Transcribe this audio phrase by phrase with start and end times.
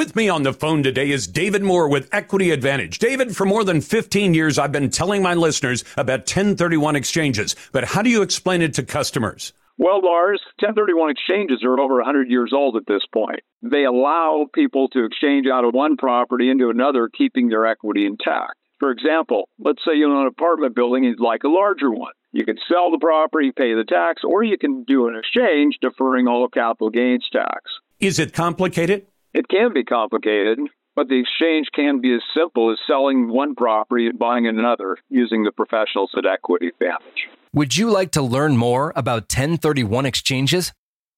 [0.00, 2.98] With me on the phone today is David Moore with Equity Advantage.
[3.00, 7.84] David, for more than 15 years, I've been telling my listeners about 1031 exchanges, but
[7.84, 9.52] how do you explain it to customers?
[9.76, 13.40] Well, Lars, 1031 exchanges are over 100 years old at this point.
[13.60, 18.54] They allow people to exchange out of one property into another, keeping their equity intact.
[18.78, 22.14] For example, let's say you own an apartment building and you'd like a larger one.
[22.32, 26.26] You can sell the property, pay the tax, or you can do an exchange deferring
[26.26, 27.64] all capital gains tax.
[27.98, 29.09] Is it complicated?
[29.32, 30.58] It can be complicated,
[30.96, 35.44] but the exchange can be as simple as selling one property and buying another using
[35.44, 37.28] the professionals at Equity Advantage.
[37.52, 40.72] Would you like to learn more about 1031 exchanges?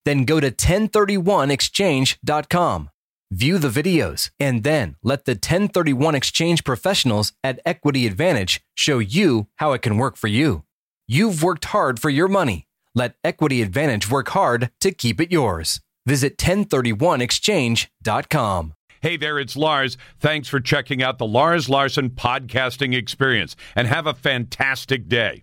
[0.05, 2.91] Then go to 1031exchange.com,
[3.31, 9.49] view the videos, and then let the 1031 exchange professionals at Equity Advantage show you
[9.57, 10.65] how it can work for you.
[11.09, 12.69] You've worked hard for your money.
[12.95, 15.81] Let Equity Advantage work hard to keep it yours.
[16.05, 18.75] Visit 1031exchange.com.
[19.01, 19.97] Hey there, it's Lars.
[20.21, 25.43] Thanks for checking out the Lars Larson podcasting experience and have a fantastic day.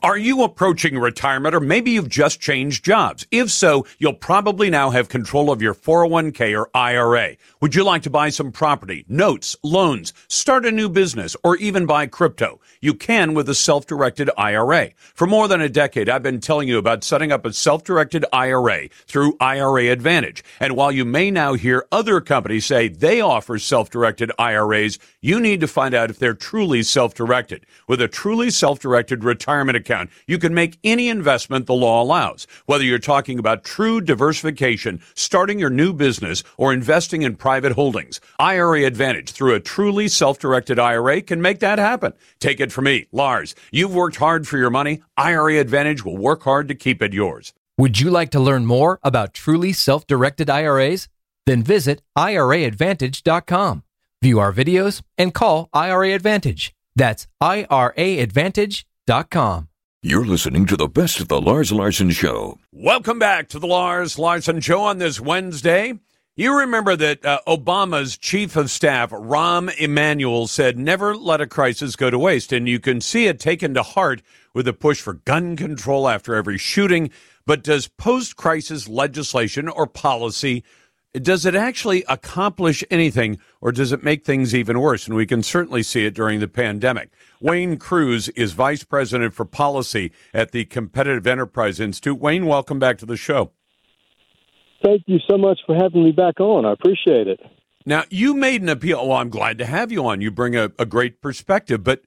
[0.00, 3.26] Are you approaching retirement or maybe you've just changed jobs?
[3.32, 7.34] If so, you'll probably now have control of your 401k or IRA.
[7.60, 11.84] Would you like to buy some property, notes, loans, start a new business, or even
[11.84, 12.60] buy crypto?
[12.80, 14.90] You can with a self-directed IRA.
[15.14, 18.88] For more than a decade, I've been telling you about setting up a self-directed IRA
[19.06, 20.44] through IRA Advantage.
[20.60, 25.60] And while you may now hear other companies say they offer self-directed IRAs, you need
[25.60, 27.66] to find out if they're truly self-directed.
[27.88, 32.46] With a truly self-directed retirement account, you can make any investment the law allows.
[32.66, 38.20] Whether you're talking about true diversification, starting your new business, or investing in private holdings,
[38.38, 42.12] IRA Advantage through a truly self-directed IRA can make that happen.
[42.38, 43.54] Take it from me, Lars.
[43.72, 45.02] You've worked hard for your money.
[45.16, 47.52] IRA Advantage will work hard to keep it yours.
[47.76, 51.08] Would you like to learn more about truly self-directed IRAs?
[51.46, 53.82] Then visit IRAadvantage.com.
[54.20, 56.74] View our videos and call IRA Advantage.
[56.94, 59.68] That's IRAadvantage.com.
[60.02, 62.58] You're listening to the best of the Lars Larson Show.
[62.72, 65.94] Welcome back to the Lars Larson Show on this Wednesday.
[66.38, 71.96] You remember that uh, Obama's chief of staff, Rahm Emanuel, said, never let a crisis
[71.96, 72.52] go to waste.
[72.52, 74.22] And you can see it taken to heart
[74.54, 77.10] with a push for gun control after every shooting.
[77.44, 80.62] But does post crisis legislation or policy
[81.14, 85.08] does it actually accomplish anything or does it make things even worse?
[85.08, 87.10] And we can certainly see it during the pandemic.
[87.40, 92.20] Wayne Crews is Vice President for Policy at the Competitive Enterprise Institute.
[92.20, 93.50] Wayne, welcome back to the show.
[94.82, 96.64] Thank you so much for having me back on.
[96.64, 97.40] I appreciate it.
[97.84, 99.08] Now, you made an appeal.
[99.08, 100.20] Well, I'm glad to have you on.
[100.20, 102.02] You bring a, a great perspective, but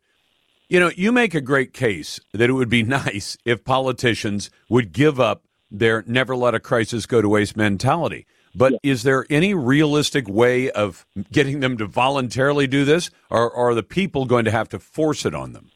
[0.70, 4.94] you know, you make a great case that it would be nice if politicians would
[4.94, 8.26] give up their never let a crisis go to waste mentality.
[8.54, 8.80] But yeah.
[8.84, 13.76] is there any realistic way of getting them to voluntarily do this, or, or are
[13.76, 15.72] the people going to have to force it on them?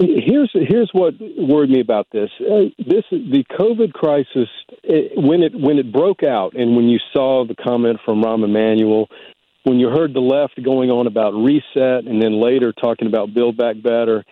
[0.00, 2.30] Here's here's what worried me about this.
[2.40, 4.48] Uh, this the COVID crisis
[4.82, 8.42] it, when it when it broke out, and when you saw the comment from Rahm
[8.42, 9.08] Emanuel,
[9.64, 13.58] when you heard the left going on about reset, and then later talking about build
[13.58, 14.24] back better,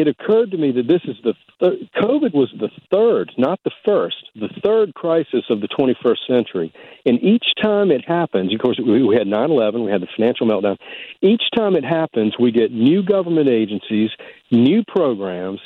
[0.00, 3.70] it occurred to me that this is the th- COVID was the third, not the
[3.84, 6.72] first, the third crisis of the 21st century.
[7.06, 10.08] And each time it happens, of course, we, we had 9 11, we had the
[10.16, 10.76] financial meltdown.
[11.22, 14.10] Each time it happens, we get new government agencies,
[14.50, 15.60] new programs,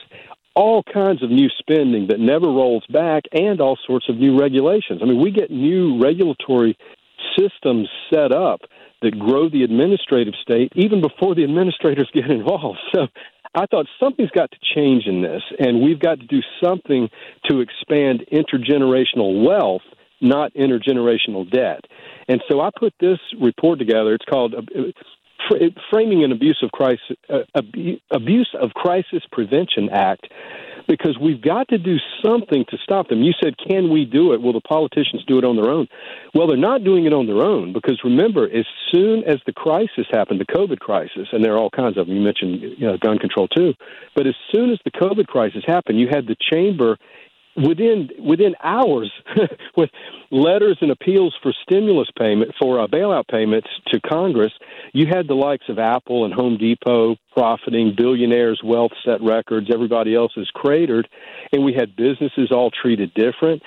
[0.55, 5.01] all kinds of new spending that never rolls back, and all sorts of new regulations.
[5.03, 6.77] I mean, we get new regulatory
[7.39, 8.61] systems set up
[9.03, 12.79] that grow the administrative state even before the administrators get involved.
[12.95, 13.07] So
[13.55, 17.09] I thought something's got to change in this, and we've got to do something
[17.49, 19.83] to expand intergenerational wealth,
[20.21, 21.84] not intergenerational debt.
[22.28, 24.15] And so I put this report together.
[24.15, 25.55] It's called uh,
[25.91, 27.62] Framing an Abuse of Crisis, uh,
[28.10, 30.28] Abuse of Crisis Prevention Act
[30.91, 33.23] because we've got to do something to stop them.
[33.23, 34.43] You said, can we do it?
[34.43, 35.87] Will the politicians do it on their own?
[36.34, 40.07] Well, they're not doing it on their own because remember, as soon as the crisis
[40.10, 42.98] happened, the COVID crisis, and there are all kinds of them, you mentioned you know,
[42.98, 43.72] gun control too,
[44.16, 46.98] but as soon as the COVID crisis happened, you had the chamber
[47.57, 49.13] within within hours
[49.77, 49.91] with
[50.31, 54.53] letters and appeals for stimulus payment for uh, bailout payments to Congress,
[54.92, 60.15] you had the likes of Apple and Home Depot profiting, billionaires' wealth set records, everybody
[60.15, 61.09] else is cratered,
[61.53, 63.62] and we had businesses all treated different.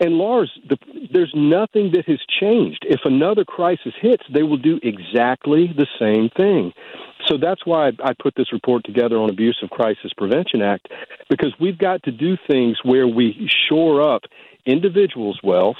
[0.00, 0.76] And Lars, the,
[1.12, 2.84] there's nothing that has changed.
[2.88, 6.72] If another crisis hits, they will do exactly the same thing.
[7.26, 10.88] So that's why I put this report together on Abuse of Crisis Prevention Act,
[11.28, 14.22] because we've got to do things where we shore up
[14.64, 15.76] individuals' wealth,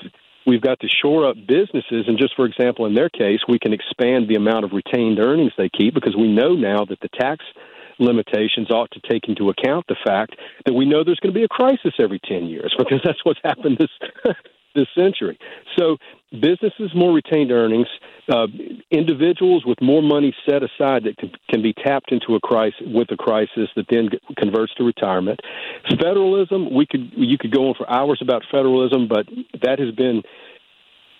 [0.48, 3.74] We've got to shore up businesses, and just for example, in their case, we can
[3.74, 7.44] expand the amount of retained earnings they keep because we know now that the tax
[7.98, 11.44] limitations ought to take into account the fact that we know there's going to be
[11.44, 14.34] a crisis every 10 years because that's what's happened this
[14.78, 15.38] this century.
[15.76, 15.96] So
[16.32, 17.86] businesses more retained earnings,
[18.30, 18.46] uh,
[18.90, 23.10] individuals with more money set aside that can, can be tapped into a crisis with
[23.10, 25.40] a crisis that then converts to retirement.
[25.88, 29.26] Federalism, we could you could go on for hours about federalism, but
[29.62, 30.22] that has been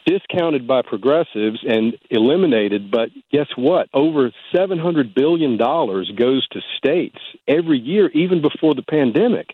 [0.07, 2.91] discounted by progressives and eliminated.
[2.91, 3.89] But guess what?
[3.93, 9.49] Over $700 billion goes to states every year, even before the pandemic,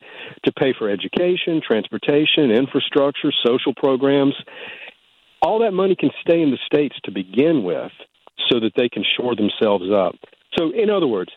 [0.45, 4.35] to pay for education, transportation, infrastructure, social programs.
[5.43, 7.93] All that money can stay in the states to begin with
[8.51, 10.15] so that they can shore themselves up.
[10.59, 11.33] So, in other words,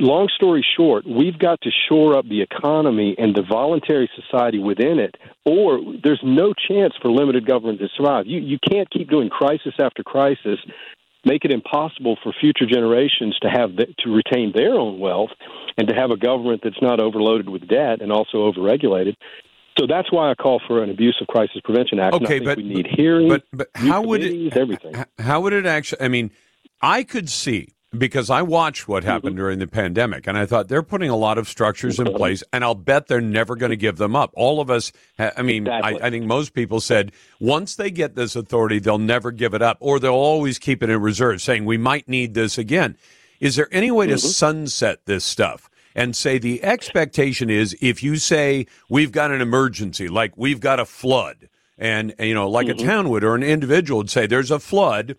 [0.00, 4.98] long story short, we've got to shore up the economy and the voluntary society within
[4.98, 5.14] it,
[5.44, 8.26] or there's no chance for limited government to survive.
[8.26, 10.58] You you can't keep doing crisis after crisis,
[11.24, 15.30] make it impossible for future generations to have the, to retain their own wealth
[15.76, 19.14] and to have a government that's not overloaded with debt and also overregulated.
[19.78, 22.14] So that's why I call for an abuse of crisis prevention act.
[22.16, 24.94] Okay, but we need hearings, but but how would it everything?
[25.18, 26.02] How would it actually?
[26.02, 26.30] I mean,
[26.82, 30.82] I could see because I watched what happened during the pandemic and I thought they're
[30.82, 33.96] putting a lot of structures in place and I'll bet they're never going to give
[33.96, 34.30] them up.
[34.34, 36.00] All of us, I mean, exactly.
[36.00, 37.10] I, I, think most people said
[37.40, 40.90] once they get this authority, they'll never give it up or they'll always keep it
[40.90, 42.96] in reserve, saying we might need this again.
[43.40, 44.26] Is there any way to mm-hmm.
[44.26, 45.68] sunset this stuff?
[45.92, 50.78] And say the expectation is if you say we've got an emergency, like we've got
[50.78, 52.84] a flood, and you know, like mm-hmm.
[52.84, 55.16] a town would or an individual would say there's a flood,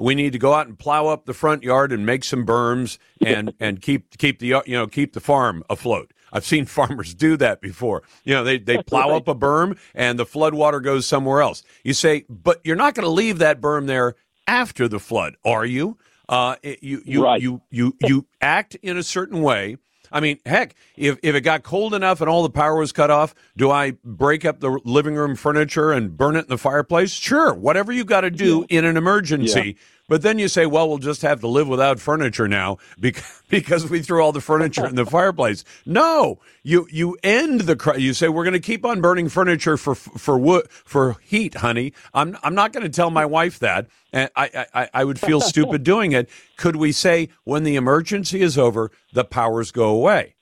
[0.00, 2.98] we need to go out and plow up the front yard and make some berms
[3.24, 6.12] and and keep keep the you know keep the farm afloat.
[6.32, 8.02] I've seen farmers do that before.
[8.24, 11.62] You know, they they plow up a berm and the flood water goes somewhere else.
[11.84, 14.14] You say, but you're not going to leave that berm there
[14.46, 15.98] after the flood, are you?
[16.28, 17.40] Uh, you you, right.
[17.40, 19.76] you you you act in a certain way
[20.12, 23.10] I mean, heck, if, if it got cold enough and all the power was cut
[23.10, 27.12] off, do I break up the living room furniture and burn it in the fireplace?
[27.12, 28.78] Sure, whatever you got to do yeah.
[28.78, 29.76] in an emergency.
[29.76, 29.82] Yeah.
[30.10, 33.88] But then you say, well, we'll just have to live without furniture now because, because
[33.88, 35.64] we threw all the furniture in the fireplace.
[35.86, 39.94] No, you you end the you say we're going to keep on burning furniture for
[39.94, 41.92] for wood for heat, honey.
[42.12, 45.40] I'm I'm not going to tell my wife that, and I, I I would feel
[45.52, 46.28] stupid doing it.
[46.56, 50.34] Could we say when the emergency is over, the powers go away?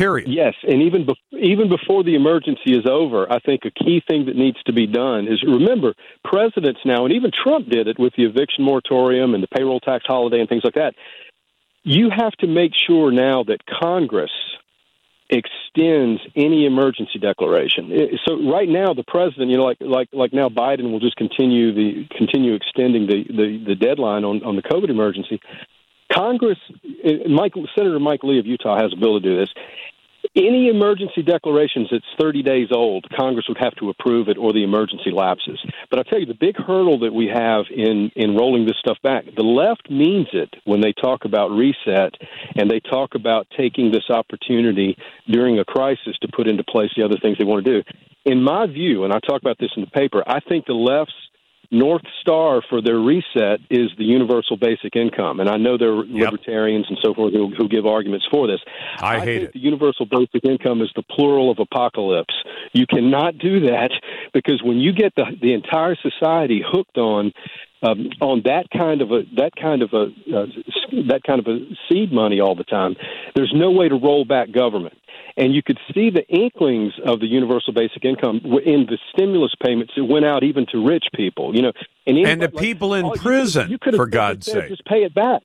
[0.00, 0.30] Period.
[0.30, 4.24] Yes, and even be- even before the emergency is over, I think a key thing
[4.26, 5.92] that needs to be done is remember
[6.24, 10.04] presidents now, and even Trump did it with the eviction moratorium and the payroll tax
[10.06, 10.94] holiday and things like that.
[11.82, 14.30] You have to make sure now that Congress
[15.28, 17.92] extends any emergency declaration.
[18.26, 21.74] So right now, the president, you know, like like like now, Biden will just continue
[21.74, 25.40] the continue extending the the, the deadline on on the COVID emergency.
[26.12, 26.58] Congress,
[27.04, 29.50] uh, Mike, Senator Mike Lee of Utah has a bill to do this.
[30.36, 34.62] Any emergency declarations that's 30 days old, Congress would have to approve it or the
[34.62, 35.58] emergency lapses.
[35.88, 38.98] But I'll tell you, the big hurdle that we have in, in rolling this stuff
[39.02, 42.14] back, the left means it when they talk about reset
[42.54, 44.96] and they talk about taking this opportunity
[45.26, 47.90] during a crisis to put into place the other things they want to do.
[48.26, 51.14] In my view, and I talk about this in the paper, I think the left's
[51.70, 55.38] North Star for their reset is the universal basic income.
[55.38, 56.32] And I know there are yep.
[56.32, 58.58] libertarians and so forth who, who, give arguments for this.
[58.98, 59.52] I, I hate it.
[59.52, 62.34] The universal basic income is the plural of apocalypse.
[62.72, 63.90] You cannot do that
[64.34, 67.32] because when you get the, the entire society hooked on
[67.82, 70.46] um, on that kind of a that kind of a uh,
[71.08, 71.58] that kind of a
[71.88, 72.96] seed money all the time,
[73.34, 74.94] there's no way to roll back government
[75.36, 79.92] and you could see the inklings of the universal basic income in the stimulus payments
[79.96, 81.54] that went out even to rich people.
[81.54, 81.72] You know,
[82.06, 85.02] and, and the like, people in prison, you could, you for God's sake, just pay
[85.04, 85.42] it back.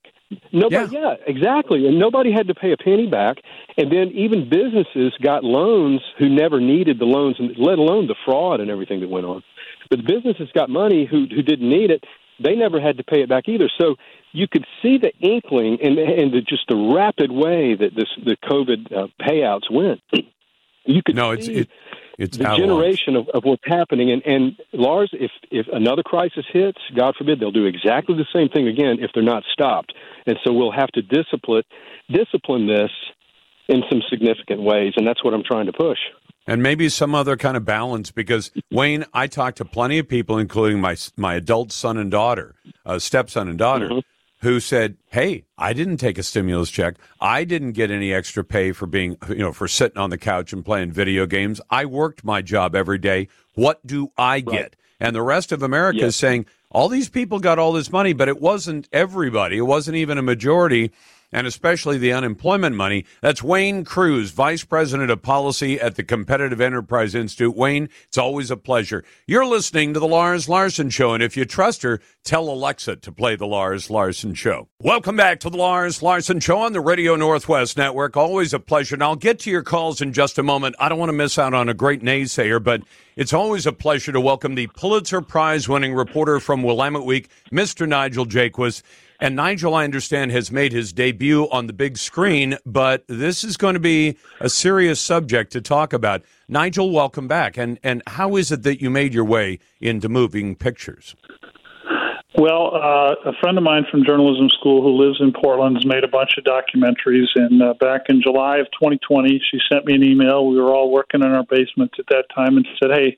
[0.51, 1.01] Nobody, yeah.
[1.01, 3.37] yeah, exactly, and nobody had to pay a penny back.
[3.77, 8.59] And then even businesses got loans who never needed the loans, let alone the fraud
[8.59, 9.43] and everything that went on.
[9.89, 12.03] But the businesses got money who who didn't need it.
[12.39, 13.69] They never had to pay it back either.
[13.79, 13.95] So
[14.31, 18.37] you could see the inkling and and the, just the rapid way that this the
[18.43, 20.01] COVID uh, payouts went.
[20.87, 21.67] You could no, it's it,
[22.19, 24.11] it's the generation of, of what's happening.
[24.11, 28.49] And and Lars, if if another crisis hits, God forbid, they'll do exactly the same
[28.49, 29.95] thing again if they're not stopped.
[30.27, 31.63] And so we'll have to discipline
[32.07, 32.91] discipline this
[33.67, 35.97] in some significant ways, and that's what I'm trying to push
[36.47, 40.37] and maybe some other kind of balance because Wayne, I talked to plenty of people,
[40.37, 43.99] including my my adult son and daughter, uh, stepson and daughter, mm-hmm
[44.45, 46.97] who said, "Hey, I didn't take a stimulus check.
[47.19, 50.53] I didn't get any extra pay for being, you know, for sitting on the couch
[50.53, 51.59] and playing video games.
[51.71, 53.27] I worked my job every day.
[53.55, 56.09] What do I get?" And the rest of America yes.
[56.09, 59.57] is saying, all these people got all this money, but it wasn't everybody.
[59.57, 60.91] It wasn't even a majority
[61.31, 63.05] and especially the unemployment money.
[63.21, 67.55] That's Wayne Crews, Vice President of Policy at the Competitive Enterprise Institute.
[67.55, 69.03] Wayne, it's always a pleasure.
[69.27, 73.11] You're listening to the Lars Larson Show, and if you trust her, tell Alexa to
[73.11, 74.67] play the Lars Larson Show.
[74.81, 78.15] Welcome back to the Lars Larson Show on the Radio Northwest Network.
[78.17, 78.95] Always a pleasure.
[78.95, 80.75] And I'll get to your calls in just a moment.
[80.79, 82.81] I don't want to miss out on a great naysayer, but
[83.15, 87.87] it's always a pleasure to welcome the Pulitzer Prize winning reporter from Willamette Week, Mr.
[87.87, 88.81] Nigel Jaquiss.
[89.25, 93.57] And Nigel, I understand, has made his debut on the big screen, but this is
[93.57, 96.21] going to be a serious subject to talk about.
[96.47, 97.57] Nigel, welcome back.
[97.57, 101.15] And, and how is it that you made your way into moving pictures?
[102.37, 106.03] Well, uh, a friend of mine from journalism school who lives in Portland has made
[106.03, 107.29] a bunch of documentaries.
[107.33, 110.45] And uh, back in July of 2020, she sent me an email.
[110.45, 113.17] We were all working in our basement at that time and said, Hey,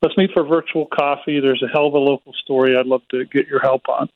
[0.00, 1.40] let's meet for virtual coffee.
[1.40, 4.08] There's a hell of a local story I'd love to get your help on.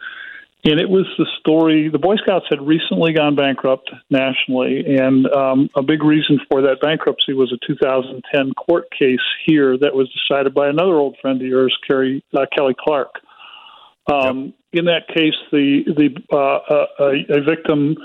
[0.63, 1.89] And it was the story.
[1.89, 6.83] The Boy Scouts had recently gone bankrupt nationally, and um, a big reason for that
[6.83, 11.47] bankruptcy was a 2010 court case here that was decided by another old friend of
[11.47, 13.21] yours, Kerry, uh, Kelly Clark.
[14.07, 14.81] Um, yep.
[14.81, 17.97] In that case, the the uh, a, a, victim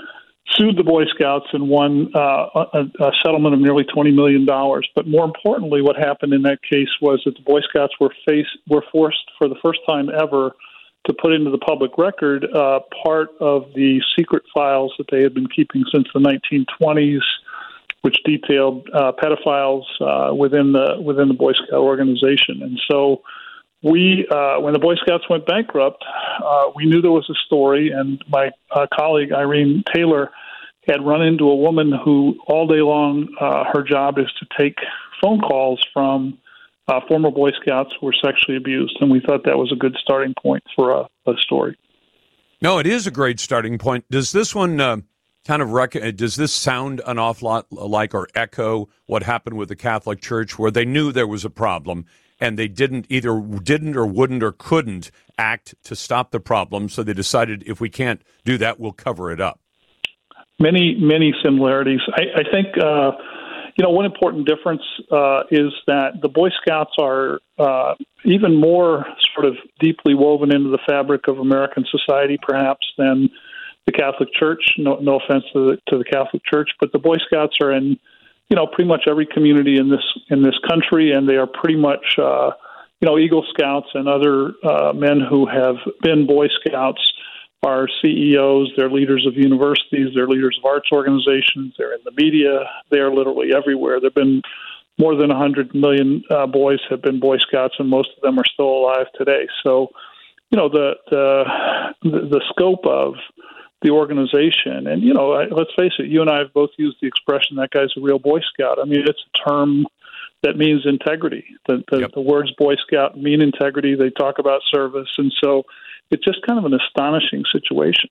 [0.56, 4.88] sued the Boy Scouts and won uh, a, a settlement of nearly twenty million dollars.
[4.94, 8.56] But more importantly, what happened in that case was that the Boy Scouts were faced
[8.66, 10.52] were forced for the first time ever
[11.06, 15.34] to put into the public record uh, part of the secret files that they had
[15.34, 17.20] been keeping since the 1920s,
[18.02, 22.62] which detailed uh, pedophiles uh, within the within the Boy Scout organization.
[22.62, 23.22] And so,
[23.82, 26.04] we uh, when the Boy Scouts went bankrupt,
[26.44, 30.30] uh, we knew there was a story, and my uh, colleague Irene Taylor
[30.88, 33.28] had run into a woman who all day long
[33.72, 34.76] her job is to take
[35.20, 36.38] phone calls from
[36.88, 40.34] uh, former Boy Scouts were sexually abused, and we thought that was a good starting
[40.40, 41.76] point for a, a story.
[42.62, 44.04] No, it is a great starting point.
[44.10, 44.98] Does this one uh,
[45.46, 49.56] kind of rec- uh, does this sound an awful lot like or echo what happened
[49.56, 52.06] with the Catholic Church, where they knew there was a problem
[52.38, 57.02] and they didn't either didn't or wouldn't or couldn't act to stop the problem, so
[57.02, 59.60] they decided if we can't do that, we'll cover it up.
[60.60, 62.00] Many many similarities.
[62.14, 62.78] I, I think.
[62.78, 63.12] Uh,
[63.76, 69.04] you know, one important difference uh, is that the Boy Scouts are uh, even more
[69.34, 73.28] sort of deeply woven into the fabric of American society, perhaps, than
[73.84, 74.62] the Catholic Church.
[74.78, 77.98] No, no offense to the, to the Catholic Church, but the Boy Scouts are in,
[78.48, 81.76] you know, pretty much every community in this in this country, and they are pretty
[81.76, 82.52] much, uh,
[83.00, 87.12] you know, Eagle Scouts and other uh, men who have been Boy Scouts
[87.62, 92.60] are CEOs, they're leaders of universities, they're leaders of arts organizations, they're in the media,
[92.90, 94.00] they're literally everywhere.
[94.00, 94.42] There have been
[94.98, 98.44] more than 100 million uh, boys have been Boy Scouts, and most of them are
[98.44, 99.46] still alive today.
[99.62, 99.88] So,
[100.50, 101.44] you know, the the
[102.02, 103.14] the scope of
[103.82, 106.98] the organization, and you know, I, let's face it, you and I have both used
[107.00, 109.86] the expression "that guy's a real Boy Scout." I mean, it's a term
[110.42, 111.44] that means integrity.
[111.66, 112.12] The the, yep.
[112.14, 113.96] the words Boy Scout mean integrity.
[113.96, 115.64] They talk about service, and so
[116.10, 118.10] it's just kind of an astonishing situation.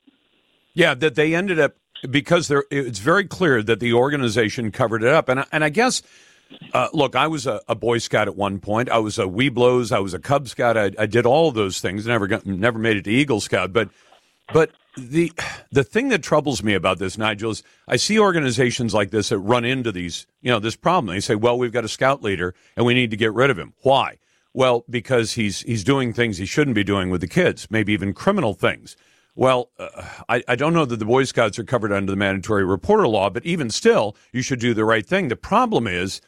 [0.74, 1.76] Yeah, that they ended up
[2.10, 6.02] because it's very clear that the organization covered it up, and and I guess.
[6.74, 8.88] Uh, look, I was a, a, Boy Scout at one point.
[8.88, 9.92] I was a Webelos.
[9.92, 10.78] I was a Cub Scout.
[10.78, 12.06] I, I did all those things.
[12.06, 13.74] Never got, never made it to Eagle Scout.
[13.74, 13.90] But
[14.54, 15.32] but the
[15.72, 19.40] the thing that troubles me about this, Nigel, is I see organizations like this that
[19.40, 21.14] run into these you know this problem.
[21.14, 23.58] They say, well, we've got a scout leader and we need to get rid of
[23.58, 23.74] him.
[23.82, 24.18] Why?
[24.56, 28.14] Well, because he's he's doing things he shouldn't be doing with the kids, maybe even
[28.14, 28.96] criminal things.
[29.36, 29.90] Well, uh,
[30.30, 33.30] I, I don't know that the Boy Scouts are covered under the mandatory reporter law,
[33.30, 35.28] but even still, you should do the right thing.
[35.28, 36.22] The problem is,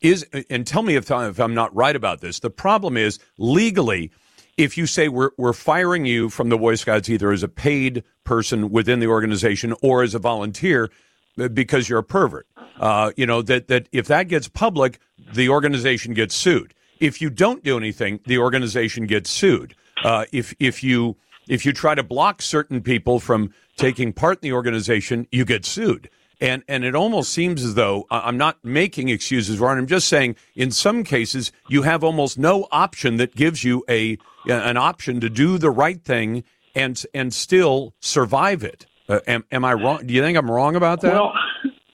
[0.00, 2.40] is and tell me if, I, if I'm not right about this.
[2.40, 4.10] The problem is legally,
[4.56, 8.02] if you say we're we're firing you from the Boy Scouts either as a paid
[8.24, 10.90] person within the organization or as a volunteer
[11.38, 12.46] uh, because you're a pervert,
[12.80, 15.00] uh, you know that that if that gets public,
[15.34, 16.72] the organization gets sued.
[17.00, 19.74] If you don't do anything, the organization gets sued.
[20.02, 21.16] Uh, if if you
[21.48, 25.64] if you try to block certain people from taking part in the organization, you get
[25.64, 26.08] sued.
[26.40, 29.78] And and it almost seems as though I'm not making excuses, Ron.
[29.78, 34.18] I'm just saying in some cases you have almost no option that gives you a
[34.46, 38.86] an option to do the right thing and and still survive it.
[39.08, 40.06] Uh, am, am I wrong?
[40.06, 41.12] Do you think I'm wrong about that?
[41.12, 41.32] Well,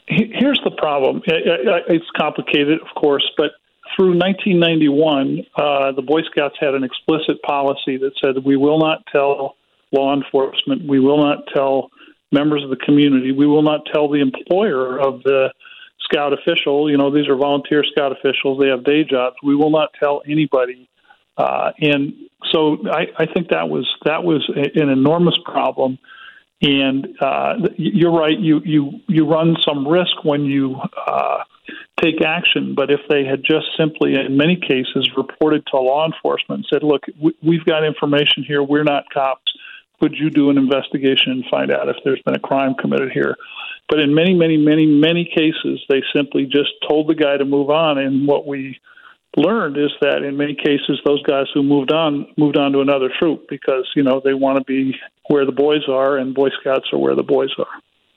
[0.07, 1.23] here's the problem.
[1.27, 3.53] It's complicated, of course, but
[3.97, 9.05] through 1991, uh, the Boy Scouts had an explicit policy that said we will not
[9.11, 9.57] tell
[9.93, 11.91] law enforcement, we will not tell
[12.33, 15.53] members of the community, we will not tell the employer of the
[16.01, 16.91] scout official.
[16.91, 19.37] You know, these are volunteer scout officials, they have day jobs.
[19.43, 20.89] We will not tell anybody
[21.37, 22.13] Uh, and
[22.53, 25.99] so I, I think that was that was a, an enormous problem.
[26.63, 28.39] And uh, you're right.
[28.39, 31.45] You you you run some risk when you uh,
[32.01, 32.75] take action.
[32.75, 36.83] But if they had just simply, in many cases, reported to law enforcement and said,
[36.83, 37.05] "Look,
[37.43, 38.63] we've got information here.
[38.63, 39.53] We're not cops.
[40.01, 43.37] Could you do an investigation and find out if there's been a crime committed here?"
[43.89, 47.71] But in many, many, many, many cases, they simply just told the guy to move
[47.71, 47.99] on.
[47.99, 48.79] And what we
[49.37, 53.11] learned is that in many cases, those guys who moved on moved on to another
[53.19, 54.97] troop because you know they want to be
[55.29, 57.67] where the boys are, and Boy Scouts are where the boys are.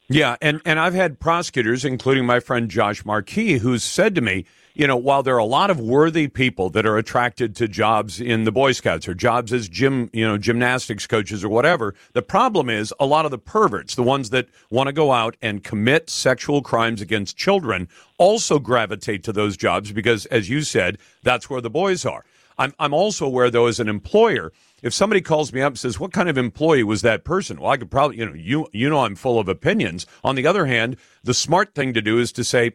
[0.09, 4.45] Yeah, and and I've had prosecutors, including my friend Josh Marquis, who's said to me,
[4.75, 8.19] you know, while there are a lot of worthy people that are attracted to jobs
[8.19, 12.21] in the Boy Scouts or jobs as gym, you know, gymnastics coaches or whatever, the
[12.21, 15.63] problem is a lot of the perverts, the ones that want to go out and
[15.63, 21.49] commit sexual crimes against children, also gravitate to those jobs because, as you said, that's
[21.49, 22.25] where the boys are.
[22.57, 24.51] I'm I'm also aware, though, as an employer,
[24.83, 27.71] if somebody calls me up and says, "What kind of employee was that person?" Well,
[27.71, 30.05] I could probably, you know, you you know, I'm full of opinions.
[30.23, 32.73] On the other hand, the smart thing to do is to say,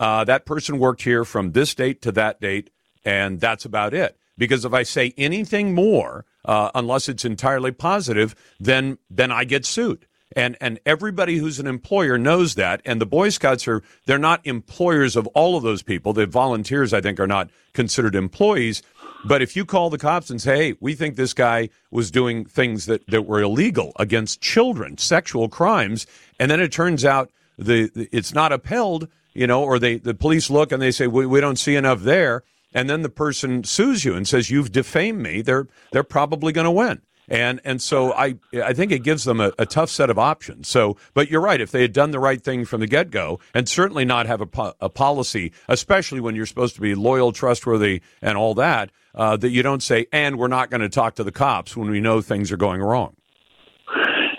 [0.00, 2.70] uh, that person worked here from this date to that date,
[3.04, 4.16] and that's about it.
[4.38, 9.66] Because if I say anything more, uh, unless it's entirely positive, then then I get
[9.66, 10.06] sued.
[10.36, 12.80] And and everybody who's an employer knows that.
[12.84, 16.12] And the Boy Scouts are they're not employers of all of those people.
[16.12, 18.82] The volunteers, I think, are not considered employees.
[19.24, 22.44] But if you call the cops and say, "Hey, we think this guy was doing
[22.44, 26.06] things that, that were illegal against children, sexual crimes,"
[26.38, 30.48] and then it turns out the, it's not upheld, you know, or they the police
[30.48, 34.04] look and they say we, we don't see enough there, and then the person sues
[34.04, 35.42] you and says you've defamed me.
[35.42, 37.02] They're they're probably going to win.
[37.30, 40.66] And and so I I think it gives them a, a, tough set of options.
[40.66, 41.60] So, but you're right.
[41.60, 44.40] If they had done the right thing from the get go, and certainly not have
[44.40, 48.90] a, po- a policy, especially when you're supposed to be loyal, trustworthy, and all that,
[49.14, 51.88] uh, that you don't say, and we're not going to talk to the cops when
[51.88, 53.14] we know things are going wrong.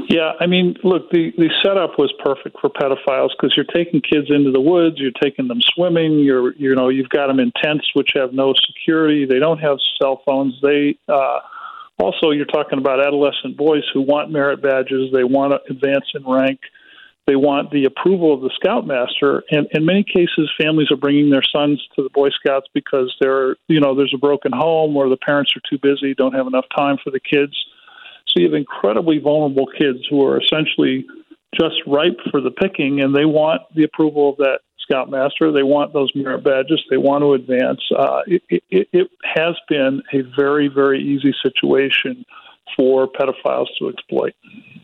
[0.09, 4.27] Yeah, I mean, look, the the setup was perfect for pedophiles because you're taking kids
[4.29, 7.89] into the woods, you're taking them swimming, you're you know you've got them in tents
[7.93, 11.39] which have no security, they don't have cell phones, they uh,
[12.01, 16.25] also you're talking about adolescent boys who want merit badges, they want to advance in
[16.25, 16.59] rank,
[17.27, 21.43] they want the approval of the scoutmaster, and in many cases, families are bringing their
[21.43, 25.17] sons to the Boy Scouts because they're you know there's a broken home or the
[25.17, 27.53] parents are too busy, don't have enough time for the kids.
[28.27, 31.05] So you have incredibly vulnerable kids who are essentially
[31.59, 34.61] just ripe for the picking, and they want the approval of that
[34.91, 35.51] scoutmaster.
[35.51, 36.83] They want those merit badges.
[36.89, 37.81] They want to advance.
[37.95, 42.25] Uh, it, it, it has been a very, very easy situation
[42.77, 44.33] for pedophiles to exploit.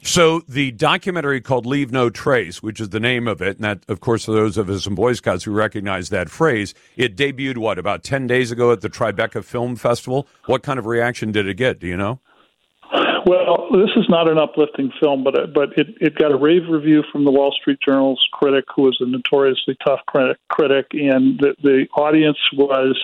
[0.02, 3.80] So the documentary called "Leave No Trace," which is the name of it, and that,
[3.88, 7.58] of course, for those of us in Boy Scouts who recognize that phrase, it debuted
[7.58, 10.28] what about ten days ago at the Tribeca Film Festival.
[10.46, 11.80] What kind of reaction did it get?
[11.80, 12.20] Do you know?
[13.26, 16.69] Well, this is not an uplifting film, but uh, but it, it got a rave
[16.69, 21.38] review from the Wall Street Journal's critic, who was a notoriously tough critic, critic and
[21.39, 22.97] the, the audience was,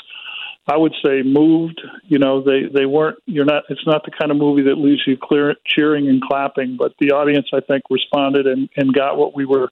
[0.68, 1.82] I would say, moved.
[2.04, 3.18] You know, they they weren't.
[3.26, 3.64] You're not.
[3.70, 6.78] It's not the kind of movie that leaves you clear, cheering and clapping.
[6.78, 9.70] But the audience, I think, responded and and got what we were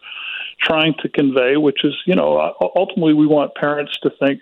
[0.59, 4.41] trying to convey, which is, you know, ultimately we want parents to think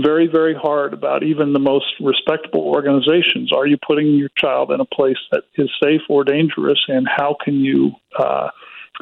[0.00, 3.52] very, very hard about even the most respectable organizations.
[3.52, 7.36] Are you putting your child in a place that is safe or dangerous, and how
[7.44, 8.48] can you uh,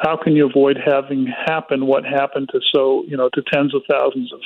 [0.03, 3.83] how can you avoid having happen what happened to so you know to tens of
[3.89, 4.41] thousands of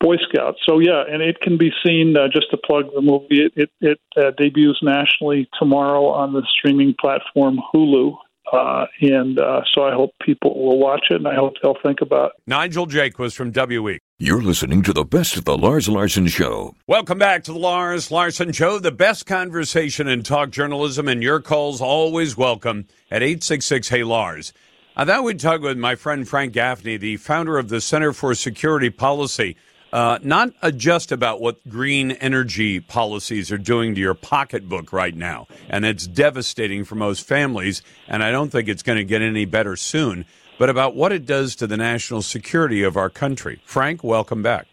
[0.00, 0.58] Boy Scouts?
[0.68, 2.16] So yeah, and it can be seen.
[2.16, 6.46] Uh, just to plug the movie, it it, it uh, debuts nationally tomorrow on the
[6.58, 8.16] streaming platform Hulu.
[8.52, 12.02] Uh, and uh, so I hope people will watch it, and I hope they'll think
[12.02, 12.32] about.
[12.36, 12.42] It.
[12.46, 12.86] Nigel
[13.18, 13.98] was from WE.
[14.18, 16.74] You're listening to the best of the Lars Larson Show.
[16.86, 21.40] Welcome back to the Lars Larson Show, the best conversation in talk journalism, and your
[21.40, 24.52] calls always welcome at 866 Hey Lars.
[24.94, 28.34] I thought we'd talk with my friend Frank Gaffney, the founder of the Center for
[28.34, 29.56] Security Policy,
[29.92, 35.46] uh, not just about what green energy policies are doing to your pocketbook right now.
[35.68, 39.44] And it's devastating for most families, and I don't think it's going to get any
[39.44, 40.24] better soon
[40.62, 43.60] but about what it does to the national security of our country.
[43.64, 44.68] Frank, welcome back.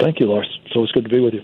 [0.00, 0.48] Thank you, Lars.
[0.52, 1.42] So it's always good to be with you.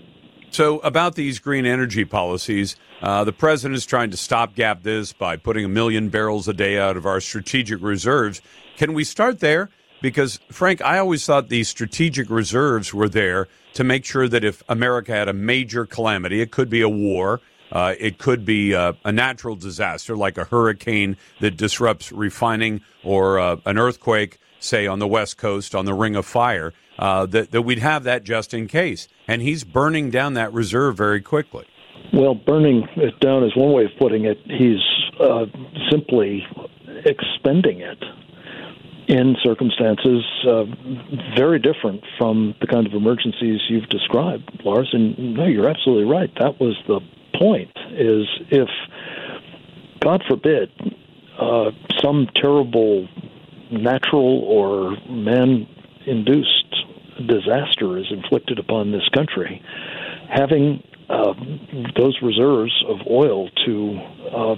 [0.49, 5.37] So, about these green energy policies, uh, the president is trying to stopgap this by
[5.37, 8.41] putting a million barrels a day out of our strategic reserves.
[8.75, 9.69] Can we start there?
[10.01, 14.63] Because, Frank, I always thought these strategic reserves were there to make sure that if
[14.67, 17.39] America had a major calamity, it could be a war,
[17.71, 23.39] uh, it could be uh, a natural disaster like a hurricane that disrupts refining or
[23.39, 26.73] uh, an earthquake, say on the West Coast on the Ring of Fire.
[27.01, 29.07] uh, that, that we'd have that just in case.
[29.27, 31.65] And he's burning down that reserve very quickly.
[32.13, 34.37] Well, burning it down is one way of putting it.
[34.45, 34.79] He's
[35.19, 35.45] uh,
[35.89, 36.45] simply
[37.05, 37.97] expending it
[39.11, 40.63] in circumstances uh,
[41.35, 44.89] very different from the kind of emergencies you've described, Lars.
[44.93, 46.31] And no, you're absolutely right.
[46.39, 47.01] That was the
[47.37, 47.71] point.
[47.91, 48.69] Is if
[49.99, 50.71] God forbid
[51.37, 51.71] uh,
[52.01, 53.09] some terrible
[53.69, 56.75] natural or man-induced
[57.27, 59.61] disaster is inflicted upon this country,
[60.29, 61.33] having uh,
[61.97, 63.99] those reserves of oil to
[64.33, 64.55] uh,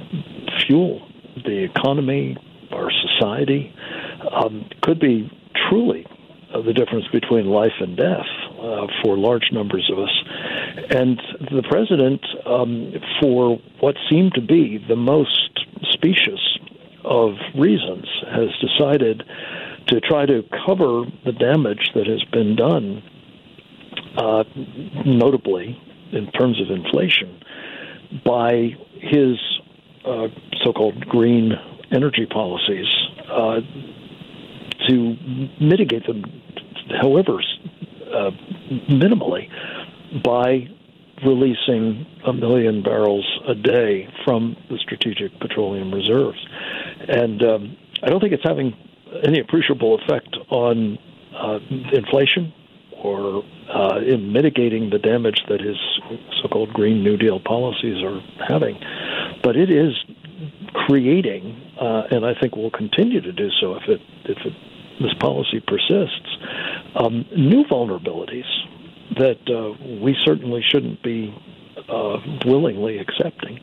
[0.64, 1.02] fuel
[1.44, 2.38] the economy,
[2.74, 3.74] our society,
[4.32, 5.32] um, could be
[5.70, 6.06] truly
[6.54, 8.28] the difference between life and death
[8.60, 10.24] uh, for large numbers of us.
[10.92, 11.20] And
[11.52, 16.60] the president, um, for what seemed to be the most specious
[17.04, 19.24] of reasons, has decided
[19.88, 23.04] to try to cover the damage that has been done,
[24.18, 24.44] uh,
[25.06, 25.78] notably
[26.12, 27.42] in terms of inflation,
[28.24, 28.70] by
[29.02, 29.38] his
[30.06, 30.28] uh,
[30.64, 31.54] so called green
[31.94, 32.88] energy policies
[33.30, 33.60] uh,
[34.88, 35.16] to
[35.62, 36.24] mitigate them,
[37.02, 37.42] however,
[38.14, 38.32] uh,
[38.90, 39.50] minimally,
[40.24, 40.68] by
[41.26, 46.46] releasing a million barrels a day from the strategic petroleum reserves.
[47.08, 48.76] And um, I don't think it's having
[49.24, 50.98] any appreciable effect on
[51.36, 51.60] uh,
[51.94, 52.54] inflation
[52.92, 55.78] or uh, in mitigating the damage that his
[56.42, 58.80] so-called Green New Deal policies are having.
[59.42, 59.94] But it is
[60.74, 64.54] creating, uh, and I think will continue to do so if it if it,
[65.02, 66.38] this policy persists,
[66.96, 68.48] um, new vulnerabilities
[69.18, 71.36] that uh, we certainly shouldn't be
[71.90, 73.60] uh, willingly accepting.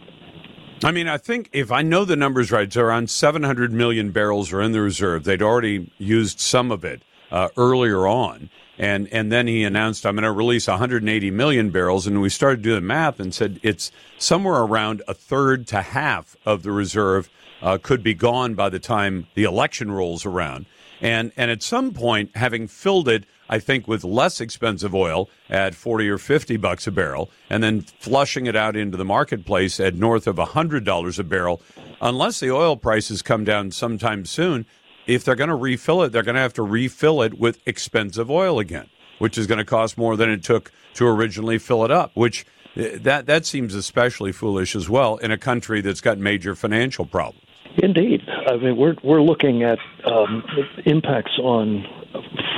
[0.84, 4.52] I mean, I think if I know the numbers right, it's around 700 million barrels
[4.52, 5.24] are in the reserve.
[5.24, 8.50] They'd already used some of it uh, earlier on.
[8.80, 12.06] And, and then he announced, I'm going to release 180 million barrels.
[12.06, 16.34] And we started doing the math and said it's somewhere around a third to half
[16.46, 17.28] of the reserve
[17.60, 20.64] uh, could be gone by the time the election rolls around.
[21.02, 25.74] And, and at some point, having filled it, I think, with less expensive oil at
[25.74, 29.94] 40 or 50 bucks a barrel, and then flushing it out into the marketplace at
[29.94, 31.60] north of $100 a barrel,
[32.00, 34.64] unless the oil prices come down sometime soon,
[35.06, 38.30] if they're going to refill it, they're going to have to refill it with expensive
[38.30, 41.90] oil again, which is going to cost more than it took to originally fill it
[41.90, 42.44] up, which
[42.76, 47.06] eh, that that seems especially foolish as well in a country that's got major financial
[47.06, 47.44] problems.
[47.78, 50.42] Indeed, I mean we're we're looking at um,
[50.86, 51.84] impacts on,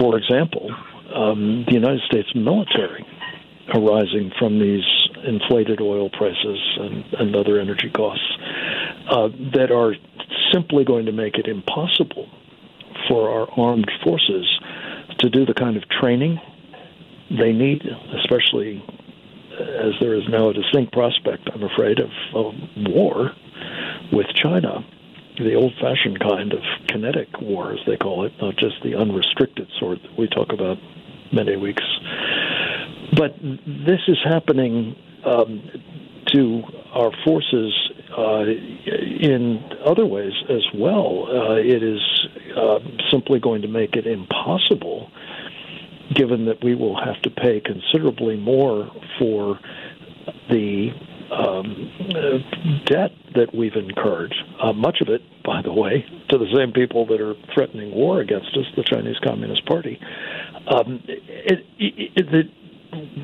[0.00, 0.70] for example,
[1.14, 3.06] um, the United States military
[3.74, 4.84] arising from these
[5.24, 8.24] inflated oil prices and, and other energy costs
[9.08, 9.94] uh, that are
[10.52, 12.28] simply going to make it impossible
[13.08, 14.46] for our armed forces
[15.18, 16.40] to do the kind of training
[17.30, 17.82] they need,
[18.18, 18.84] especially
[19.58, 23.32] as there is now a distinct prospect, I'm afraid, of, of war
[24.12, 24.84] with China
[25.38, 29.68] the old fashioned kind of kinetic war, as they call it, not just the unrestricted
[29.78, 30.76] sort that we talk about
[31.32, 31.82] many weeks.
[33.16, 35.62] But this is happening um,
[36.26, 37.72] to our forces
[38.16, 41.26] uh, in other ways as well.
[41.28, 42.00] Uh, it is
[42.56, 42.78] uh,
[43.10, 45.10] simply going to make it impossible,
[46.14, 49.58] given that we will have to pay considerably more for
[50.50, 50.90] the
[51.32, 54.34] um, debt that we've incurred.
[54.60, 58.20] Uh, much of it, by the way, to the same people that are threatening war
[58.20, 59.98] against us, the Chinese Communist Party.
[60.66, 62.50] Um, it, it, it,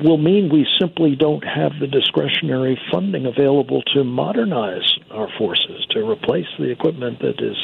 [0.03, 6.09] will mean we simply don't have the discretionary funding available to modernize our forces, to
[6.09, 7.57] replace the equipment that is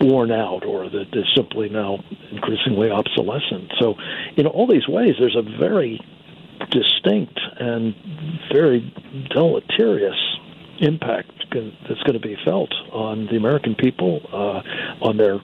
[0.00, 1.98] worn out or that is simply now
[2.30, 3.72] increasingly obsolescent.
[3.78, 3.94] So,
[4.36, 6.00] in all these ways, there's a very
[6.70, 7.94] distinct and
[8.52, 8.92] very
[9.30, 10.16] deleterious
[10.78, 15.40] impact that's going to be felt on the American people, uh, on their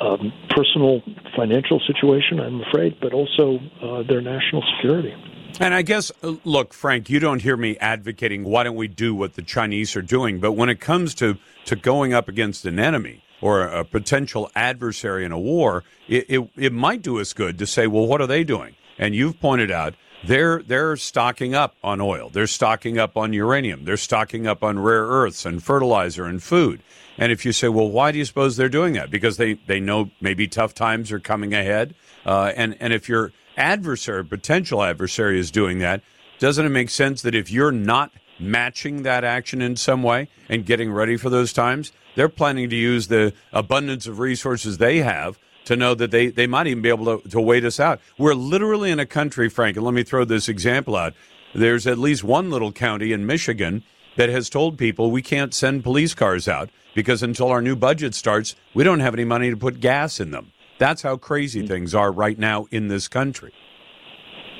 [0.00, 1.02] um, personal
[1.36, 5.14] financial situation, I'm afraid, but also uh, their national security.
[5.60, 9.14] And I guess, uh, look, Frank, you don't hear me advocating why don't we do
[9.14, 12.78] what the Chinese are doing, but when it comes to, to going up against an
[12.78, 17.58] enemy or a, potential adversary in a war, it, it, it might do us good
[17.58, 18.74] to say, well, what are they doing?
[18.98, 22.28] And you've pointed out they're they're stocking up on oil.
[22.28, 23.84] They're stocking up on uranium.
[23.84, 26.82] They're stocking up on rare earths and fertilizer and food.
[27.16, 29.10] And if you say, well, why do you suppose they're doing that?
[29.10, 31.94] Because they, they know maybe tough times are coming ahead.
[32.26, 36.02] Uh, and and if your adversary, potential adversary, is doing that,
[36.38, 40.64] doesn't it make sense that if you're not matching that action in some way and
[40.64, 45.38] getting ready for those times, they're planning to use the abundance of resources they have
[45.64, 48.00] to know that they, they might even be able to, to wait us out.
[48.16, 51.12] We're literally in a country, Frank, and let me throw this example out.
[51.54, 53.82] There's at least one little county in Michigan
[54.16, 58.14] that has told people we can't send police cars out because until our new budget
[58.14, 60.52] starts, we don't have any money to put gas in them.
[60.78, 63.52] That's how crazy things are right now in this country.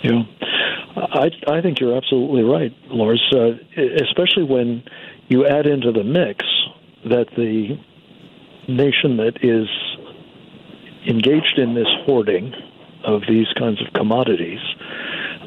[0.03, 0.23] Yeah.
[0.97, 3.51] I, I think you're absolutely right, Lars, uh,
[4.03, 4.83] especially when
[5.29, 6.45] you add into the mix
[7.05, 7.79] that the
[8.69, 9.69] nation that is
[11.09, 12.53] engaged in this hoarding
[13.05, 14.59] of these kinds of commodities,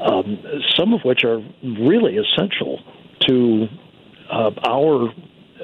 [0.03, 0.39] um,
[0.77, 2.79] some of which are really essential
[3.27, 3.67] to
[4.31, 5.09] uh, our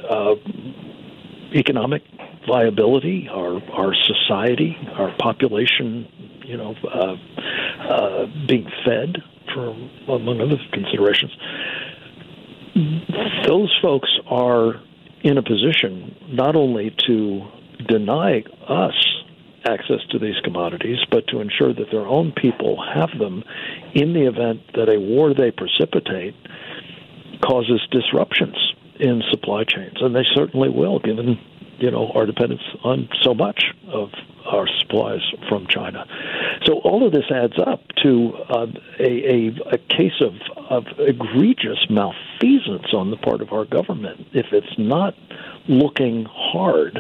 [0.10, 0.36] uh,
[1.56, 2.04] economic
[2.48, 6.08] viability, our our society, our population,
[6.46, 7.16] you know, uh,
[7.94, 9.18] uh, being fed,
[9.54, 9.70] for
[10.08, 11.32] among other considerations.
[13.48, 14.82] Those folks are
[15.24, 17.48] in a position not only to
[17.88, 18.94] deny us
[19.66, 23.44] access to these commodities, but to ensure that their own people have them
[23.94, 26.36] in the event that a war they precipitate
[27.42, 28.56] causes disruptions
[29.00, 31.38] in supply chains, and they certainly will, given
[31.80, 34.10] you know our dependence on so much of
[34.46, 36.06] our supplies from China.
[36.66, 38.68] So all of this adds up to uh,
[39.00, 40.34] a, a, a case of,
[40.70, 45.13] of egregious malfeasance on the part of our government if it's not
[45.68, 47.00] looking hard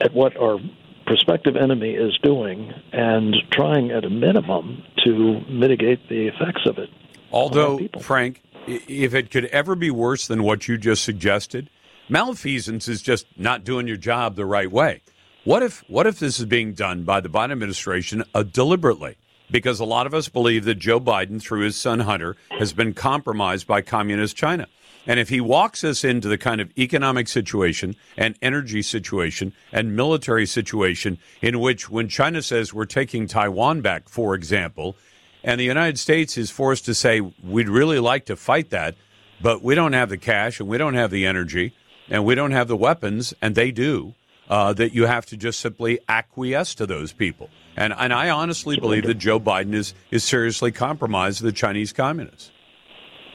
[0.00, 0.58] at what our
[1.06, 6.90] prospective enemy is doing and trying at a minimum to mitigate the effects of it.
[7.30, 11.70] Although, Frank, if it could ever be worse than what you just suggested,
[12.08, 15.02] malfeasance is just not doing your job the right way.
[15.44, 19.16] What if what if this is being done by the Biden administration uh, deliberately?
[19.50, 22.94] Because a lot of us believe that Joe Biden, through his son Hunter, has been
[22.94, 24.66] compromised by communist China.
[25.06, 29.96] And if he walks us into the kind of economic situation and energy situation and
[29.96, 34.96] military situation in which, when China says we're taking Taiwan back, for example,
[35.42, 38.94] and the United States is forced to say, we'd really like to fight that,
[39.40, 41.74] but we don't have the cash and we don't have the energy
[42.12, 44.14] and we don't have the weapons, and they do,
[44.48, 47.48] uh, that you have to just simply acquiesce to those people.
[47.74, 52.50] And, and I honestly believe that Joe Biden is, is seriously compromised the Chinese communists.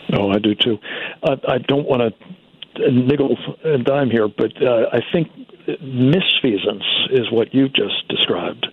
[0.10, 0.78] No, I do too.
[1.24, 5.28] Uh, I don't want to nickel and dime here, but uh, I think
[5.82, 8.68] misfeasance is what you just described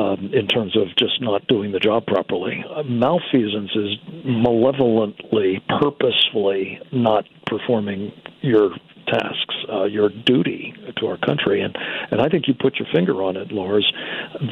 [0.00, 2.64] um, in terms of just not doing the job properly.
[2.74, 8.10] Uh, malfeasance is malevolently, purposefully not performing
[8.40, 8.70] your
[9.10, 11.60] tasks, uh, your duty to our country.
[11.60, 11.76] And,
[12.10, 13.90] and I think you put your finger on it, Lars.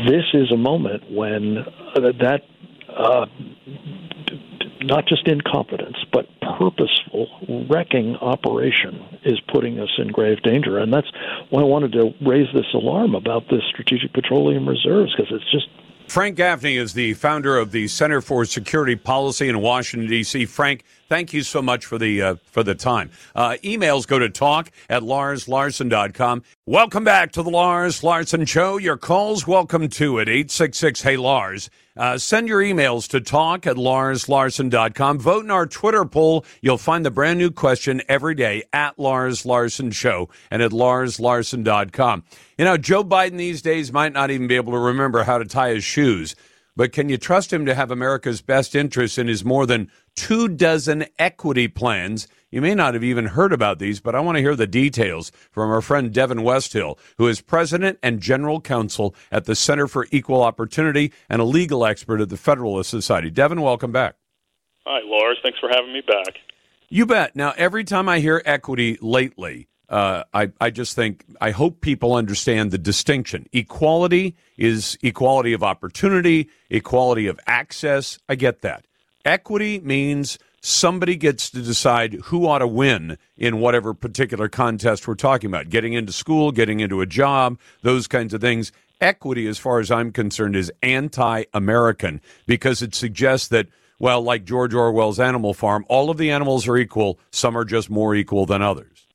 [0.07, 2.43] This is a moment when uh, that.
[2.89, 3.27] Uh,
[4.83, 10.79] not just incompetence, but purposeful wrecking operation is putting us in grave danger.
[10.79, 11.11] And that's
[11.51, 15.67] why I wanted to raise this alarm about the Strategic Petroleum Reserves, because it's just
[16.09, 20.47] Frank Gaffney is the founder of the Center for Security Policy in Washington D.C.
[20.47, 23.11] Frank, thank you so much for the uh, for the time.
[23.35, 26.43] Uh, emails go to talk at larslarson.com.
[26.67, 28.77] Welcome back to the Lars Larson Show.
[28.77, 30.29] Your calls, welcome to it.
[30.29, 31.71] 866 Hey Lars.
[31.97, 35.19] Uh, send your emails to talk at larslarson.com.
[35.19, 36.45] Vote in our Twitter poll.
[36.61, 42.25] You'll find the brand new question every day at Lars Larson Show and at larslarson.com.
[42.59, 45.47] You know, Joe Biden these days might not even be able to remember how to
[45.47, 46.37] tie his shoes.
[46.77, 50.49] But can you trust him to have America's best interests in his more than two
[50.49, 52.27] dozen equity plans?
[52.51, 55.31] You may not have even heard about these, but I want to hear the details
[55.51, 60.07] from our friend Devon Westhill, who is president and general counsel at the Center for
[60.11, 63.31] Equal Opportunity and a legal expert at the Federalist Society.
[63.31, 64.17] Devon, welcome back.
[64.87, 65.39] Hi, Lars.
[65.43, 66.39] Thanks for having me back.
[66.89, 67.35] You bet.
[67.35, 72.15] Now, every time I hear equity lately, uh, I, I just think I hope people
[72.15, 73.47] understand the distinction.
[73.53, 78.19] Equality is equality of opportunity, equality of access.
[78.29, 78.85] I get that.
[79.27, 85.17] Equity means somebody gets to decide who ought to win in whatever particular contest we're
[85.17, 85.69] talking about.
[85.69, 88.71] Getting into school, getting into a job, those kinds of things.
[89.01, 93.67] Equity, as far as I'm concerned, is anti American because it suggests that,
[93.99, 97.91] well, like George Orwell's Animal Farm, all of the animals are equal, some are just
[97.91, 99.09] more equal than others.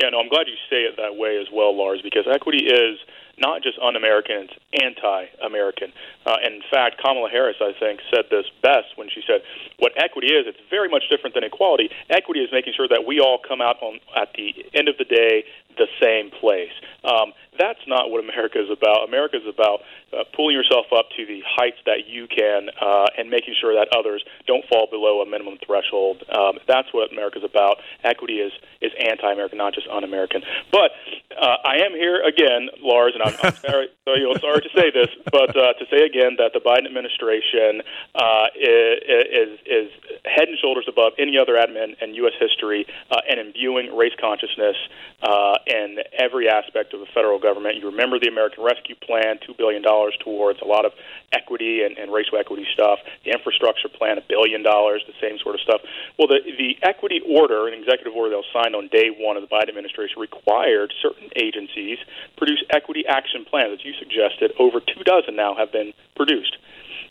[0.00, 2.98] Yeah, no, I'm glad you say it that way as well, Lars, because equity is
[3.40, 5.92] not just un-American, it's anti-American.
[6.26, 9.40] Uh, and in fact, Kamala Harris, I think, said this best when she said,
[9.78, 11.90] "What equity is, it's very much different than equality.
[12.10, 15.04] Equity is making sure that we all come out on at the end of the
[15.04, 15.44] day
[15.76, 16.74] the same place.
[17.04, 19.06] Um, that's not what America is about.
[19.06, 19.80] America is about
[20.12, 23.88] uh, pulling yourself up to the heights that you can uh, and making sure that
[23.96, 26.22] others don't fall below a minimum threshold.
[26.34, 27.76] Um, that's what America is about.
[28.02, 30.42] Equity is is anti-American, not just un-American.
[30.72, 30.90] But
[31.38, 34.72] Uh, I am here again, Lars, and I'm, I'm sorry, so, you know, sorry to
[34.74, 37.82] say this, but uh, to say again that the Biden administration
[38.14, 39.88] uh, is, is
[40.24, 42.32] head and shoulders above any other admin in U.S.
[42.40, 44.76] history uh, and imbuing race consciousness
[45.22, 47.76] uh, in every aspect of the federal government.
[47.76, 50.92] You remember the American Rescue Plan, $2 billion towards a lot of
[51.32, 55.54] equity and, and racial equity stuff, the infrastructure plan, a billion dollars, the same sort
[55.54, 55.80] of stuff.
[56.18, 59.42] Well, the, the equity order, an executive order that was signed on day one of
[59.42, 61.98] the Biden administration, required certain agencies
[62.36, 64.48] produce equity action plans, as you suggested.
[64.64, 66.54] Over two dozen now have been produced.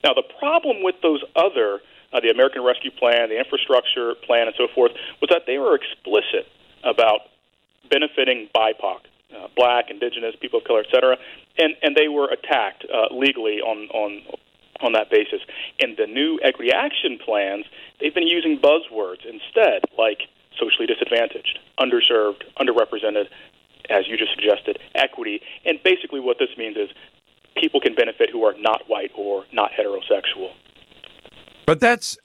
[0.06, 1.70] Now, the problem with those other,
[2.14, 5.76] uh, the American Rescue Plan, the infrastructure plan, and so forth, was that they were
[5.82, 6.46] explicit
[6.94, 7.20] about
[7.94, 9.00] benefiting BIPOC,
[9.36, 11.16] uh, black, indigenous, people of color, et cetera,
[11.58, 14.10] and, and they were attacked uh, legally on, on,
[14.86, 15.42] on that basis.
[15.84, 17.66] In the new equity action plans,
[18.00, 20.20] they've been using buzzwords instead, like
[20.62, 23.26] socially disadvantaged, underserved, underrepresented,
[23.90, 25.42] as you just suggested, equity.
[25.66, 26.90] And basically, what this means is
[27.56, 30.52] people can benefit who are not white or not heterosexual.
[31.66, 32.18] But that's,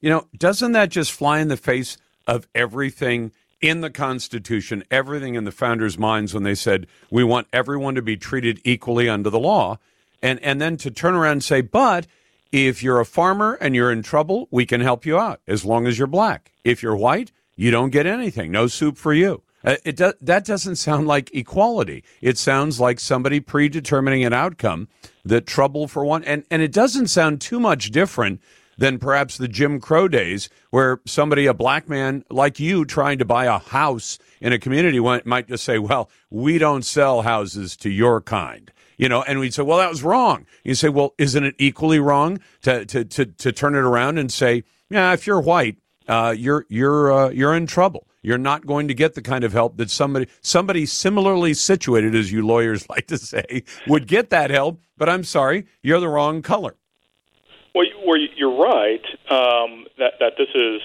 [0.00, 5.36] you know, doesn't that just fly in the face of everything in the Constitution, everything
[5.36, 9.30] in the founders' minds when they said we want everyone to be treated equally under
[9.30, 9.78] the law?
[10.20, 12.06] And, and then to turn around and say, but
[12.50, 15.86] if you're a farmer and you're in trouble, we can help you out as long
[15.86, 16.50] as you're black.
[16.64, 18.50] If you're white, you don't get anything.
[18.50, 19.43] No soup for you.
[19.64, 22.04] Uh, it do, that doesn't sound like equality.
[22.20, 24.88] It sounds like somebody predetermining an outcome
[25.24, 28.40] that trouble for one, and, and it doesn't sound too much different
[28.76, 33.24] than perhaps the Jim Crow days, where somebody, a black man like you, trying to
[33.24, 37.90] buy a house in a community might just say, "Well, we don't sell houses to
[37.90, 41.44] your kind." You know, and we'd say, "Well, that was wrong." You say, "Well, isn't
[41.44, 45.40] it equally wrong to to to, to turn it around and say, yeah, if you're
[45.40, 49.44] white, uh, you're you're uh, you're in trouble." You're not going to get the kind
[49.44, 54.30] of help that somebody somebody similarly situated, as you lawyers like to say, would get
[54.30, 54.80] that help.
[54.96, 56.74] But I'm sorry, you're the wrong color.
[57.74, 57.86] Well,
[58.36, 60.80] you're right um, that that this is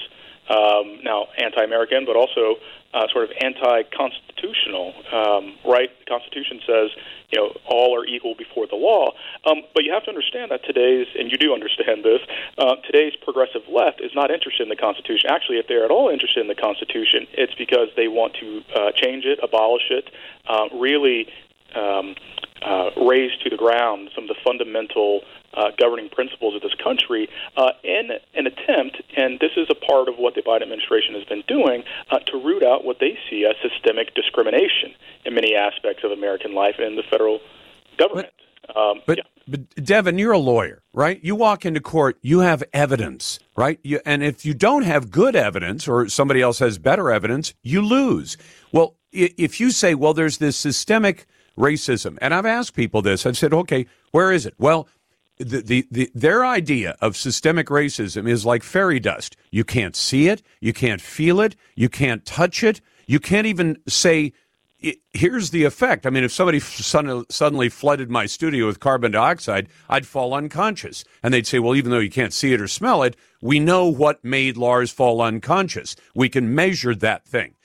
[0.50, 2.56] um, now anti-American, but also
[2.94, 4.94] uh, sort of anti-constitutional.
[5.14, 5.90] Um, right?
[6.00, 6.90] The Constitution says
[7.30, 9.12] you know all are equal before the law.
[9.46, 12.22] Um, but you have to understand that today's, and you do understand this,
[12.58, 15.30] uh, today's progressive left is not interested in the Constitution.
[15.30, 18.92] Actually, if they're at all interested in the Constitution, it's because they want to uh,
[18.96, 20.10] change it, abolish it,
[20.48, 21.28] uh, really
[21.76, 22.16] um,
[22.62, 25.22] uh, raze to the ground some of the fundamental
[25.54, 30.08] uh, governing principles of this country uh, in an attempt, and this is a part
[30.08, 33.46] of what the Biden administration has been doing, uh, to root out what they see
[33.46, 34.94] as systemic discrimination
[35.26, 37.40] in many aspects of American life and in the federal
[37.98, 38.30] government.
[38.68, 39.24] But, um, but, yeah.
[39.48, 41.20] but Devon, you're a lawyer, right?
[41.24, 43.80] You walk into court, you have evidence, right?
[43.84, 47.82] You, and if you don't have good evidence or somebody else has better evidence, you
[47.82, 48.38] lose.
[48.72, 51.26] Well, if you say, well, there's this systemic
[51.58, 54.54] racism, and I've asked people this, I've said, okay, where is it?
[54.60, 54.88] Well,
[55.40, 59.38] the, the, the, their idea of systemic racism is like fairy dust.
[59.52, 63.78] You can't see it, you can't feel it, you can't touch it, you can't even
[63.88, 64.34] say,
[65.14, 66.06] here's the effect.
[66.06, 71.04] I mean, if somebody suddenly flooded my studio with carbon dioxide, I'd fall unconscious.
[71.24, 73.88] And they'd say, well, even though you can't see it or smell it, we know
[73.88, 75.96] what made Lars fall unconscious.
[76.14, 77.56] We can measure that thing.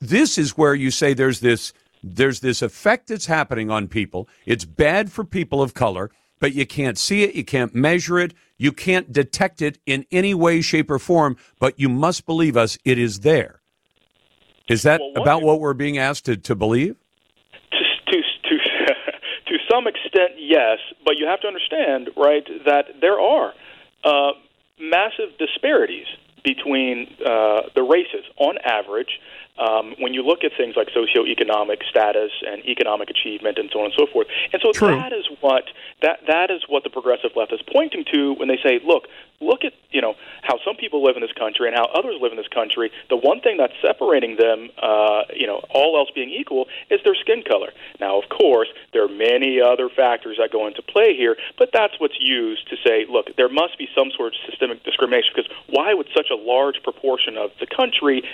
[0.00, 1.72] This is where you say there's this
[2.06, 4.28] there's this effect that's happening on people.
[4.44, 6.10] It's bad for people of color
[6.44, 10.34] but you can't see it, you can't measure it, you can't detect it in any
[10.34, 13.62] way, shape, or form, but you must believe us, it is there.
[14.68, 16.96] Is that well, about what we're being asked to, to believe?
[17.72, 18.58] To, to, to,
[19.46, 23.54] to some extent, yes, but you have to understand, right, that there are
[24.04, 24.32] uh,
[24.78, 26.08] massive disparities
[26.44, 29.18] between uh, the races on average
[29.58, 33.86] um, when you look at things like socioeconomic status and economic achievement and so on
[33.86, 34.26] and so forth.
[34.52, 34.88] And so True.
[34.88, 35.64] that is what
[36.02, 39.06] that that is what the progressive left is pointing to when they say, look,
[39.40, 42.32] look at you know how some people live in this country and how others live
[42.32, 42.90] in this country.
[43.10, 47.14] The one thing that's separating them, uh, you know, all else being equal, is their
[47.14, 47.70] skin color.
[48.00, 51.94] Now, of course, there are many other factors that go into play here, but that's
[52.00, 55.94] what's used to say, look, there must be some sort of systemic discrimination because why
[55.94, 58.24] would such a large proportion of the country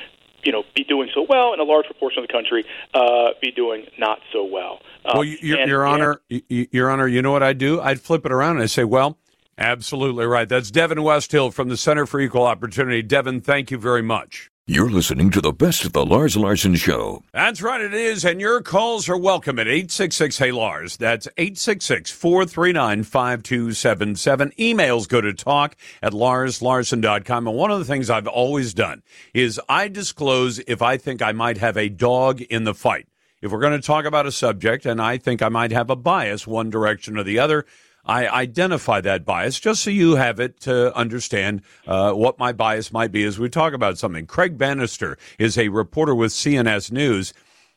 [0.45, 2.65] you know, be doing so well, and a large proportion of the country
[2.95, 4.81] uh, be doing not so well.
[5.05, 7.81] Um, well, your, and, your Honor, and, Your Honor, you know what I'd do?
[7.81, 9.19] I'd flip it around and I'd say, well,
[9.59, 10.49] absolutely right.
[10.49, 13.03] That's Devon Westhill from the Center for Equal Opportunity.
[13.03, 14.51] Devon, thank you very much.
[14.73, 17.25] You're listening to the best of the Lars Larson Show.
[17.33, 18.25] That's right, it is.
[18.25, 20.97] And your calls are welcome at 866 Hey Lars.
[20.97, 24.53] That's 866 439 5277.
[24.61, 27.49] Emails go to talk at larslarson.com.
[27.49, 29.03] And one of the things I've always done
[29.35, 33.09] is I disclose if I think I might have a dog in the fight.
[33.43, 35.97] if we're going to talk about a subject, and I think I might have a
[35.97, 37.67] bias one direction or the other,
[38.05, 42.93] I identify that bias just so you have it to understand uh, what my bias
[42.93, 44.27] might be as we talk about something.
[44.27, 47.33] Craig Bannister is a reporter with CNS News.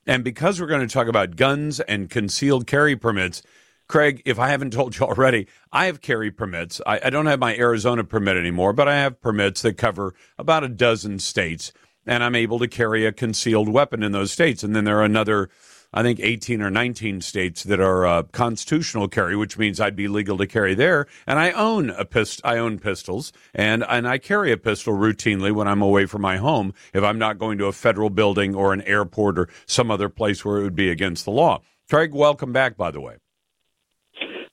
[0.06, 3.42] And because we're going to talk about guns and concealed carry permits,
[3.88, 6.82] Craig, if I haven't told you already, I have carry permits.
[6.86, 10.64] I, I, don't have my Arizona permit anymore, but I have permits that cover about
[10.64, 11.74] a dozen states,
[12.06, 14.64] and I'm able to carry a concealed weapon in those states.
[14.64, 15.50] And then there are another
[15.94, 20.08] I think 18 or 19 states that are uh, constitutional carry, which means I'd be
[20.08, 21.06] legal to carry there.
[21.28, 25.52] And I own a pist- I own pistols, and and I carry a pistol routinely
[25.52, 28.74] when I'm away from my home if I'm not going to a federal building or
[28.74, 31.62] an airport or some other place where it would be against the law.
[31.90, 32.76] Craig, welcome back.
[32.76, 33.18] By the way.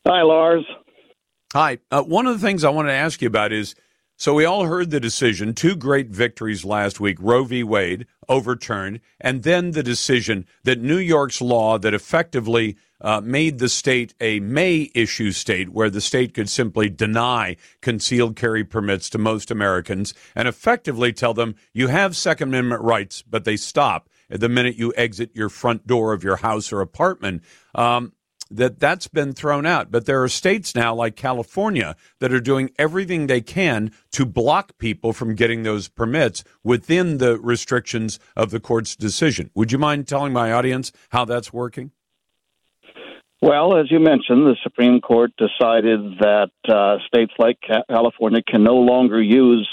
[0.07, 0.65] Hi, Lars.
[1.53, 1.79] Hi.
[1.91, 3.75] Uh, one of the things I wanted to ask you about is
[4.21, 7.63] so we all heard the decision, two great victories last week, Roe v.
[7.63, 13.69] Wade overturned, and then the decision that New York's law that effectively uh, made the
[13.71, 19.17] state a may issue state where the state could simply deny concealed carry permits to
[19.17, 24.51] most Americans and effectively tell them you have Second Amendment rights, but they stop the
[24.51, 27.43] minute you exit your front door of your house or apartment.
[27.75, 28.13] Um,
[28.51, 29.91] that that's been thrown out.
[29.91, 34.79] But there are states now like California that are doing everything they can to block
[34.79, 39.51] people from getting those permits within the restrictions of the court's decision.
[39.55, 41.93] Would you mind telling my audience how that's working?
[43.43, 48.75] Well, as you mentioned, the Supreme Court decided that uh, states like California can no
[48.75, 49.67] longer use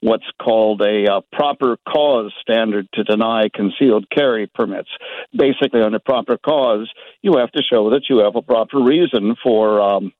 [0.00, 4.88] what's called a uh, proper cause standard to deny concealed carry permits.
[5.36, 6.90] Basically, under proper cause,
[7.22, 10.12] you have to show that you have a proper reason for um,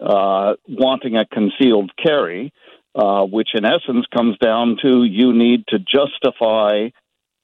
[0.00, 2.52] uh, wanting a concealed carry,
[2.94, 6.88] uh, which in essence comes down to you need to justify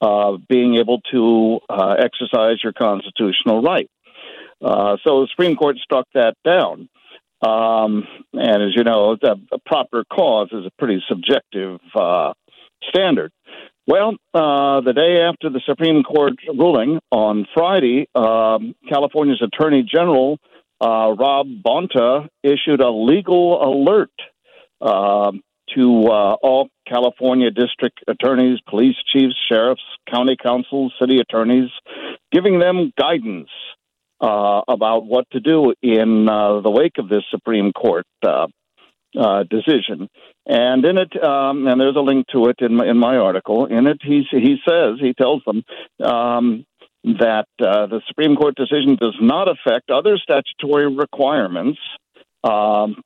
[0.01, 3.89] uh, being able to uh, exercise your constitutional right.
[4.61, 6.89] Uh, so the Supreme Court struck that down.
[7.41, 12.33] Um, and as you know, a, proper cause is a pretty subjective uh,
[12.89, 13.31] standard.
[13.87, 20.37] Well, uh, the day after the Supreme Court ruling on Friday, um, California's Attorney General
[20.81, 24.11] uh, Rob Bonta issued a legal alert
[24.81, 25.41] um,
[25.75, 29.81] to uh, all California district attorneys, police chiefs, sheriffs,
[30.11, 31.69] county counsels, city attorneys,
[32.31, 33.49] giving them guidance
[34.21, 38.47] uh, about what to do in uh, the wake of this Supreme Court uh,
[39.17, 40.09] uh, decision.
[40.45, 43.65] And in it, um, and there's a link to it in my, in my article.
[43.65, 45.63] In it, he he says he tells them
[46.03, 46.65] um,
[47.03, 51.79] that uh, the Supreme Court decision does not affect other statutory requirements.
[52.43, 53.01] Um,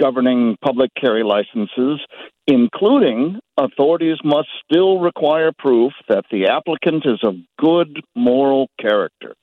[0.00, 2.00] governing public carry licenses,
[2.46, 9.34] including authorities must still require proof that the applicant is of good moral character.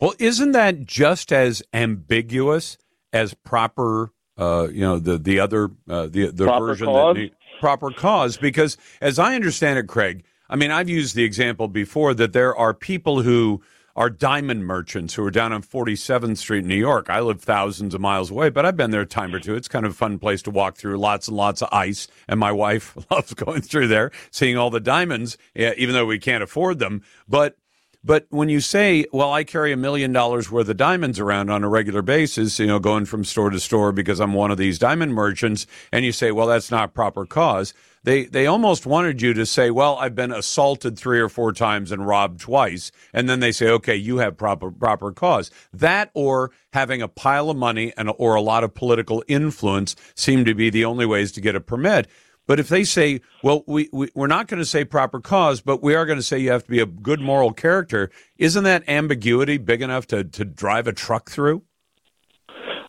[0.00, 2.78] Well, isn't that just as ambiguous
[3.12, 4.12] as proper?
[4.38, 7.16] Uh, you know, the the other uh, the the proper version cause?
[7.16, 7.30] that
[7.60, 10.24] proper cause, because as I understand it, Craig.
[10.48, 13.62] I mean, I've used the example before that there are people who
[13.94, 17.10] are diamond merchants who are down on 47th Street in New York.
[17.10, 19.54] I live thousands of miles away, but I've been there a time or two.
[19.54, 22.08] It's kind of a fun place to walk through, lots and lots of ice.
[22.26, 26.42] And my wife loves going through there, seeing all the diamonds, even though we can't
[26.42, 27.02] afford them.
[27.28, 27.56] But
[28.02, 31.62] but when you say, well, I carry a million dollars worth of diamonds around on
[31.62, 34.78] a regular basis, you know, going from store to store because I'm one of these
[34.78, 39.34] diamond merchants, and you say, well, that's not proper cause, they, they almost wanted you
[39.34, 42.90] to say, well, I've been assaulted three or four times and robbed twice.
[43.12, 45.50] And then they say, okay, you have proper, proper cause.
[45.72, 50.46] That or having a pile of money and, or a lot of political influence seem
[50.46, 52.08] to be the only ways to get a permit.
[52.50, 55.84] But if they say, well, we, we, are not going to say proper cause, but
[55.84, 58.82] we are going to say you have to be a good moral character, isn't that
[58.88, 61.62] ambiguity big enough to, to drive a truck through?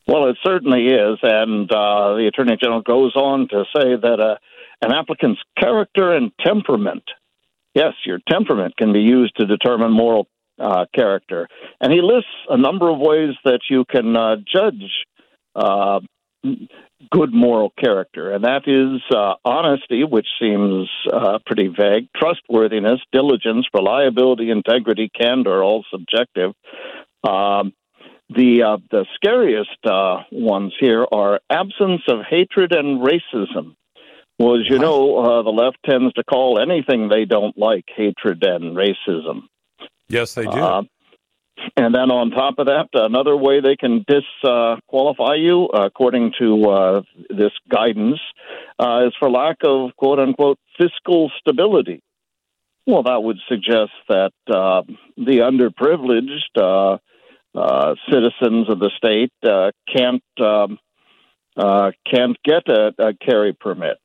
[0.08, 1.20] Well, it certainly is.
[1.22, 4.38] And uh, the Attorney General goes on to say that uh,
[4.82, 7.04] an applicant's character and temperament,
[7.76, 11.48] yes, your temperament can be used to determine moral uh, character.
[11.80, 15.06] And he lists a number of ways that you can uh, judge
[15.54, 16.00] uh,
[16.44, 23.68] good moral character, and that is uh, honesty, which seems uh, pretty vague, trustworthiness, diligence,
[23.74, 26.54] reliability, integrity, candor, all subjective.
[27.24, 27.74] Um,
[28.30, 33.76] the uh, the scariest uh, ones here are absence of hatred and racism.
[34.40, 38.44] Well, as you know, uh, the left tends to call anything they don't like hatred
[38.44, 39.44] and racism.
[40.08, 40.88] Yes, they do.
[41.62, 46.70] Uh, and then on top of that, another way they can disqualify you, according to
[46.70, 48.20] uh, this guidance,
[48.80, 52.02] uh, is for lack of quote unquote fiscal stability.
[52.88, 54.82] Well, that would suggest that uh,
[55.16, 56.98] the underprivileged uh,
[57.54, 60.80] uh, citizens of the state uh, can't um,
[61.58, 63.98] uh, can't get a, a, carry permit.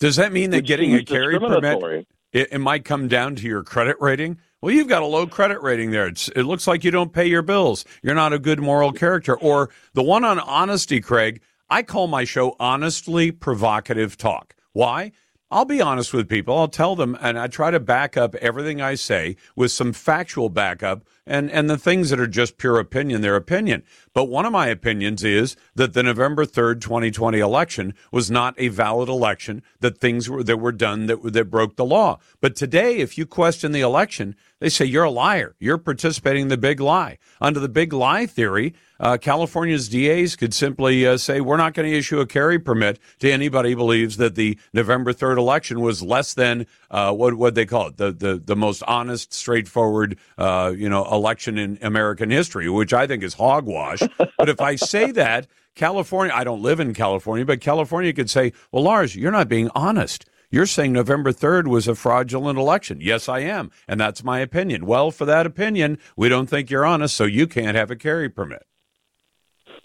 [0.00, 3.62] Does that mean that getting a carry permit it, it, might come down to your
[3.62, 4.38] credit rating?
[4.60, 6.08] Well, you've got a low credit rating there.
[6.08, 7.84] It's, it looks like you don't pay your bills.
[8.02, 9.38] You're not a good moral character.
[9.38, 11.40] Or the one on honesty, Craig.
[11.70, 14.56] I call my show honestly provocative talk.
[14.72, 15.12] Why?
[15.50, 16.58] I'll be honest with people.
[16.58, 20.48] I'll tell them, and I try to back up everything I say with some factual
[20.48, 23.82] backup and, and the things that are just pure opinion, their opinion.
[24.12, 28.68] But one of my opinions is that the November 3rd, 2020 election was not a
[28.68, 32.18] valid election, that things were, that were done that, that broke the law.
[32.40, 35.54] But today, if you question the election, they say you're a liar.
[35.60, 37.18] You're participating in the big lie.
[37.40, 41.88] Under the big lie theory, uh, California's DAs could simply uh, say, we're not going
[41.88, 46.02] to issue a carry permit to anybody who believes that the November 3rd election was
[46.02, 50.72] less than uh, what what they call it, the, the, the most honest, straightforward, uh,
[50.76, 54.00] you know, election in American history, which I think is hogwash.
[54.38, 58.52] but if I say that, California, I don't live in California, but California could say,
[58.72, 60.24] well, Lars, you're not being honest.
[60.50, 62.98] You're saying November 3rd was a fraudulent election.
[63.02, 63.70] Yes, I am.
[63.86, 64.86] And that's my opinion.
[64.86, 68.30] Well, for that opinion, we don't think you're honest, so you can't have a carry
[68.30, 68.66] permit.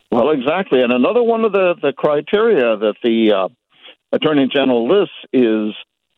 [0.09, 0.81] Well, exactly.
[0.81, 3.49] And another one of the, the criteria that the uh,
[4.13, 5.73] Attorney General lists is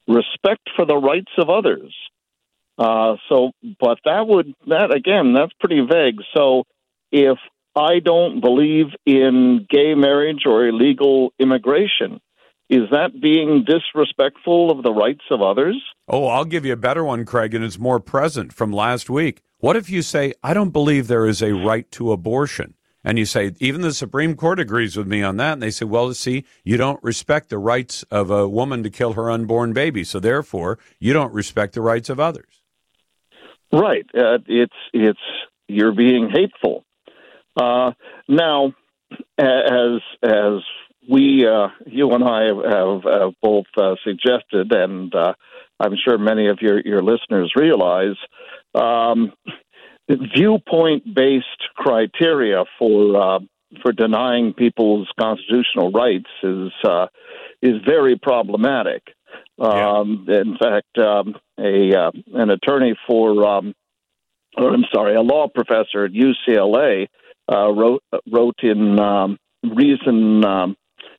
[0.08, 1.96] respect for the rights of others.
[2.78, 6.20] Uh, so, but that would, that again, that's pretty vague.
[6.36, 6.64] So
[7.12, 7.38] if
[7.76, 12.20] I don't believe in gay marriage or illegal immigration,
[12.70, 15.82] is that being disrespectful of the rights of others?
[16.08, 19.42] Oh, I'll give you a better one, Craig, and it's more present from last week.
[19.60, 22.74] What if you say, I don't believe there is a right to abortion?
[23.04, 25.54] And you say, even the Supreme Court agrees with me on that.
[25.54, 29.14] And they say, well, see, you don't respect the rights of a woman to kill
[29.14, 30.04] her unborn baby.
[30.04, 32.64] So therefore, you don't respect the rights of others.
[33.76, 34.06] Right.
[34.14, 35.20] Uh, it's, it's,
[35.68, 36.84] you're being hateful.
[37.60, 37.92] Uh,
[38.28, 38.74] now,
[39.38, 40.62] as, as
[41.10, 45.34] we, uh, you and I have, have both uh, suggested, and uh,
[45.80, 48.16] I'm sure many of your, your listeners realize,
[48.74, 49.34] um,
[50.10, 51.46] viewpoint based
[51.76, 53.40] criteria for uh,
[53.82, 56.72] for denying people's constitutional rights is
[57.62, 59.02] is very problematic.
[59.60, 63.74] Um, In fact, um, a uh, an attorney for um,
[64.58, 67.08] or I'm sorry, a law professor at UCLA
[67.52, 70.78] uh, wrote wrote in um, Reason um,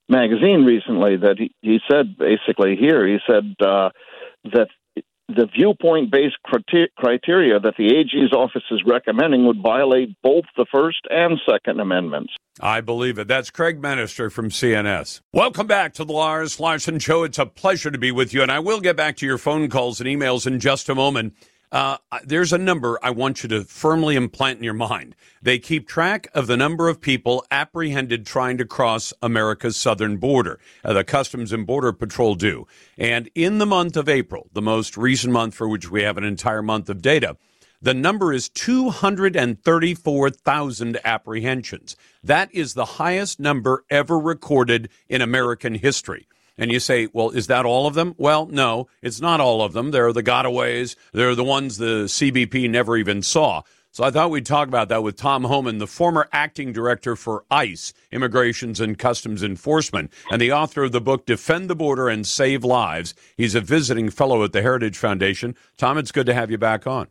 [0.09, 3.91] magazine recently that he, he said basically here he said uh,
[4.45, 4.69] that
[5.29, 11.01] the viewpoint based criteria that the AG's office is recommending would violate both the First
[11.11, 12.33] and Second Amendments.
[12.61, 13.29] I believe it.
[13.29, 15.21] That's Craig Bannister from CNS.
[15.33, 17.25] Welcome back to the Lars Larson Show.
[17.25, 19.69] It's a pleasure to be with you, and I will get back to your phone
[19.69, 21.35] calls and emails in just a moment.
[21.77, 25.15] Uh, there's a number I want you to firmly implant in your mind.
[25.43, 30.59] They keep track of the number of people apprehended trying to cross America's southern border.
[30.83, 32.67] Uh, the Customs and Border Patrol do.
[32.97, 36.25] And in the month of April, the most recent month for which we have an
[36.25, 37.37] entire month of data,
[37.83, 41.95] the number is 234,000 apprehensions.
[42.25, 46.27] That is the highest number ever recorded in American history.
[46.59, 48.15] And you say, well, is that all of them?
[48.17, 49.91] Well, no, it's not all of them.
[49.91, 50.97] There are the gotaways.
[51.13, 53.63] There are the ones the CBP never even saw.
[53.97, 57.45] So I thought we'd talk about that with Tom Homan, the former acting director for
[57.51, 62.27] ICE, Immigrations and Customs Enforcement, and the author of the book Defend the Border and
[62.27, 63.15] Save Lives.
[63.39, 65.57] He's a visiting fellow at the Heritage Foundation.
[65.79, 67.09] Tom, it's good to have you back on.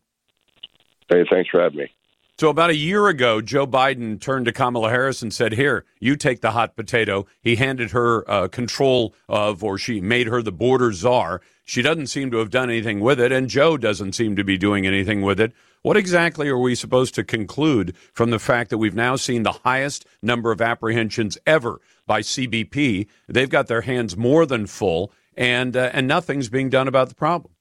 [1.09, 1.91] Hey, thanks for having me.
[2.37, 6.17] So, about a year ago, Joe Biden turned to Kamala Harris and said, Here, you
[6.17, 7.25] take the hot potato.
[7.41, 11.39] He handed her uh, control of, or she made her the border czar.
[11.63, 14.57] She doesn't seem to have done anything with it, and Joe doesn't seem to be
[14.57, 15.53] doing anything with it.
[15.81, 19.59] What exactly are we supposed to conclude from the fact that we've now seen the
[19.63, 23.07] highest number of apprehensions ever by CBP?
[23.29, 27.15] They've got their hands more than full, and, uh, and nothing's being done about the
[27.15, 27.54] problem.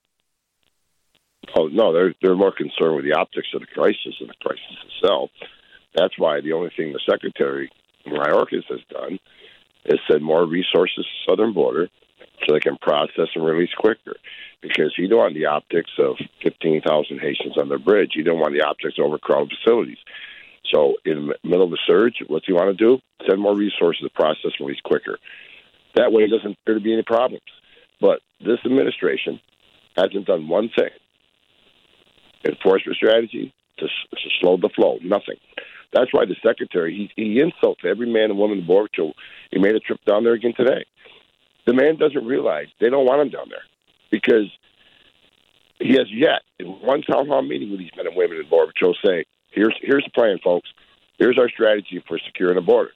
[1.56, 4.76] Oh no, they're they're more concerned with the optics of the crisis than the crisis
[4.86, 5.30] itself.
[5.94, 7.70] That's why the only thing the Secretary
[8.06, 9.18] Mayorkas has done
[9.84, 11.88] is send more resources to southern border
[12.46, 14.16] so they can process and release quicker.
[14.60, 18.12] Because you don't want the optics of 15,000 Haitians on the bridge.
[18.14, 19.98] You don't want the optics of overcrowded facilities.
[20.72, 22.98] So, in the middle of the surge, what do you want to do?
[23.28, 25.18] Send more resources to process and release quicker.
[25.94, 27.44] That way, it doesn't appear to be any problems.
[28.00, 29.40] But this administration
[29.96, 30.90] hasn't done one thing
[32.44, 34.98] enforcement strategy to, to slow the flow.
[35.02, 35.36] Nothing.
[35.92, 39.14] That's why the secretary he, he insults every man and woman in patrol.
[39.50, 40.84] He made a trip down there again today.
[41.66, 43.62] The man doesn't realize they don't want him down there
[44.10, 44.50] because
[45.78, 48.72] he has yet in one town hall meeting with these men and women in Border
[48.72, 50.68] Patrol say, "Here's here's the plan, folks.
[51.18, 52.90] Here's our strategy for securing the border."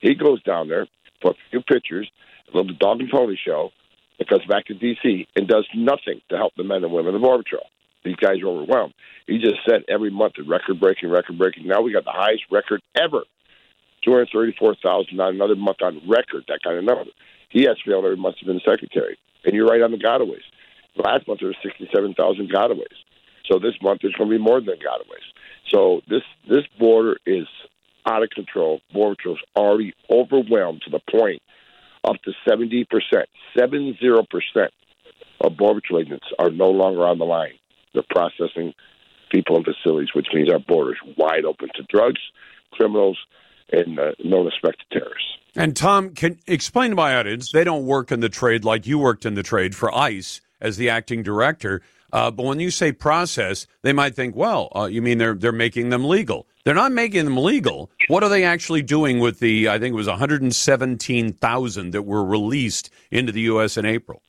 [0.00, 0.86] He goes down there,
[1.20, 2.10] for a few pictures,
[2.52, 3.70] a little dog and pony show,
[4.18, 5.26] and comes back to D.C.
[5.36, 7.66] and does nothing to help the men and women of Border Patrol.
[8.04, 8.94] These guys are overwhelmed.
[9.26, 11.66] He just set every month a record breaking, record breaking.
[11.66, 13.22] Now we got the highest record ever.
[14.04, 17.10] 234,000 on another month on record, that kind of number.
[17.48, 19.18] He has failed every month he's been secretary.
[19.44, 20.46] And you're right on the gotaways.
[20.96, 22.96] Last month there were 67,000 gotaways.
[23.50, 25.26] So this month there's going to be more than gotaways.
[25.72, 27.46] So this this border is
[28.06, 28.80] out of control.
[28.92, 31.42] Border Patrol's already overwhelmed to the point
[32.04, 32.86] up to 70%,
[33.58, 34.68] 70%
[35.40, 37.54] of Border Patrol agents are no longer on the line.
[37.96, 38.74] They're processing
[39.32, 42.20] people in facilities, which means our borders wide open to drugs,
[42.72, 43.18] criminals,
[43.72, 45.30] and uh, no respect to terrorists.
[45.56, 48.98] And Tom, can explain to my audience, they don't work in the trade like you
[48.98, 51.80] worked in the trade for ICE as the acting director.
[52.12, 55.52] Uh, but when you say process, they might think, well, uh, you mean they're they're
[55.52, 56.46] making them legal?
[56.64, 57.90] They're not making them legal.
[58.08, 59.68] What are they actually doing with the?
[59.68, 63.76] I think it was 117,000 that were released into the U.S.
[63.76, 64.22] in April.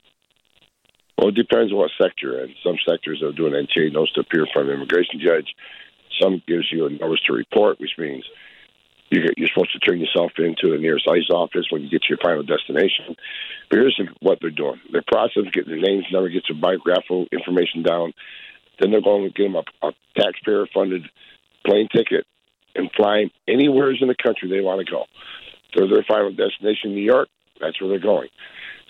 [1.18, 2.54] Well, it depends what sector in.
[2.64, 5.48] Some sectors are doing NTA notice to appear an immigration judge.
[6.22, 8.24] Some gives you a notice to report, which means
[9.10, 12.18] you're supposed to turn yourself into the nearest ICE office when you get to your
[12.22, 13.16] final destination.
[13.70, 17.84] But here's what they're doing: they're processing, getting their names, never get their biographical information
[17.84, 18.14] down.
[18.80, 21.04] Then they're going to give them a, a taxpayer-funded
[21.66, 22.26] plane ticket
[22.76, 25.06] and fly them anywhere in the country they want to go.
[25.74, 27.30] To their final destination, New York.
[27.60, 28.30] That's where they're going.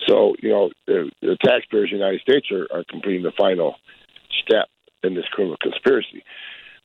[0.06, 3.76] So you know, the, the taxpayers in the United States are, are completing the final
[4.42, 4.68] step
[5.02, 6.24] in this criminal conspiracy.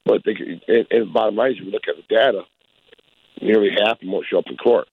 [0.06, 0.36] But they,
[0.68, 2.42] and, and bottom line is, if you look at the data,
[3.42, 4.88] nearly half of them won't show up in court.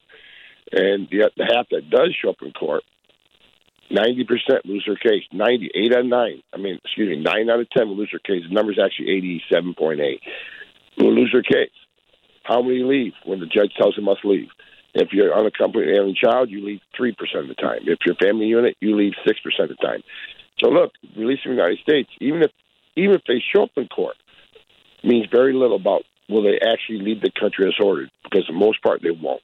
[0.72, 2.84] And the, the half that does show up in court,
[3.90, 4.28] 90%
[4.64, 5.24] lose their case.
[5.32, 6.42] 90, 8 out of 9.
[6.54, 8.46] I mean, excuse me, 9 out of 10 will lose their case.
[8.48, 10.20] The number's actually 87.8.
[10.98, 11.74] Will lose their case.
[12.44, 14.48] How many leave when the judge tells them must leave?
[14.94, 17.80] If you're unaccompanied alien child, you leave 3% of the time.
[17.86, 20.02] If you're family unit, you leave 6% of the time.
[20.58, 22.50] So look, release releasing the United States, even if
[22.96, 24.16] even if they show up in court,
[25.04, 28.10] means very little about will they actually leave the country as ordered?
[28.24, 29.42] Because for the most part, they won't.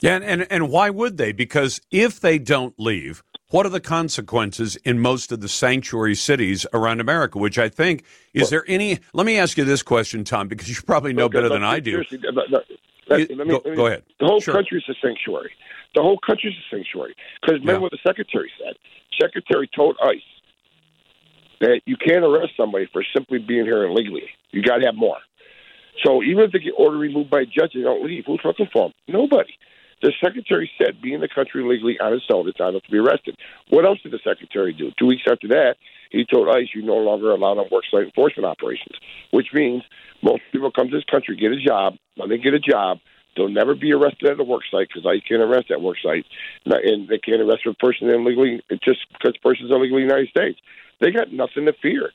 [0.00, 1.32] Yeah, and, and, and why would they?
[1.32, 6.66] Because if they don't leave, what are the consequences in most of the sanctuary cities
[6.72, 7.38] around America?
[7.38, 8.98] Which I think is well, there any?
[9.12, 11.80] Let me ask you this question, Tom, because you probably know okay, better than I
[11.80, 12.02] do.
[13.08, 14.02] Let, let me, go, me, go, ahead.
[14.20, 14.54] The whole sure.
[14.54, 15.52] country is a sanctuary.
[15.94, 17.14] The whole country is a sanctuary.
[17.40, 17.78] Because remember yeah.
[17.78, 18.74] what the secretary said.
[19.20, 20.20] Secretary told ICE
[21.60, 24.28] that you can't arrest somebody for simply being here illegally.
[24.50, 25.18] You got to have more.
[26.04, 28.24] So even if they get order removed by a judge, they don't leave.
[28.26, 28.92] Who's looking for them?
[29.08, 29.52] Nobody.
[30.02, 32.90] The secretary said, be in the country legally on his own, it's not enough to
[32.90, 33.36] be arrested.
[33.70, 34.90] What else did the secretary do?
[34.98, 35.76] Two weeks after that,
[36.10, 38.96] he told ICE, you no longer allow them worksite enforcement operations,
[39.30, 39.82] which means
[40.22, 41.94] most people come to this country, get a job.
[42.16, 42.98] When they get a job,
[43.36, 46.28] they'll never be arrested at a work site because ICE can't arrest at work sites,
[46.66, 50.28] and they can't arrest a person illegally just because the person's illegally in the United
[50.28, 50.58] States.
[51.00, 52.10] They got nothing to fear.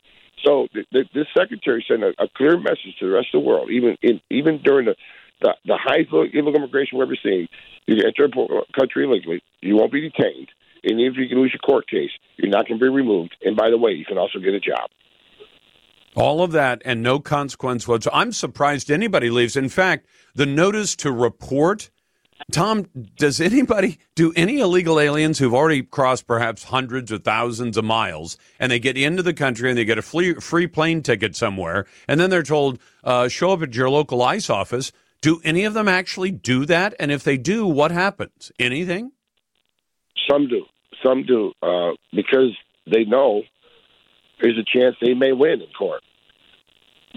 [0.46, 3.48] So the, the, this secretary sent a, a, clear message to the rest of the
[3.48, 4.96] world, even in, even during the
[5.42, 7.48] the, the highest illegal immigration we've ever seen.
[7.88, 10.50] You can enter a country illegally, you won't be detained,
[10.84, 13.36] and even if you lose your court case, you're not going to be removed.
[13.44, 14.90] And by the way, you can also get a job.
[16.16, 18.18] All of that and no consequence whatsoever.
[18.18, 19.56] I'm surprised anybody leaves.
[19.56, 21.92] In fact, the notice to report
[22.52, 22.86] Tom,
[23.18, 28.38] does anybody, do any illegal aliens who've already crossed perhaps hundreds or thousands of miles
[28.60, 31.86] and they get into the country and they get a free, free plane ticket somewhere
[32.08, 34.92] and then they're told, uh, show up at your local ICE office,
[35.22, 36.96] do any of them actually do that?
[37.00, 38.52] And if they do, what happens?
[38.60, 39.12] Anything?
[40.30, 40.66] Some do.
[41.04, 42.56] Some do uh, because
[42.92, 43.44] they know
[44.42, 46.02] there's a chance they may win in court.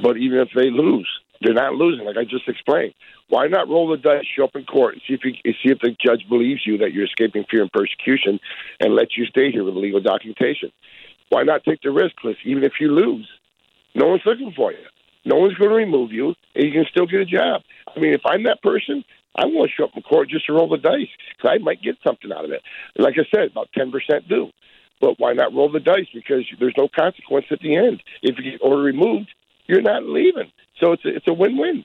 [0.03, 1.09] But even if they lose,
[1.41, 2.95] they're not losing, like I just explained.
[3.29, 5.79] Why not roll the dice, show up in court, and see if you, see if
[5.81, 8.39] the judge believes you that you're escaping fear and persecution,
[8.81, 10.71] and let you stay here with legal documentation?
[11.29, 12.37] Why not take the risk, Cliff?
[12.45, 13.29] Even if you lose,
[13.95, 14.85] no one's looking for you.
[15.25, 17.63] No one's going to remove you, and you can still get a job.
[17.95, 19.05] I mean, if I'm that person,
[19.37, 21.83] I want to show up in court just to roll the dice because I might
[21.83, 22.63] get something out of it.
[22.97, 24.51] Like I said, about ten percent do.
[25.01, 26.07] But why not roll the dice?
[26.15, 28.03] Because there's no consequence at the end.
[28.23, 29.31] If you get order removed,
[29.67, 30.53] you're not leaving.
[30.79, 31.85] So it's a, it's a win-win.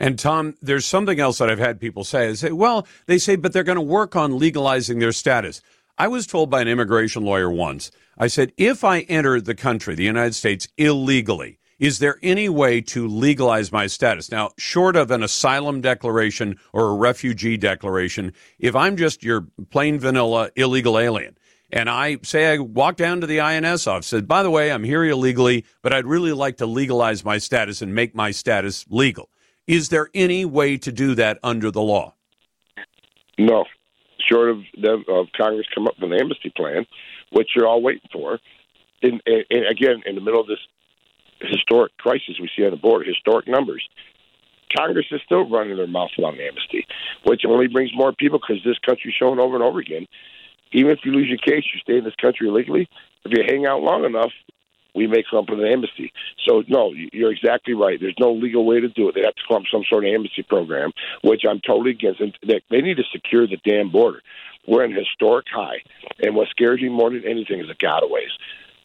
[0.00, 2.28] And Tom, there's something else that I've had people say.
[2.28, 5.62] They say, well, they say, but they're going to work on legalizing their status.
[5.96, 9.94] I was told by an immigration lawyer once, I said, if I enter the country,
[9.94, 14.30] the United States, illegally, is there any way to legalize my status?
[14.30, 19.98] Now, short of an asylum declaration or a refugee declaration, if I'm just your plain
[19.98, 21.36] vanilla illegal alien
[21.72, 24.84] and I say I walk down to the INS office, said, by the way, I'm
[24.84, 29.28] here illegally, but I'd really like to legalize my status and make my status legal.
[29.66, 32.14] Is there any way to do that under the law?
[33.38, 33.64] No,
[34.24, 34.58] short of,
[35.08, 36.86] of Congress come up with an amnesty plan,
[37.32, 38.38] which you're all waiting for.
[39.02, 40.60] And, and again, in the middle of this
[41.48, 43.88] historic crisis we see on the border, historic numbers.
[44.76, 46.86] Congress is still running their mouth about amnesty,
[47.24, 50.06] which only brings more people because this country's shown over and over again.
[50.72, 52.88] Even if you lose your case, you stay in this country illegally.
[53.24, 54.32] If you hang out long enough,
[54.94, 56.12] we may come up with an amnesty.
[56.46, 57.98] So, no, you're exactly right.
[58.00, 59.14] There's no legal way to do it.
[59.14, 62.20] They have to come up some sort of amnesty program, which I'm totally against.
[62.20, 64.22] And they need to secure the damn border.
[64.66, 65.82] We're in historic high.
[66.22, 68.32] And what scares me more than anything is the gotaways.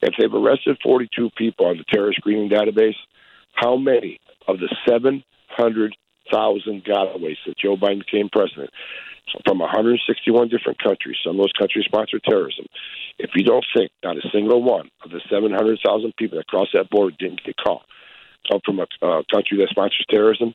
[0.01, 2.95] If they've arrested 42 people on the terrorist screening database,
[3.53, 8.69] how many of the 700,000 gotaways that Joe Biden became president
[9.45, 12.65] from 161 different countries, some of those countries sponsor terrorism,
[13.19, 16.89] if you don't think not a single one of the 700,000 people that crossed that
[16.89, 17.83] border didn't get caught
[18.49, 20.53] come from a uh, country that sponsors terrorism,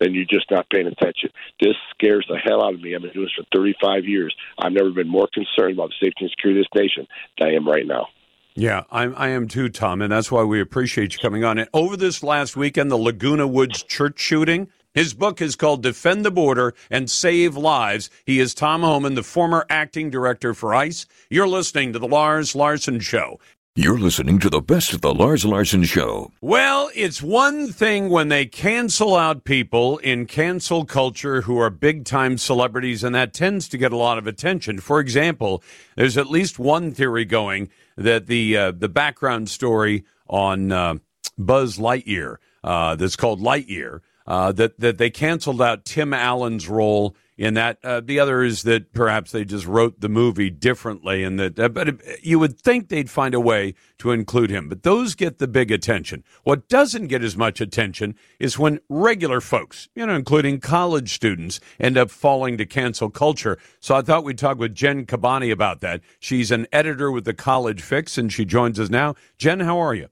[0.00, 1.30] then you're just not paying attention.
[1.60, 2.94] This scares the hell out of me.
[2.94, 4.34] I've been doing this for 35 years.
[4.58, 7.06] I've never been more concerned about the safety and security of this nation
[7.38, 8.08] than I am right now.
[8.54, 11.58] Yeah, I'm, I am too, Tom, and that's why we appreciate you coming on.
[11.58, 16.24] And over this last weekend, the Laguna Woods church shooting, his book is called Defend
[16.24, 18.10] the Border and Save Lives.
[18.26, 21.06] He is Tom Homan, the former acting director for ICE.
[21.30, 23.38] You're listening to The Lars Larson Show.
[23.76, 26.32] You're listening to the best of The Lars Larson Show.
[26.40, 32.04] Well, it's one thing when they cancel out people in cancel culture who are big
[32.04, 34.80] time celebrities, and that tends to get a lot of attention.
[34.80, 35.62] For example,
[35.94, 40.94] there's at least one theory going that the, uh, the background story on uh,
[41.38, 47.16] Buzz Lightyear uh, that's called Lightyear uh, that that they canceled out Tim Allen's role
[47.40, 47.78] in that.
[47.82, 51.58] Uh, the other is that perhaps they just wrote the movie differently, and that.
[51.58, 54.68] Uh, but it, you would think they'd find a way to include him.
[54.68, 56.22] But those get the big attention.
[56.44, 61.60] What doesn't get as much attention is when regular folks, you know, including college students,
[61.80, 63.58] end up falling to cancel culture.
[63.80, 66.02] So I thought we'd talk with Jen Kabbany about that.
[66.20, 69.14] She's an editor with the College Fix, and she joins us now.
[69.38, 70.08] Jen, how are you?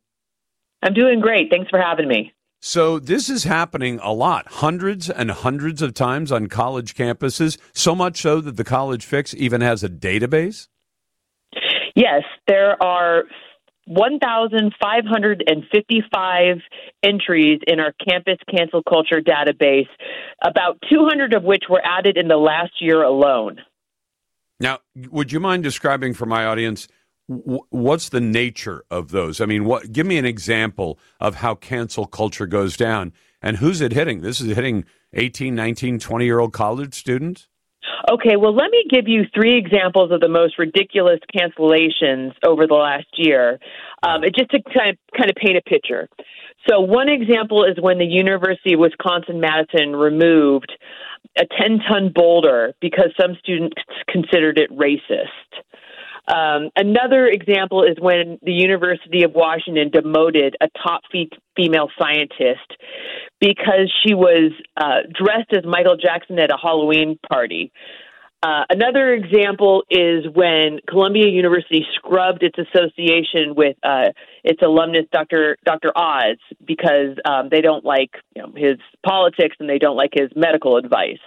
[0.83, 1.51] I'm doing great.
[1.51, 2.33] Thanks for having me.
[2.61, 7.95] So this is happening a lot, hundreds and hundreds of times on college campuses, so
[7.95, 10.67] much so that the College Fix even has a database?
[11.95, 13.23] Yes, there are
[13.87, 16.57] 1,555
[17.03, 19.89] entries in our campus cancel culture database,
[20.45, 23.61] about 200 of which were added in the last year alone.
[24.61, 24.81] Now,
[25.11, 26.89] would you mind describing for my audience
[27.29, 29.41] what's the nature of those?
[29.41, 29.93] I mean, what?
[29.93, 33.13] Give me an example of how cancel culture goes down,
[33.43, 34.23] and who's it hitting?
[34.23, 37.49] This is hitting 18, 19, 20 year old college students.
[38.11, 42.75] Okay, well, let me give you three examples of the most ridiculous cancellations over the
[42.75, 43.59] last year,
[44.03, 46.09] um, just to kind of, kind of paint a picture.
[46.69, 50.73] So, one example is when the University of Wisconsin Madison removed
[51.37, 53.77] a 10 ton boulder because some students
[54.09, 55.63] considered it racist.
[56.29, 62.77] Um, another example is when the University of Washington demoted a top fe- female scientist
[63.41, 67.73] because she was uh, dressed as Michael Jackson at a Halloween party.
[68.41, 74.11] Uh, another example is when Columbia University scrubbed its association with uh,
[74.45, 75.57] its alumnus, Dr.
[75.65, 75.91] Dr.
[75.97, 80.31] Oz, because um, they don't like you know, his politics and they don't like his
[80.37, 81.19] medical advice.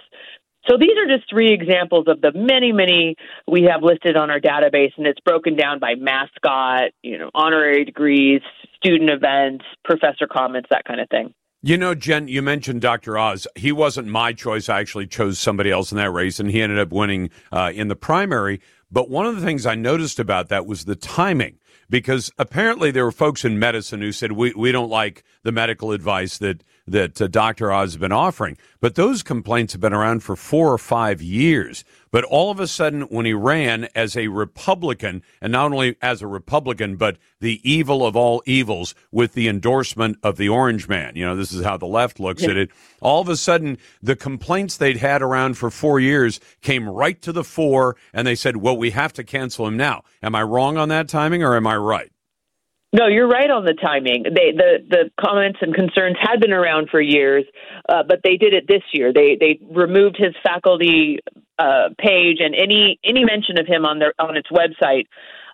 [0.68, 3.16] So these are just three examples of the many, many
[3.50, 7.84] we have listed on our database, and it's broken down by mascot, you know, honorary
[7.84, 8.40] degrees,
[8.76, 11.34] student events, professor comments, that kind of thing.
[11.64, 13.16] You know, Jen, you mentioned Dr.
[13.16, 13.46] Oz.
[13.54, 14.68] He wasn't my choice.
[14.68, 17.88] I actually chose somebody else in that race, and he ended up winning uh, in
[17.88, 18.60] the primary.
[18.90, 21.58] But one of the things I noticed about that was the timing
[21.88, 25.92] because apparently there were folks in medicine who said we, we don't like the medical
[25.92, 27.70] advice that that uh, Dr.
[27.70, 28.56] Oz has been offering.
[28.80, 31.84] But those complaints have been around for four or five years.
[32.10, 36.20] But all of a sudden, when he ran as a Republican, and not only as
[36.20, 41.16] a Republican, but the evil of all evils with the endorsement of the Orange Man,
[41.16, 42.50] you know, this is how the left looks yeah.
[42.50, 42.70] at it.
[43.00, 47.32] All of a sudden, the complaints they'd had around for four years came right to
[47.32, 50.02] the fore, and they said, well, we have to cancel him now.
[50.22, 52.11] Am I wrong on that timing, or am I right?
[52.94, 54.24] No, you're right on the timing.
[54.24, 57.44] They, the the comments and concerns had been around for years,
[57.88, 59.12] uh, but they did it this year.
[59.14, 61.20] They they removed his faculty
[61.58, 65.06] uh, page and any any mention of him on their on its website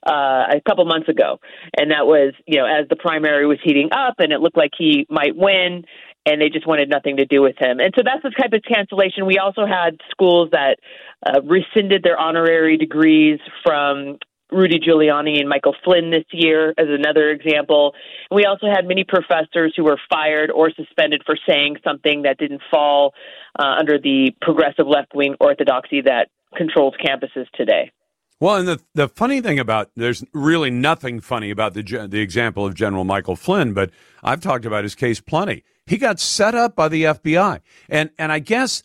[0.04, 1.38] uh, a couple months ago,
[1.78, 4.72] and that was you know as the primary was heating up and it looked like
[4.76, 5.84] he might win,
[6.26, 7.78] and they just wanted nothing to do with him.
[7.78, 9.26] And so that's the type of cancellation.
[9.26, 10.78] We also had schools that
[11.24, 14.18] uh, rescinded their honorary degrees from
[14.50, 17.94] Rudy Giuliani and Michael Flynn this year as another example.
[18.30, 22.62] We also had many professors who were fired or suspended for saying something that didn't
[22.70, 23.14] fall
[23.58, 27.92] uh, under the progressive left wing orthodoxy that controls campuses today.
[28.40, 32.64] Well, and the the funny thing about there's really nothing funny about the the example
[32.64, 33.90] of General Michael Flynn, but
[34.22, 35.64] I've talked about his case plenty.
[35.86, 38.84] He got set up by the FBI, and and I guess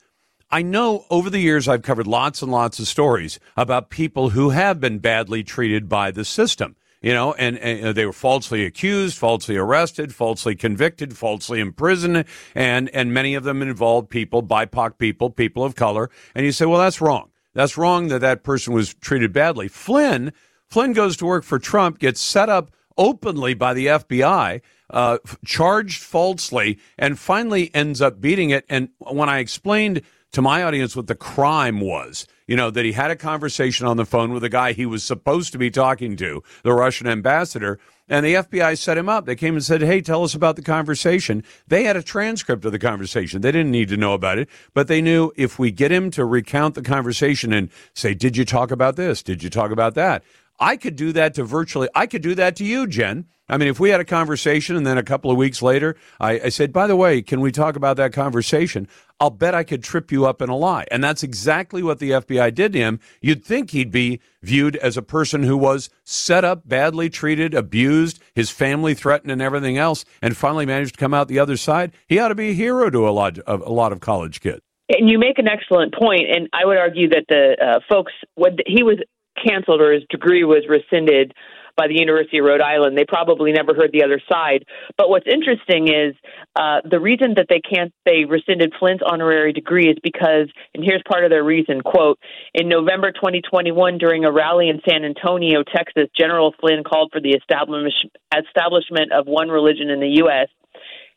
[0.53, 4.51] I know over the years I've covered lots and lots of stories about people who
[4.51, 6.75] have been badly treated by the system.
[7.01, 12.87] You know, and, and they were falsely accused, falsely arrested, falsely convicted, falsely imprisoned, and
[12.91, 16.11] and many of them involved people, BIPOC people, people of color.
[16.35, 17.31] And you say, well, that's wrong.
[17.55, 19.67] That's wrong that that person was treated badly.
[19.67, 20.33] Flynn,
[20.67, 26.03] Flynn goes to work for Trump, gets set up openly by the FBI, uh, charged
[26.03, 28.65] falsely, and finally ends up beating it.
[28.69, 32.91] And when I explained to my audience what the crime was, you know, that he
[32.91, 36.17] had a conversation on the phone with a guy he was supposed to be talking
[36.17, 37.79] to, the Russian ambassador,
[38.09, 39.25] and the FBI set him up.
[39.25, 41.43] They came and said, Hey, tell us about the conversation.
[41.67, 43.41] They had a transcript of the conversation.
[43.41, 46.25] They didn't need to know about it, but they knew if we get him to
[46.25, 49.23] recount the conversation and say, Did you talk about this?
[49.23, 50.23] Did you talk about that?
[50.63, 53.25] I could do that to virtually, I could do that to you, Jen.
[53.49, 56.39] I mean, if we had a conversation and then a couple of weeks later, I,
[56.45, 58.87] I, said, by the way, can we talk about that conversation?
[59.19, 60.85] I'll bet I could trip you up in a lie.
[60.89, 63.01] And that's exactly what the FBI did to him.
[63.21, 68.21] You'd think he'd be viewed as a person who was set up, badly treated, abused,
[68.33, 71.91] his family threatened, and everything else, and finally managed to come out the other side.
[72.07, 74.61] He ought to be a hero to a lot of, a lot of college kids.
[74.87, 78.57] And you make an excellent point, and I would argue that the uh, folks, when
[78.65, 78.99] he was
[79.35, 81.33] canceled or his degree was rescinded
[81.75, 82.97] by the University of Rhode Island.
[82.97, 84.65] They probably never heard the other side.
[84.97, 86.15] But what's interesting is
[86.55, 91.01] uh, the reason that they can't they rescinded Flynn's honorary degree is because, and here's
[91.09, 92.19] part of their reason: quote,
[92.53, 97.33] in November 2021, during a rally in San Antonio, Texas, General Flynn called for the
[97.33, 100.49] establishment of one religion in the U.S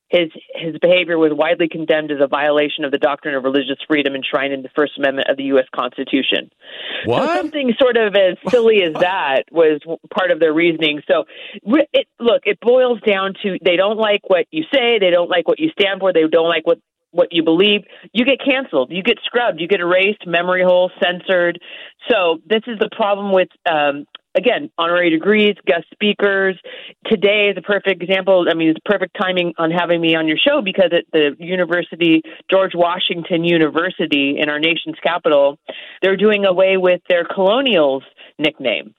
[0.09, 4.15] his his behavior was widely condemned as a violation of the doctrine of religious freedom
[4.15, 5.67] enshrined in the First Amendment of the U.S.
[5.75, 6.51] Constitution.
[7.05, 7.29] What?
[7.29, 9.81] So something sort of as silly as that was
[10.15, 11.03] part of their reasoning.
[11.11, 11.25] So,
[11.65, 15.49] it, look, it boils down to they don't like what you say, they don't like
[15.49, 16.79] what you stand for, they don't like what
[17.11, 17.83] what you believe,
[18.13, 21.59] you get canceled, you get scrubbed, you get erased, memory hole, censored.
[22.11, 24.05] So this is the problem with um,
[24.37, 26.57] again, honorary degrees, guest speakers.
[27.07, 28.47] Today is a perfect example.
[28.51, 32.23] I mean, it's perfect timing on having me on your show because at the university,
[32.51, 35.59] George Washington University in our nation's capital,
[36.03, 38.03] they're doing away with their colonials
[38.39, 38.95] nickname.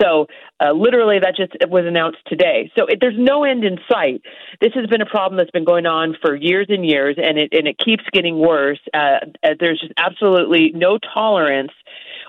[0.00, 0.26] So,
[0.60, 2.70] uh, literally, that just was announced today.
[2.76, 4.22] So, it, there's no end in sight.
[4.60, 7.50] This has been a problem that's been going on for years and years, and it
[7.52, 8.80] and it keeps getting worse.
[8.92, 11.72] Uh, uh there's just absolutely no tolerance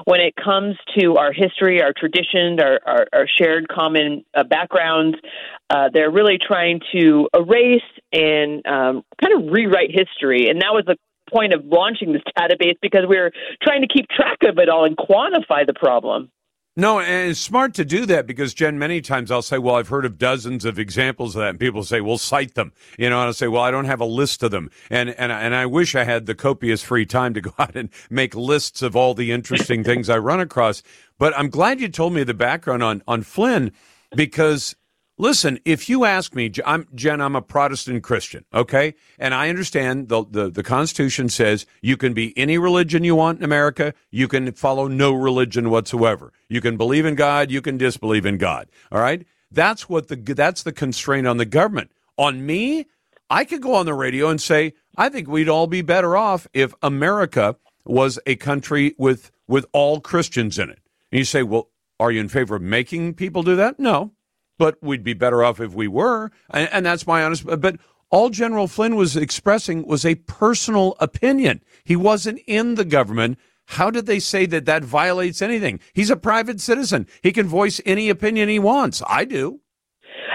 [0.03, 5.17] when it comes to our history, our traditions, our, our, our shared common uh, backgrounds,
[5.69, 10.49] uh, they're really trying to erase and um, kind of rewrite history.
[10.49, 10.97] And that was the
[11.33, 13.31] point of launching this database because we we're
[13.63, 16.29] trying to keep track of it all and quantify the problem.
[16.77, 19.87] No, and it's smart to do that because Jen, many times I'll say, "Well, I've
[19.87, 23.17] heard of dozens of examples of that," and people say, "Well, cite them." You know,
[23.19, 25.67] and I'll say, "Well, I don't have a list of them," and and and I
[25.67, 29.13] wish I had the copious free time to go out and make lists of all
[29.13, 30.83] the interesting things I run across.
[31.17, 33.71] But I'm glad you told me the background on on Flynn
[34.13, 34.75] because
[35.17, 38.95] Listen, if you ask me, I'm Jen, I'm a Protestant Christian, okay?
[39.17, 43.39] And I understand the, the, the Constitution says you can be any religion you want
[43.39, 43.93] in America.
[44.11, 46.33] You can follow no religion whatsoever.
[46.49, 47.49] You can believe in God.
[47.49, 48.67] You can disbelieve in God.
[48.91, 49.25] All right?
[49.49, 51.91] That's what the, that's the constraint on the government.
[52.17, 52.87] On me,
[53.29, 56.45] I could go on the radio and say, I think we'd all be better off
[56.53, 57.55] if America
[57.85, 60.79] was a country with, with all Christians in it.
[61.13, 61.69] And you say, well,
[62.01, 63.79] are you in favor of making people do that?
[63.79, 64.11] No
[64.57, 66.31] but we'd be better off if we were.
[66.49, 67.45] And, and that's my honest.
[67.45, 67.77] But
[68.09, 71.61] all General Flynn was expressing was a personal opinion.
[71.83, 73.37] He wasn't in the government.
[73.65, 75.79] How did they say that that violates anything?
[75.93, 77.07] He's a private citizen.
[77.23, 79.01] He can voice any opinion he wants.
[79.07, 79.59] I do.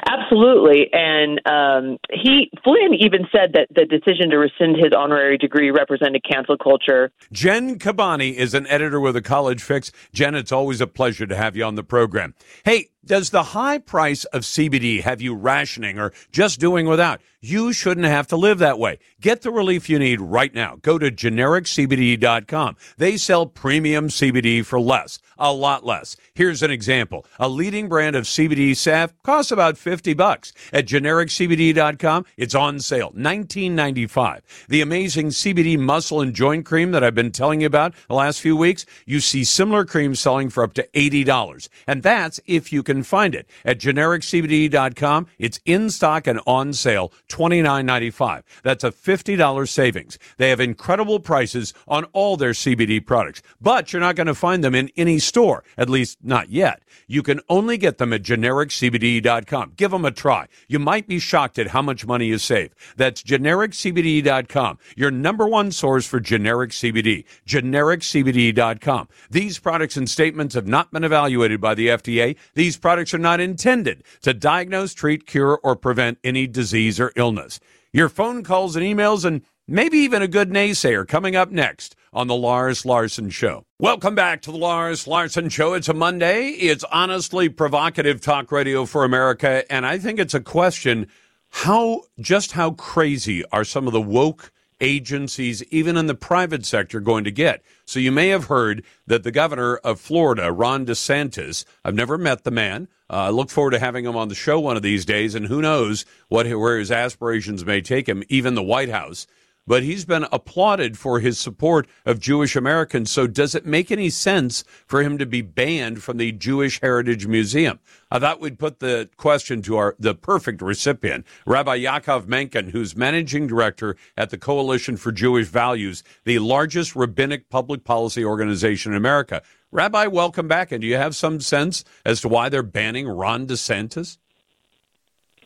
[0.08, 5.70] Absolutely, and um, he Flynn even said that the decision to rescind his honorary degree
[5.70, 7.10] represented cancel culture.
[7.32, 9.92] Jen Kabbany is an editor with a College Fix.
[10.12, 12.34] Jen, it's always a pleasure to have you on the program.
[12.64, 17.20] Hey, Does the high price of CBD have you rationing or just doing without?
[17.42, 18.98] You shouldn't have to live that way.
[19.18, 20.76] Get the relief you need right now.
[20.82, 22.76] Go to genericcbd.com.
[22.98, 26.16] They sell premium CBD for less, a lot less.
[26.34, 27.24] Here's an example.
[27.38, 30.52] A leading brand of CBD salve costs about 50 bucks.
[30.70, 34.40] At genericcbd.com, it's on sale, 19.95.
[34.68, 38.42] The amazing CBD muscle and joint cream that I've been telling you about the last
[38.42, 41.70] few weeks, you see similar creams selling for up to $80.
[41.86, 43.48] And that's if you can find it.
[43.64, 48.42] At genericcbd.com, it's in stock and on sale $29.95.
[48.64, 50.18] That's a $50 savings.
[50.38, 54.64] They have incredible prices on all their CBD products, but you're not going to find
[54.64, 56.82] them in any store, at least not yet.
[57.06, 59.74] You can only get them at genericcbd.com.
[59.76, 60.46] Give them a try.
[60.68, 62.74] You might be shocked at how much money you save.
[62.96, 67.24] That's genericcbd.com, your number one source for generic CBD.
[67.46, 69.08] Genericcbd.com.
[69.30, 72.36] These products and statements have not been evaluated by the FDA.
[72.54, 77.60] These products are not intended to diagnose, treat, cure, or prevent any disease or illness.
[77.92, 82.26] Your phone calls and emails, and maybe even a good naysayer coming up next on
[82.26, 83.64] The Lars Larson Show.
[83.78, 85.74] Welcome back to The Lars Larson Show.
[85.74, 86.48] It's a Monday.
[86.50, 91.06] It's honestly provocative talk radio for America, and I think it's a question
[91.50, 97.00] how just how crazy are some of the woke agencies, even in the private sector,
[97.00, 97.62] going to get?
[97.84, 102.44] So you may have heard that the governor of Florida, Ron DeSantis, I've never met
[102.44, 102.88] the man.
[103.08, 105.46] Uh, I look forward to having him on the show one of these days, and
[105.46, 109.26] who knows what where his aspirations may take him, even the White House.
[109.70, 113.08] But he's been applauded for his support of Jewish Americans.
[113.08, 117.28] So, does it make any sense for him to be banned from the Jewish Heritage
[117.28, 117.78] Museum?
[118.10, 122.96] I thought we'd put the question to our the perfect recipient, Rabbi Yaakov Menken, who's
[122.96, 128.98] managing director at the Coalition for Jewish Values, the largest rabbinic public policy organization in
[128.98, 129.40] America.
[129.70, 130.72] Rabbi, welcome back.
[130.72, 134.18] And do you have some sense as to why they're banning Ron DeSantis?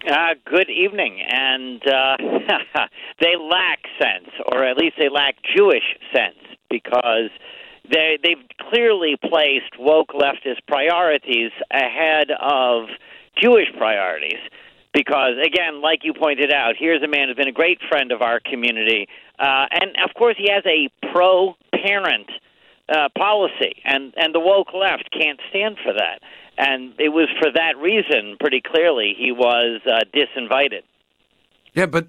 [0.06, 1.20] Uh, good evening.
[1.26, 2.16] And uh,
[3.20, 6.36] they lack sense, or at least they lack Jewish sense,
[6.68, 7.30] because
[7.90, 12.88] they they've clearly placed woke leftist priorities ahead of
[13.40, 14.40] Jewish priorities.
[14.92, 18.20] Because again, like you pointed out, here's a man who's been a great friend of
[18.20, 22.30] our community, uh, and of course he has a pro-parent
[22.88, 26.20] uh, policy, and and the woke left can't stand for that.
[26.56, 30.82] And it was for that reason, pretty clearly, he was uh, disinvited.
[31.74, 32.06] Yeah, but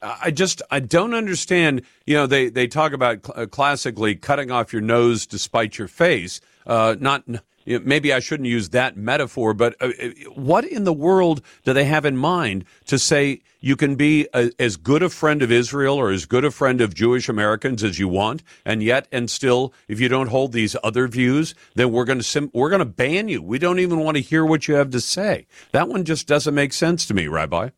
[0.00, 1.82] I just I don't understand.
[2.06, 5.76] You know, they they talk about cl- uh, classically cutting off your nose to spite
[5.76, 6.40] your face.
[6.64, 7.24] Uh, not
[7.68, 11.84] maybe I shouldn't use that metaphor, but uh, uh, what in the world do they
[11.84, 15.96] have in mind to say you can be a, as good a friend of Israel
[15.96, 19.72] or as good a friend of Jewish Americans as you want, and yet and still,
[19.88, 22.84] if you don't hold these other views, then we're going to sim- we're going to
[22.84, 23.42] ban you.
[23.42, 25.46] We don't even want to hear what you have to say.
[25.72, 27.70] That one just doesn't make sense to me, Rabbi.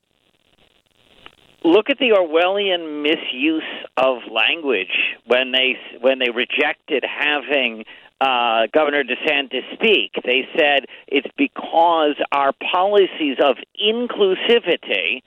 [1.63, 3.63] Look at the Orwellian misuse
[3.99, 7.85] of language when they when they rejected having
[8.21, 10.13] uh, Governor DeSantis speak.
[10.25, 15.23] They said it's because our policies of inclusivity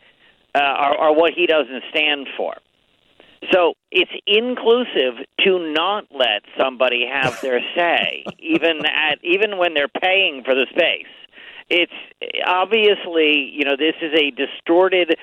[0.56, 2.54] uh, are, are what he doesn't stand for.
[3.52, 9.88] So it's inclusive to not let somebody have their say, even at even when they're
[9.88, 11.08] paying for the space.
[11.70, 11.94] It's
[12.46, 15.16] obviously, you know, this is a distorted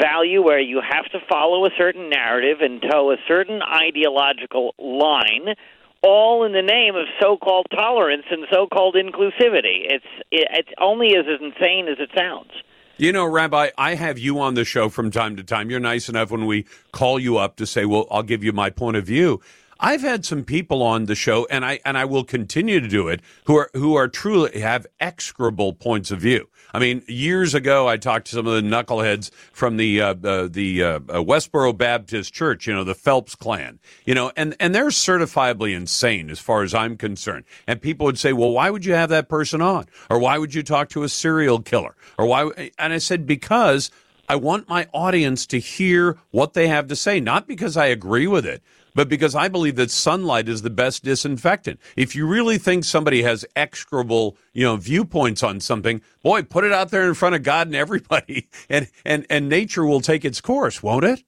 [0.00, 5.54] value where you have to follow a certain narrative and toe a certain ideological line
[6.02, 9.86] all in the name of so-called tolerance and so-called inclusivity.
[9.88, 12.50] It's it's only as insane as it sounds.
[12.96, 15.70] You know, Rabbi, I have you on the show from time to time.
[15.70, 18.70] You're nice enough when we call you up to say, "Well, I'll give you my
[18.70, 19.40] point of view."
[19.80, 23.08] I've had some people on the show, and I and I will continue to do
[23.08, 26.48] it, who are who are truly have execrable points of view.
[26.74, 30.48] I mean, years ago, I talked to some of the knuckleheads from the uh, uh,
[30.50, 34.86] the uh, Westboro Baptist Church, you know, the Phelps clan, you know, and and they're
[34.86, 37.44] certifiably insane as far as I'm concerned.
[37.66, 40.54] And people would say, "Well, why would you have that person on, or why would
[40.54, 43.90] you talk to a serial killer, or why?" And I said, "Because."
[44.30, 48.26] I want my audience to hear what they have to say, not because I agree
[48.26, 48.62] with it,
[48.94, 51.80] but because I believe that sunlight is the best disinfectant.
[51.96, 56.72] If you really think somebody has execrable, you know, viewpoints on something, boy, put it
[56.72, 60.40] out there in front of God and everybody, and and and nature will take its
[60.40, 61.22] course, won't it?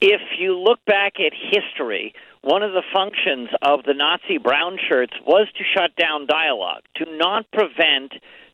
[0.00, 2.12] If you look back at history,
[2.42, 7.04] one of the functions of the Nazi brown shirts was to shut down dialogue, to
[7.16, 8.12] not prevent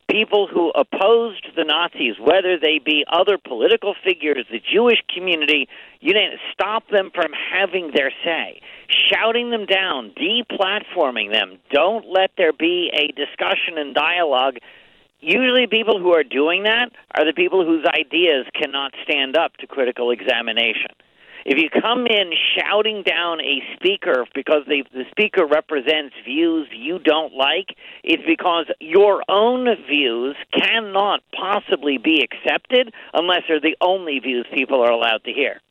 [0.09, 5.67] people who opposed the Nazis, whether they be other political figures, the Jewish community,
[6.01, 8.61] you didn't stop them from having their say,
[9.09, 11.59] shouting them down, deplatforming them.
[11.71, 14.57] Don't let there be a discussion and dialogue.
[15.19, 19.67] Usually, people who are doing that are the people whose ideas cannot stand up to
[19.67, 20.91] critical examination.
[21.45, 26.99] If you come in shouting down a speaker because the, the speaker represents views you
[26.99, 34.19] don't like, it's because your own views cannot possibly be accepted unless they're the only
[34.19, 35.61] views people are allowed to hear.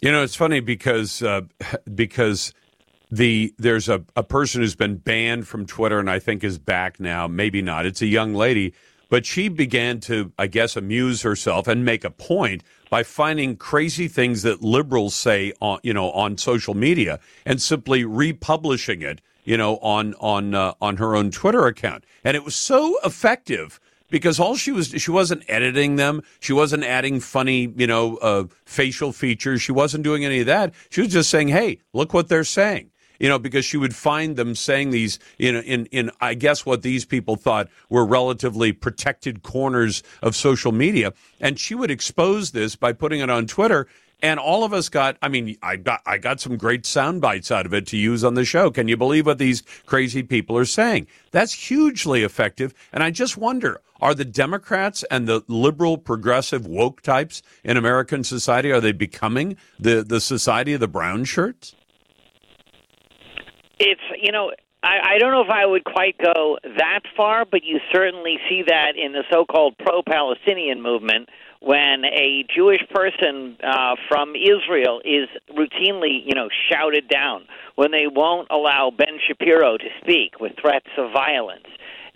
[0.00, 1.42] You know, it's funny because uh,
[1.94, 2.54] because
[3.10, 6.98] the there's a, a person who's been banned from Twitter and I think is back
[6.98, 7.28] now.
[7.28, 7.84] Maybe not.
[7.84, 8.72] It's a young lady,
[9.10, 14.08] but she began to, I guess, amuse herself and make a point by finding crazy
[14.08, 19.56] things that liberals say on you know on social media and simply republishing it you
[19.56, 22.04] know on on uh, on her own Twitter account.
[22.24, 23.80] And it was so effective
[24.10, 26.22] because all she was she wasn't editing them.
[26.40, 29.62] She wasn't adding funny you know uh, facial features.
[29.62, 30.74] She wasn't doing any of that.
[30.90, 32.90] She was just saying hey look what they're saying
[33.20, 36.82] you know, because she would find them saying these in in in I guess what
[36.82, 42.74] these people thought were relatively protected corners of social media, and she would expose this
[42.74, 43.86] by putting it on Twitter.
[44.22, 47.50] And all of us got, I mean, I got, I got some great sound bites
[47.50, 48.70] out of it to use on the show.
[48.70, 51.06] Can you believe what these crazy people are saying?
[51.30, 52.74] That's hugely effective.
[52.92, 58.22] And I just wonder, are the Democrats and the liberal, progressive, woke types in American
[58.22, 61.74] society, are they becoming the, the society of the brown shirts?
[63.80, 64.52] It's you know
[64.82, 68.64] I, I don't know if I would quite go that far, but you certainly see
[68.66, 71.28] that in the so-called pro-Palestinian movement
[71.60, 78.06] when a Jewish person uh, from Israel is routinely, you know, shouted down when they
[78.06, 81.66] won't allow Ben Shapiro to speak with threats of violence.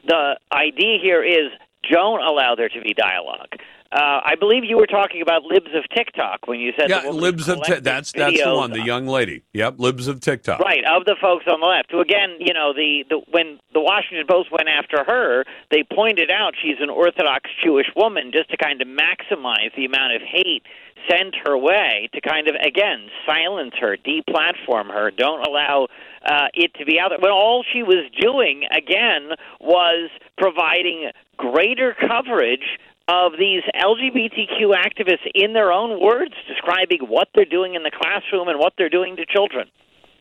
[0.07, 1.51] The idea here is
[1.91, 3.53] don't allow there to be dialogue.
[3.95, 7.49] Uh, I believe you were talking about libs of TikTok when you said yeah, libs
[7.49, 9.45] of t- that's that's the one, the young lady.
[9.53, 10.59] Yep, libs of TikTok.
[10.59, 11.93] Right, of the folks on the left.
[11.93, 16.29] Who again, you know, the, the when the Washington Post went after her, they pointed
[16.29, 20.65] out she's an Orthodox Jewish woman just to kind of maximize the amount of hate
[21.09, 25.87] sent her way to kind of again silence her, deplatform her, don't allow
[26.27, 27.19] uh, it to be out there.
[27.21, 29.31] When all she was doing again
[29.61, 32.79] was providing greater coverage
[33.09, 38.49] of these LGBTQ activists in their own words describing what they're doing in the classroom
[38.49, 39.69] and what they're doing to children.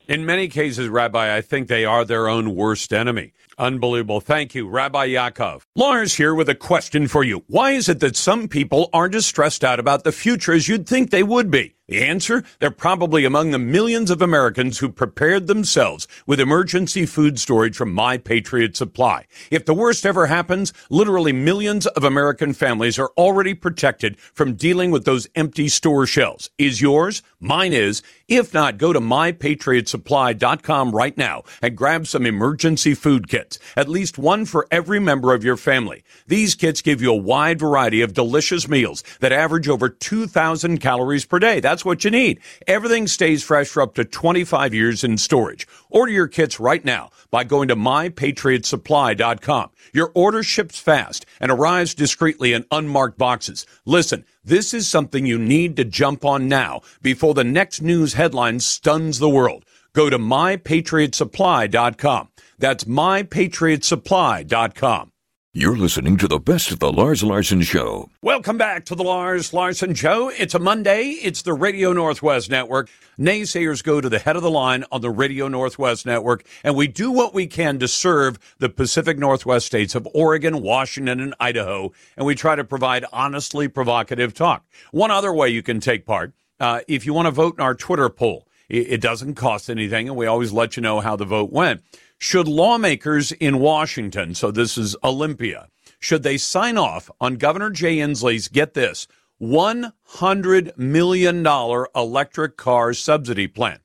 [0.07, 3.31] In many cases, Rabbi, I think they are their own worst enemy.
[3.57, 4.19] Unbelievable.
[4.19, 5.61] Thank you, Rabbi Yaakov.
[5.75, 7.43] Lars here with a question for you.
[7.47, 10.87] Why is it that some people aren't as stressed out about the future as you'd
[10.87, 11.75] think they would be?
[11.89, 12.45] The answer?
[12.59, 17.91] They're probably among the millions of Americans who prepared themselves with emergency food storage from
[17.91, 19.25] My Patriot Supply.
[19.51, 24.91] If the worst ever happens, literally millions of American families are already protected from dealing
[24.91, 26.49] with those empty store shelves.
[26.57, 27.21] Is yours?
[27.41, 28.01] Mine is.
[28.29, 33.42] If not, go to mypatriotsupply.com right now and grab some emergency food kits,
[33.75, 36.03] at least one for every member of your family.
[36.27, 41.25] These kits give you a wide variety of delicious meals that average over 2,000 calories
[41.25, 41.59] per day.
[41.59, 42.39] That's that's what you need.
[42.65, 45.67] Everything stays fresh for up to 25 years in storage.
[45.89, 49.69] Order your kits right now by going to mypatriotsupply.com.
[49.91, 53.65] Your order ships fast and arrives discreetly in unmarked boxes.
[53.85, 58.61] Listen, this is something you need to jump on now before the next news headline
[58.61, 59.65] stuns the world.
[59.93, 62.29] Go to mypatriotsupply.com.
[62.64, 65.11] That's mypatriotsupply.com.
[65.53, 68.09] You're listening to the best of the Lars Larson Show.
[68.22, 70.30] Welcome back to the Lars Larson Show.
[70.30, 71.09] It's a Monday.
[71.09, 72.89] It's the Radio Northwest Network.
[73.20, 76.88] Naysayers go to the head of the line on the Radio Northwest Network, and we
[76.88, 81.91] do what we can to serve the Pacific Northwest states of Oregon, Washington, and Idaho,
[82.16, 84.66] and we try to provide honestly provocative talk.
[84.91, 87.76] One other way you can take part, uh, if you want to vote in our
[87.76, 91.26] Twitter poll, it, it doesn't cost anything, and we always let you know how the
[91.26, 91.82] vote went.
[92.24, 95.67] Should lawmakers in Washington, so this is Olympia,
[95.99, 99.07] should they sign off on Governor Jay Inslee's, get this,
[99.41, 103.80] $100 million electric car subsidy plan?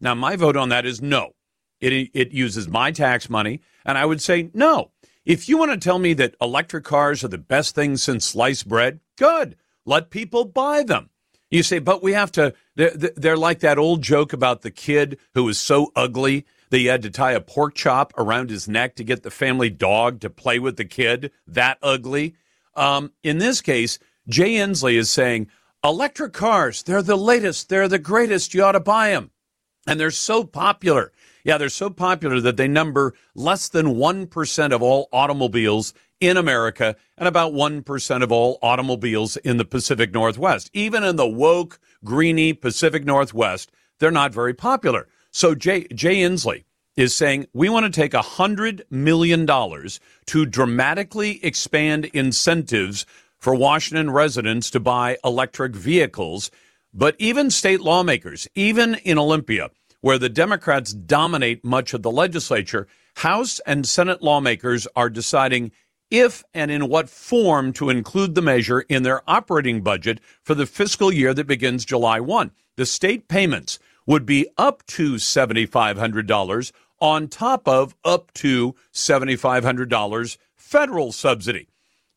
[0.00, 1.34] Now, my vote on that is no.
[1.78, 4.92] It, it uses my tax money, and I would say no.
[5.26, 8.66] If you want to tell me that electric cars are the best thing since sliced
[8.66, 9.56] bread, good.
[9.84, 11.10] Let people buy them.
[11.50, 15.18] You say, but we have to, they're, they're like that old joke about the kid
[15.34, 18.96] who was so ugly that he had to tie a pork chop around his neck
[18.96, 21.30] to get the family dog to play with the kid.
[21.46, 22.34] That ugly.
[22.74, 25.48] Um, in this case, Jay Inslee is saying,
[25.84, 29.30] electric cars, they're the latest, they're the greatest, you ought to buy them.
[29.86, 31.12] And they're so popular.
[31.44, 36.96] Yeah, they're so popular that they number less than 1% of all automobiles in America
[37.18, 40.70] and about 1% of all automobiles in the Pacific Northwest.
[40.72, 45.06] Even in the woke, greeny Pacific Northwest, they're not very popular.
[45.34, 46.62] So Jay, Jay Inslee
[46.96, 49.44] is saying we want to take $100 million
[50.26, 53.04] to dramatically expand incentives
[53.40, 56.52] for Washington residents to buy electric vehicles.
[56.94, 59.70] But even state lawmakers, even in Olympia,
[60.02, 62.86] where the Democrats dominate much of the legislature,
[63.16, 65.72] House and Senate lawmakers are deciding
[66.12, 70.66] if and in what form to include the measure in their operating budget for the
[70.66, 72.52] fiscal year that begins July 1.
[72.76, 81.12] The state payments would be up to $7,500 on top of up to $7,500 federal
[81.12, 81.68] subsidy.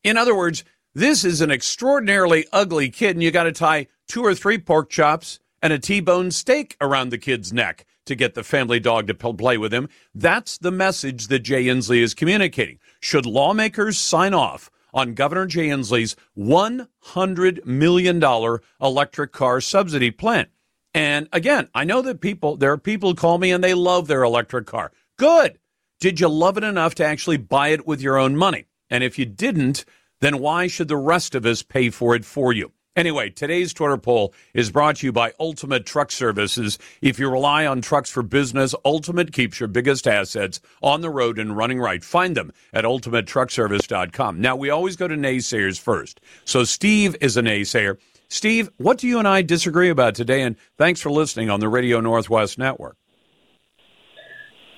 [0.04, 4.24] In other words, this is an extraordinarily ugly kid, and you got to tie two
[4.24, 8.44] or three pork chops and a T-bone steak around the kid's neck to get the
[8.44, 9.90] family dog to play with him.
[10.16, 12.80] That's the message that Jay Inslee is communicating.
[13.00, 20.48] Should lawmakers sign off on Governor Jay Inslee's $100 million electric car subsidy plan?
[20.94, 24.08] And again, I know that people, there are people who call me and they love
[24.08, 24.92] their electric car.
[25.18, 25.60] Good.
[26.00, 28.66] Did you love it enough to actually buy it with your own money?
[28.90, 29.86] And if you didn't,
[30.22, 32.72] then why should the rest of us pay for it for you?
[32.98, 36.80] Anyway, today's Twitter poll is brought to you by Ultimate Truck Services.
[37.00, 41.38] If you rely on trucks for business, Ultimate keeps your biggest assets on the road
[41.38, 42.04] and running right.
[42.04, 44.42] Find them at ultimatetruckservice.com.
[44.42, 46.20] Now, we always go to naysayers first.
[46.44, 48.00] So, Steve is a naysayer.
[48.30, 50.42] Steve, what do you and I disagree about today?
[50.42, 52.98] And thanks for listening on the Radio Northwest Network.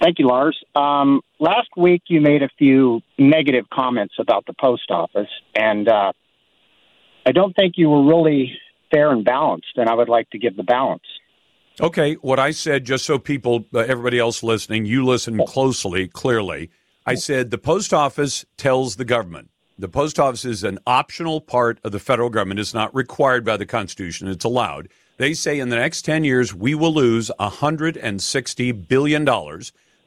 [0.01, 0.57] Thank you, Lars.
[0.75, 6.13] Um, last week, you made a few negative comments about the post office, and uh,
[7.25, 8.57] I don't think you were really
[8.91, 11.03] fair and balanced, and I would like to give the balance.
[11.81, 16.69] Okay, what I said, just so people, uh, everybody else listening, you listen closely, clearly.
[17.05, 19.49] I said the post office tells the government
[19.79, 22.59] the post office is an optional part of the federal government.
[22.59, 24.27] It's not required by the Constitution.
[24.27, 24.89] It's allowed.
[25.15, 29.25] They say in the next 10 years, we will lose $160 billion.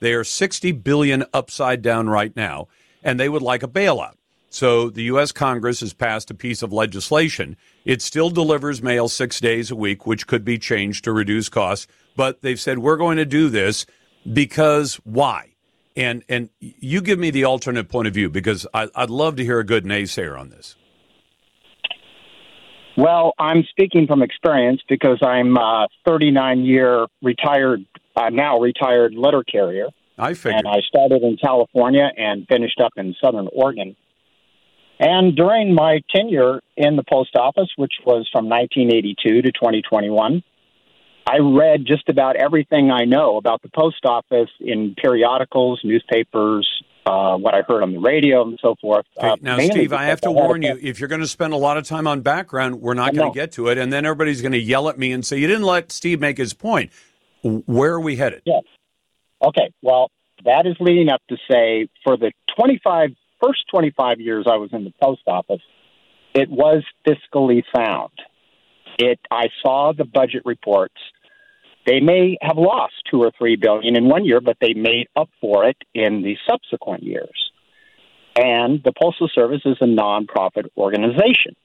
[0.01, 2.69] They are 60 billion upside down right now,
[3.03, 4.17] and they would like a bailout.
[4.51, 5.33] So the U.S.
[5.33, 7.57] Congress has passed a piece of legislation.
[7.87, 11.87] It still delivers mail six days a week, which could be changed to reduce costs.
[12.15, 13.87] But they've said we're going to do this
[14.31, 15.52] because why?
[15.95, 19.45] And and you give me the alternate point of view because I, would love to
[19.45, 20.77] hear a good naysayer on this.
[22.97, 27.85] Well, I'm speaking from experience because I'm a 39 year retired,
[28.17, 29.87] uh, now retired letter carrier.
[30.19, 30.65] I figured.
[30.65, 33.97] And I started in California and finished up in Southern Oregon.
[35.01, 40.43] And during my tenure in the post office, which was from 1982 to 2021,
[41.27, 46.69] I read just about everything I know about the post office in periodicals, newspapers,
[47.07, 49.07] uh, what I heard on the radio, and so forth.
[49.17, 51.77] Uh, now, Steve, I have to warn you: if you're going to spend a lot
[51.77, 54.53] of time on background, we're not going to get to it, and then everybody's going
[54.53, 56.93] to yell at me and say you didn't let Steve make his point.
[57.43, 58.43] Where are we headed?
[58.45, 58.63] Yes.
[59.43, 59.73] Okay.
[59.83, 60.11] Well,
[60.45, 63.11] that is leading up to say for the 25
[63.43, 65.61] first 25 years I was in the post office,
[66.35, 68.13] it was fiscally sound.
[68.99, 70.95] It I saw the budget reports.
[71.87, 75.29] They may have lost two or three billion in one year, but they made up
[75.41, 77.51] for it in the subsequent years.
[78.37, 81.57] And the Postal Service is a nonprofit organization.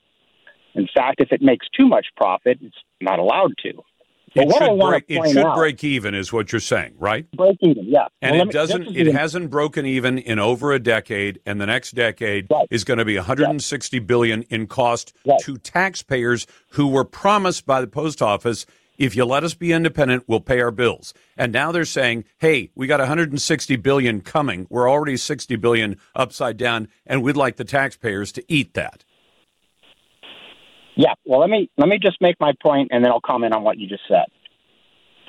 [0.73, 3.73] In fact, if it makes too much profit, it's not allowed to.
[4.35, 7.29] But it should, break, it should out, break even, is what you're saying, right?
[7.31, 8.07] Break even, yeah.
[8.21, 8.95] And well, it me, doesn't.
[8.95, 12.67] It hasn't broken even in over a decade, and the next decade right.
[12.69, 14.07] is going to be 160 right.
[14.07, 15.39] billion in cost right.
[15.41, 18.65] to taxpayers who were promised by the post office.
[18.97, 21.13] If you let us be independent, we'll pay our bills.
[21.37, 24.67] And now they're saying, "Hey, we got 160 billion coming.
[24.69, 29.03] We're already 60 billion upside down, and we'd like the taxpayers to eat that."
[30.97, 33.61] Yeah, well, let me let me just make my point, and then I'll comment on
[33.61, 34.25] what you just said.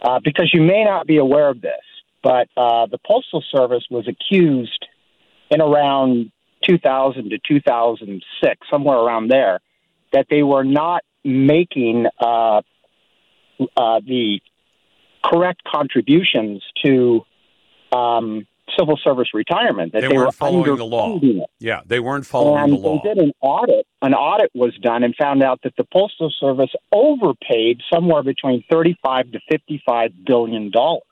[0.02, 1.82] Uh, because you may not be aware of this,
[2.22, 4.86] but uh, the Postal Service was accused
[5.50, 6.32] in around
[6.62, 9.60] 2000 to 2006, somewhere around there,
[10.12, 12.62] that they were not making uh,
[13.76, 14.40] uh the
[15.22, 17.26] correct contributions to
[17.92, 18.46] um,
[18.76, 19.92] civil service retirement.
[19.92, 21.18] That they, they weren't were following the law.
[21.22, 21.48] It.
[21.60, 23.00] Yeah, they weren't following and the law.
[23.02, 23.86] They did an audit.
[24.02, 29.30] An audit was done and found out that the postal service overpaid somewhere between thirty-five
[29.32, 31.02] to fifty-five billion dollars.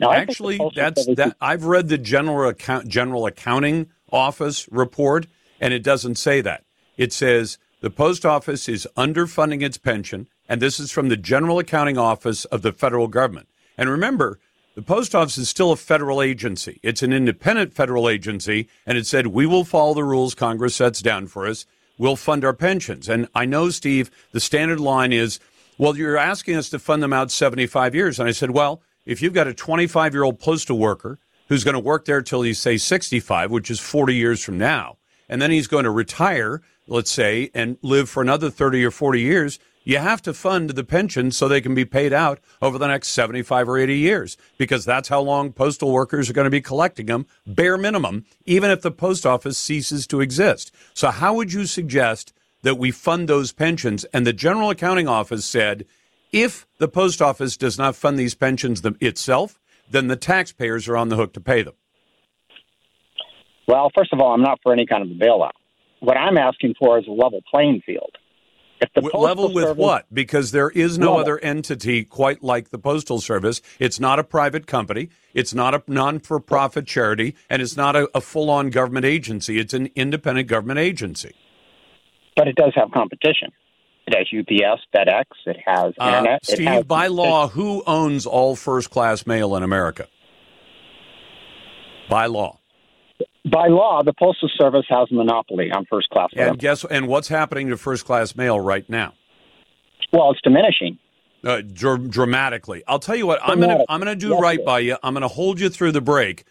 [0.00, 1.36] Now, actually, that's that.
[1.40, 5.26] I've read the general account, general accounting office report,
[5.60, 6.64] and it doesn't say that.
[6.96, 11.58] It says the post office is underfunding its pension, and this is from the general
[11.58, 13.48] accounting office of the federal government.
[13.76, 14.38] And remember,
[14.78, 16.78] The post office is still a federal agency.
[16.84, 21.02] It's an independent federal agency, and it said, we will follow the rules Congress sets
[21.02, 21.66] down for us.
[21.98, 23.08] We'll fund our pensions.
[23.08, 25.40] And I know, Steve, the standard line is,
[25.78, 28.20] well, you're asking us to fund them out 75 years.
[28.20, 31.18] And I said, well, if you've got a 25 year old postal worker
[31.48, 34.98] who's going to work there till he's, say, 65, which is 40 years from now,
[35.28, 39.20] and then he's going to retire, let's say, and live for another 30 or 40
[39.22, 42.86] years, you have to fund the pensions so they can be paid out over the
[42.86, 46.60] next 75 or 80 years because that's how long postal workers are going to be
[46.60, 50.74] collecting them, bare minimum, even if the post office ceases to exist.
[50.92, 54.04] So, how would you suggest that we fund those pensions?
[54.12, 55.86] And the General Accounting Office said
[56.32, 59.58] if the post office does not fund these pensions itself,
[59.90, 61.74] then the taxpayers are on the hook to pay them.
[63.66, 65.52] Well, first of all, I'm not for any kind of a bailout.
[66.00, 68.17] What I'm asking for is a level playing field.
[69.14, 70.06] Level with Service, what?
[70.12, 71.20] Because there is no level.
[71.20, 73.60] other entity quite like the Postal Service.
[73.78, 75.08] It's not a private company.
[75.34, 79.58] It's not a non-for-profit charity, and it's not a, a full-on government agency.
[79.58, 81.34] It's an independent government agency.
[82.36, 83.50] But it does have competition.
[84.06, 85.24] It has UPS, FedEx.
[85.46, 86.40] It has uh, internet.
[86.42, 90.06] Uh, Steve, has, by law, who owns all first-class mail in America?
[92.08, 92.57] By law
[93.50, 96.50] by law, the Postal Service has a monopoly on first class mail.
[96.50, 99.14] And guess and what's happening to first class mail right now?
[100.12, 100.98] Well, it's diminishing.
[101.44, 102.82] Uh, dr- dramatically.
[102.88, 103.40] I'll tell you what.
[103.42, 104.96] I'm gonna I'm gonna do yes, right by you.
[105.02, 106.44] I'm gonna hold you through the break,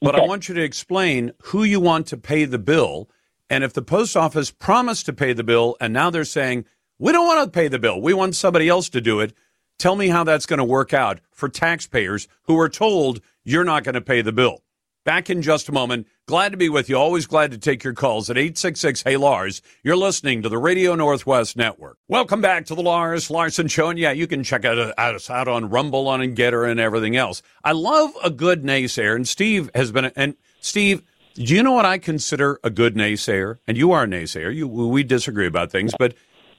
[0.00, 0.24] but okay.
[0.24, 3.08] I want you to explain who you want to pay the bill,
[3.48, 6.66] and if the post office promised to pay the bill, and now they're saying
[6.98, 9.32] we don't want to pay the bill, we want somebody else to do it.
[9.78, 13.84] Tell me how that's going to work out for taxpayers who are told you're not
[13.84, 14.62] going to pay the bill.
[15.08, 16.06] Back in just a moment.
[16.26, 16.98] Glad to be with you.
[16.98, 19.62] Always glad to take your calls at 866 Hey Lars.
[19.82, 21.96] You're listening to the Radio Northwest Network.
[22.08, 23.88] Welcome back to the Lars Larson Show.
[23.88, 27.40] And yeah, you can check out, us out on Rumble, on Gettr, and everything else.
[27.64, 29.16] I love a good naysayer.
[29.16, 31.02] And Steve has been, and Steve,
[31.36, 33.60] do you know what I consider a good naysayer?
[33.66, 34.54] And you are a naysayer.
[34.54, 36.12] You, we disagree about things, but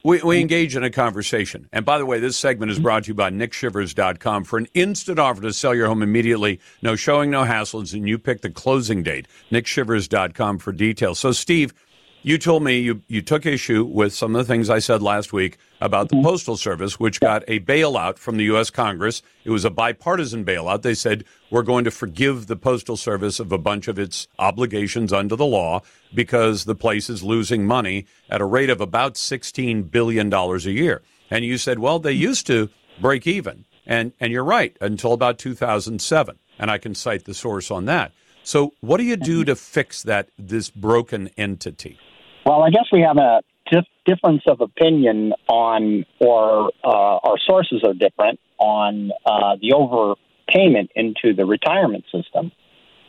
[0.04, 1.68] we, we engage in a conversation.
[1.72, 5.20] And by the way, this segment is brought to you by nickshivers.com for an instant
[5.20, 6.60] offer to sell your home immediately.
[6.82, 9.28] No showing, no hassles, and you pick the closing date.
[9.52, 11.20] nickshivers.com for details.
[11.20, 11.74] So, Steve,
[12.22, 15.32] you told me you, you took issue with some of the things I said last
[15.32, 16.26] week about the mm-hmm.
[16.26, 18.70] Postal Service, which got a bailout from the U.S.
[18.70, 19.22] Congress.
[19.46, 20.82] It was a bipartisan bailout.
[20.82, 25.14] They said, we're going to forgive the Postal Service of a bunch of its obligations
[25.14, 25.82] under the law
[26.14, 31.02] because the place is losing money at a rate of about $16 billion a year.
[31.32, 32.70] And you said, well, they used to
[33.00, 33.66] break even.
[33.86, 36.38] And, and you're right, until about 2007.
[36.60, 38.12] And I can cite the source on that.
[38.44, 42.00] So, what do you do to fix that this broken entity?
[42.46, 43.42] Well, I guess we have a
[44.10, 51.36] difference of opinion on, or uh, our sources are different on uh, the overpayment into
[51.36, 52.52] the retirement system.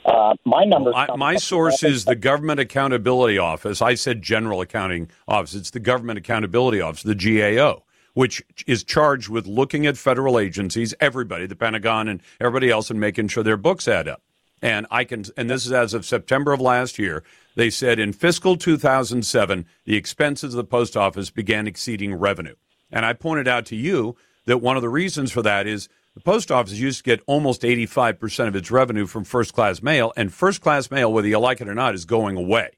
[0.04, 0.94] Uh, my numbers.
[0.94, 3.82] Well, I, my source is the Government Accountability Office.
[3.82, 5.54] I said General Accounting Office.
[5.54, 7.82] It's the Government Accountability Office, the GAO,
[8.14, 12.98] which is charged with looking at federal agencies, everybody, the Pentagon and everybody else, and
[12.98, 14.22] making sure their books add up.
[14.62, 17.22] And I can, and this is as of September of last year.
[17.56, 22.54] They said in fiscal 2007, the expenses of the post office began exceeding revenue.
[22.90, 24.16] And I pointed out to you
[24.46, 27.62] that one of the reasons for that is the post office used to get almost
[27.62, 31.60] 85% of its revenue from first class mail, and first class mail, whether you like
[31.60, 32.70] it or not, is going away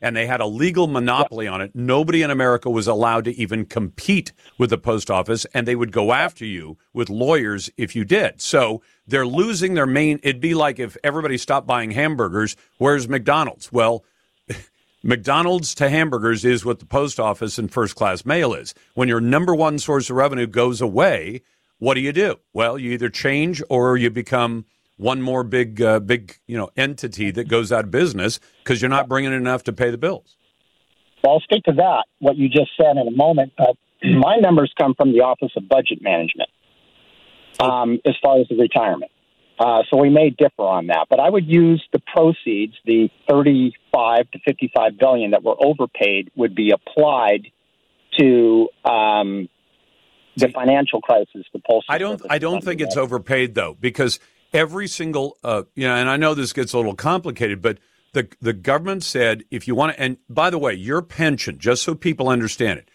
[0.00, 1.74] and they had a legal monopoly on it.
[1.74, 5.92] Nobody in America was allowed to even compete with the post office, and they would
[5.92, 8.40] go after you with lawyers if you did.
[8.40, 10.18] So they're losing their main.
[10.22, 12.56] It'd be like if everybody stopped buying hamburgers.
[12.78, 13.70] Where's McDonald's?
[13.70, 14.04] Well,
[15.02, 18.74] McDonald's to hamburgers is what the post office and first class mail is.
[18.94, 21.42] When your number one source of revenue goes away,
[21.78, 22.36] what do you do?
[22.52, 24.66] Well, you either change or you become
[24.98, 28.90] one more big uh, big you know entity that goes out of business because you're
[28.90, 30.36] not bringing enough to pay the bills.
[31.24, 32.04] Well, I'll speak to that.
[32.18, 33.52] What you just said in a moment.
[33.58, 33.72] Uh,
[34.04, 36.50] my numbers come from the Office of Budget Management
[37.60, 39.10] um, as far as the retirement.
[39.60, 44.30] Uh, so we may differ on that, but I would use the proceeds, the 35
[44.30, 47.48] to 55 billion that were overpaid, would be applied
[48.18, 49.50] to um,
[50.36, 51.44] the financial crisis.
[51.52, 51.84] The postal.
[51.90, 52.22] I don't.
[52.30, 54.18] I don't think it's overpaid though, because
[54.54, 57.76] every single uh, you know, and I know this gets a little complicated, but
[58.14, 61.82] the the government said if you want to, and by the way, your pension, just
[61.82, 62.88] so people understand it,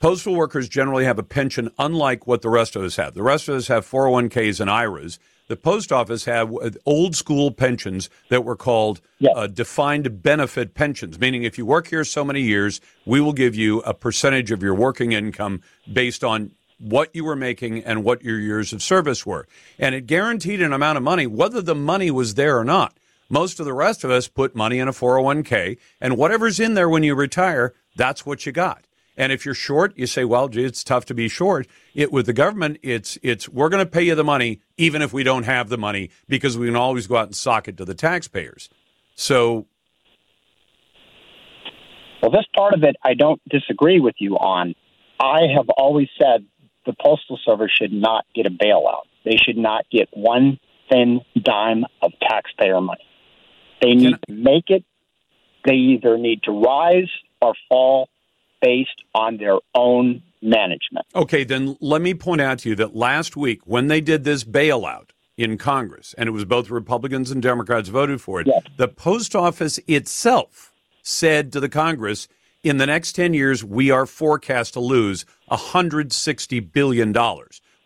[0.00, 3.14] postal workers generally have a pension unlike what the rest of us have.
[3.14, 5.20] The rest of us have 401ks and IRAs.
[5.48, 6.54] The post office had
[6.84, 9.32] old school pensions that were called yes.
[9.34, 13.54] uh, defined benefit pensions, meaning if you work here so many years, we will give
[13.54, 18.22] you a percentage of your working income based on what you were making and what
[18.22, 19.48] your years of service were.
[19.78, 22.94] And it guaranteed an amount of money, whether the money was there or not.
[23.30, 26.88] Most of the rest of us put money in a 401k, and whatever's in there
[26.88, 28.84] when you retire, that's what you got.
[29.18, 32.26] And if you're short, you say, "Well, gee, it's tough to be short." It with
[32.26, 35.42] the government, it's it's we're going to pay you the money even if we don't
[35.42, 38.70] have the money because we can always go out and sock it to the taxpayers.
[39.16, 39.66] So,
[42.22, 44.76] well, this part of it I don't disagree with you on.
[45.18, 46.46] I have always said
[46.86, 49.02] the Postal Service should not get a bailout.
[49.24, 53.04] They should not get one thin dime of taxpayer money.
[53.82, 54.84] They need to make it.
[55.64, 57.10] They either need to rise
[57.42, 58.08] or fall
[58.60, 61.06] based on their own management.
[61.14, 64.44] Okay, then let me point out to you that last week, when they did this
[64.44, 68.62] bailout in Congress, and it was both Republicans and Democrats voted for it, yes.
[68.76, 70.72] the post office itself
[71.02, 72.28] said to the Congress,
[72.62, 77.12] in the next 10 years, we are forecast to lose $160 billion.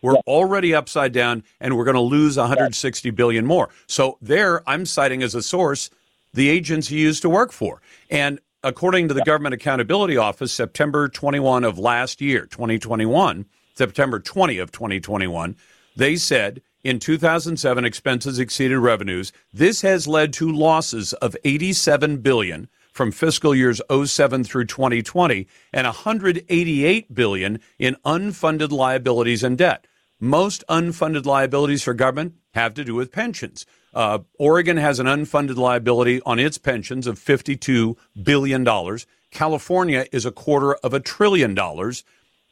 [0.01, 3.69] We're already upside down, and we're going to lose 160 billion more.
[3.87, 5.89] So there, I'm citing as a source
[6.33, 7.81] the agents he used to work for.
[8.09, 13.45] And according to the Government Accountability Office, September 21 of last year, 2021,
[13.75, 15.55] September 20 of 2021,
[15.95, 19.31] they said in 2007 expenses exceeded revenues.
[19.51, 25.85] This has led to losses of 87 billion from fiscal years 07 through 2020 and
[25.85, 29.87] 188 billion in unfunded liabilities and debt.
[30.19, 33.65] Most unfunded liabilities for government have to do with pensions.
[33.93, 38.97] Uh, Oregon has an unfunded liability on its pensions of $52 billion.
[39.31, 42.03] California is a quarter of a trillion dollars.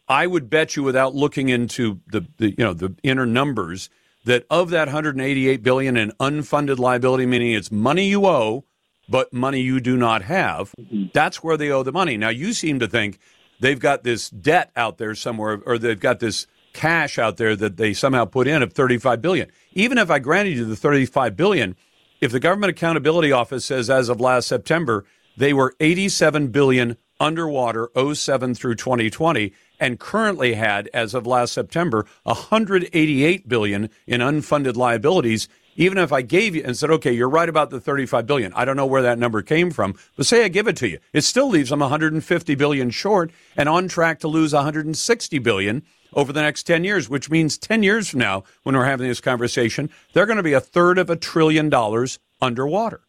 [0.08, 3.90] I would bet you, without looking into the, the you know the inner numbers,
[4.26, 8.66] that of that 188 billion in unfunded liability, meaning it's money you owe
[9.12, 11.08] but money you do not have, mm-hmm.
[11.14, 12.18] that's where they owe the money.
[12.18, 13.20] Now you seem to think
[13.60, 17.78] they've got this debt out there somewhere, or they've got this cash out there that
[17.78, 19.52] they somehow put in of 35 billion.
[19.74, 21.76] Even if I granted you the 35 billion,
[22.20, 25.06] if the government accountability office says as of last September
[25.38, 32.06] they were 87 billion underwater 07 through 2020 and currently had as of last September
[32.24, 37.48] 188 billion in unfunded liabilities even if I gave you and said, okay, you're right
[37.48, 38.54] about the 35 billion.
[38.54, 41.00] I don't know where that number came from, but say I give it to you.
[41.14, 46.34] It still leaves them 150 billion short and on track to lose 160 billion over
[46.34, 49.90] the next 10 years, which means 10 years from now, when we're having this conversation,
[50.14, 53.02] they're going to be a third of a trillion dollars underwater.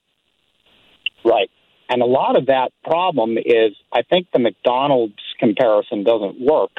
[1.25, 1.51] Right.
[1.89, 6.71] And a lot of that problem is I think the McDonald's comparison doesn't work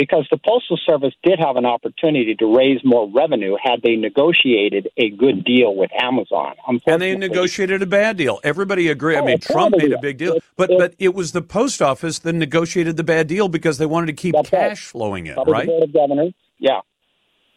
[0.00, 4.88] because the Postal Service did have an opportunity to raise more revenue had they negotiated
[4.96, 6.54] a good deal with Amazon.
[6.86, 8.40] And they negotiated a bad deal.
[8.42, 9.16] Everybody agreed.
[9.16, 11.42] Oh, I mean, Trump made a big deal, it, but it, but it was the
[11.42, 14.78] post office that negotiated the bad deal because they wanted to keep cash right.
[14.78, 15.66] flowing in, right?
[15.66, 16.80] The Board of Governors, yeah.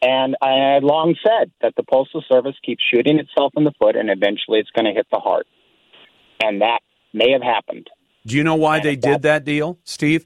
[0.01, 3.95] And I had long said that the Postal Service keeps shooting itself in the foot,
[3.95, 5.47] and eventually it's going to hit the heart.
[6.43, 6.79] And that
[7.13, 7.89] may have happened.
[8.25, 10.25] Do you know why and they did that deal, Steve?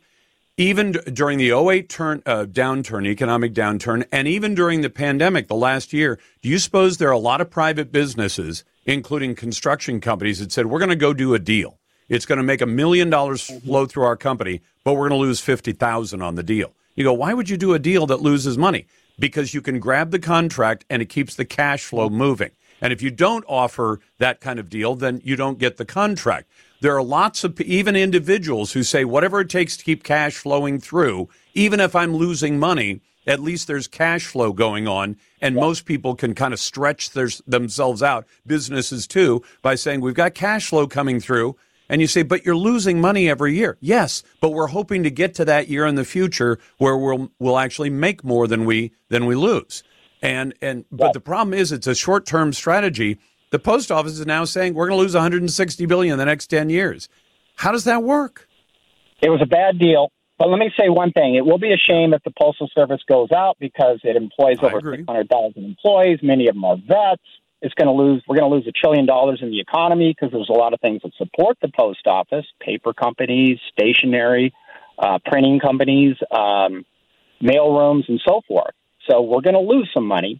[0.57, 5.55] Even during the 08 turn, uh, downturn, economic downturn, and even during the pandemic the
[5.55, 10.39] last year, do you suppose there are a lot of private businesses, including construction companies,
[10.39, 11.77] that said, we're going to go do a deal?
[12.09, 15.27] It's going to make a million dollars flow through our company, but we're going to
[15.27, 16.73] lose 50000 on the deal.
[16.95, 18.87] You go, why would you do a deal that loses money?
[19.19, 22.49] Because you can grab the contract and it keeps the cash flow moving.
[22.81, 26.47] And if you don't offer that kind of deal, then you don't get the contract.
[26.79, 30.79] There are lots of even individuals who say whatever it takes to keep cash flowing
[30.79, 35.17] through, even if I'm losing money, at least there's cash flow going on.
[35.41, 40.13] And most people can kind of stretch their, themselves out, businesses too, by saying, We've
[40.13, 41.55] got cash flow coming through.
[41.89, 43.77] And you say, but you're losing money every year.
[43.79, 47.57] Yes, but we're hoping to get to that year in the future where we'll we'll
[47.57, 49.83] actually make more than we than we lose.
[50.21, 54.25] And and but the problem is it's a short term strategy the post office is
[54.25, 57.09] now saying we're going to lose 160 billion in the next 10 years.
[57.55, 58.47] How does that work?
[59.21, 60.11] It was a bad deal.
[60.37, 63.01] But let me say one thing: it will be a shame if the postal service
[63.07, 66.19] goes out because it employs over 600,000 employees.
[66.21, 67.23] Many of them are vets.
[67.59, 68.21] It's going to lose.
[68.27, 70.79] We're going to lose a trillion dollars in the economy because there's a lot of
[70.79, 74.53] things that support the post office: paper companies, stationery,
[74.99, 76.85] uh, printing companies, um,
[77.41, 78.75] mail rooms, and so forth.
[79.09, 80.39] So we're going to lose some money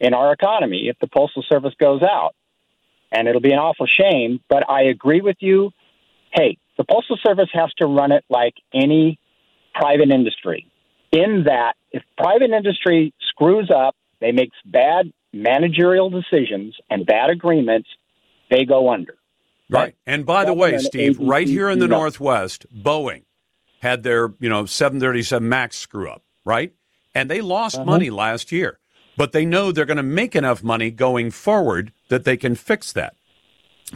[0.00, 2.34] in our economy if the postal service goes out
[3.10, 4.40] and it'll be an awful shame.
[4.48, 5.70] But I agree with you.
[6.32, 9.18] Hey, the Postal Service has to run it like any
[9.74, 10.70] private industry,
[11.10, 17.88] in that if private industry screws up, they make bad managerial decisions and bad agreements,
[18.50, 19.14] they go under.
[19.70, 19.94] Right.
[20.06, 23.24] And by the way, Steve, right here in the Northwest, Boeing
[23.80, 26.72] had their, you know, 737 MAX screw up, right?
[27.18, 27.84] and they lost uh-huh.
[27.84, 28.78] money last year,
[29.18, 32.92] but they know they're going to make enough money going forward that they can fix
[32.92, 33.16] that.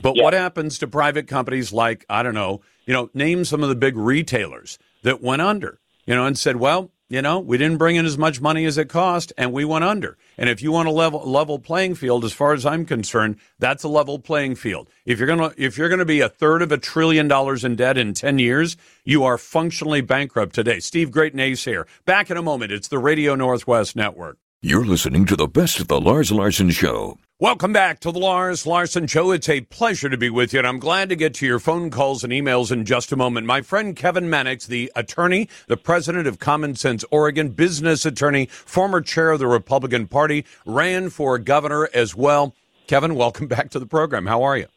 [0.02, 3.68] But what happens to private companies like, I don't know, you know, name some of
[3.68, 7.76] the big retailers that went under, you know, and said, well, you know, we didn't
[7.76, 10.16] bring in as much money as it cost and we went under.
[10.38, 13.84] And if you want a level level playing field as far as I'm concerned, that's
[13.84, 14.88] a level playing field.
[15.04, 17.64] If you're going to if you're going to be a third of a trillion dollars
[17.64, 20.80] in debt in 10 years, you are functionally bankrupt today.
[20.80, 21.86] Steve Great naysayer.
[22.06, 22.72] Back in a moment.
[22.72, 24.38] It's the Radio Northwest Network.
[24.64, 27.18] You're listening to the best of the Lars Larson Show.
[27.40, 29.32] Welcome back to the Lars Larson Show.
[29.32, 31.90] It's a pleasure to be with you, and I'm glad to get to your phone
[31.90, 33.44] calls and emails in just a moment.
[33.44, 39.00] My friend Kevin Mannix, the attorney, the president of Common Sense Oregon, business attorney, former
[39.00, 42.54] chair of the Republican Party, ran for governor as well.
[42.86, 44.26] Kevin, welcome back to the program.
[44.26, 44.68] How are you?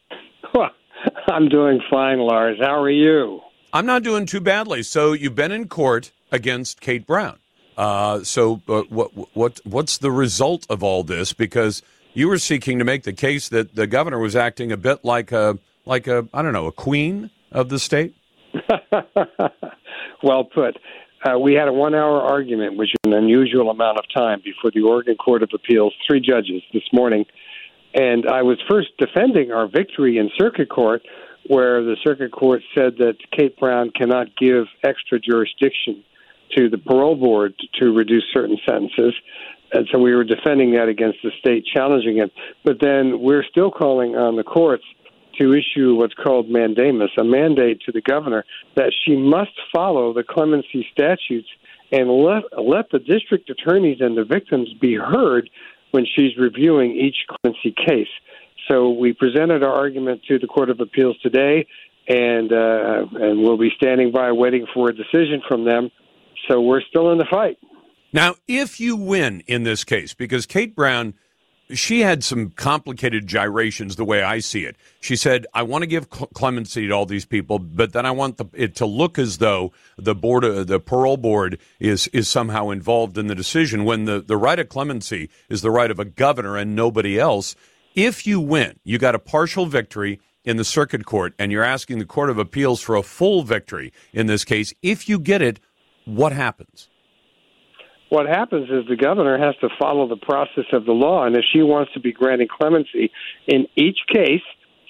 [1.27, 2.57] I'm doing fine, Lars.
[2.59, 3.39] How are you?
[3.71, 4.81] I'm not doing too badly.
[4.81, 7.37] So you've been in court against Kate Brown.
[7.77, 11.33] Uh, so uh, what what what's the result of all this?
[11.33, 11.81] Because
[12.13, 15.31] you were seeking to make the case that the governor was acting a bit like
[15.31, 18.15] a like a I don't know a queen of the state.
[20.23, 20.77] well put.
[21.27, 24.81] Uh, we had a one-hour argument, which is an unusual amount of time, before the
[24.81, 27.25] Oregon Court of Appeals, three judges this morning,
[27.95, 31.01] and I was first defending our victory in circuit court,
[31.47, 36.03] where the circuit court said that Kate Brown cannot give extra jurisdiction
[36.55, 39.13] to the parole board to reduce certain sentences.
[39.73, 42.31] And so we were defending that against the state challenging it.
[42.63, 44.83] But then we're still calling on the courts
[45.39, 48.45] to issue what's called mandamus, a mandate to the governor
[48.75, 51.47] that she must follow the clemency statutes
[51.91, 55.49] and let, let the district attorneys and the victims be heard
[55.91, 58.07] when she's reviewing each clemency case.
[58.69, 61.67] So we presented our argument to the Court of Appeals today,
[62.07, 65.91] and uh, and we'll be standing by waiting for a decision from them
[66.47, 67.57] so we're still in the fight.
[68.13, 71.15] Now, if you win in this case, because Kate Brown,
[71.71, 74.77] she had some complicated gyrations the way I see it.
[75.01, 78.37] She said, I want to give clemency to all these people, but then I want
[78.37, 82.69] the, it to look as though the board, uh, the parole board is, is somehow
[82.69, 86.05] involved in the decision when the, the right of clemency is the right of a
[86.05, 87.55] governor and nobody else.
[87.95, 91.99] If you win, you got a partial victory in the circuit court, and you're asking
[91.99, 94.73] the Court of Appeals for a full victory in this case.
[94.81, 95.59] If you get it,
[96.05, 96.89] what happens?
[98.09, 101.43] What happens is the governor has to follow the process of the law, and if
[101.51, 103.11] she wants to be granting clemency
[103.47, 104.43] in each case,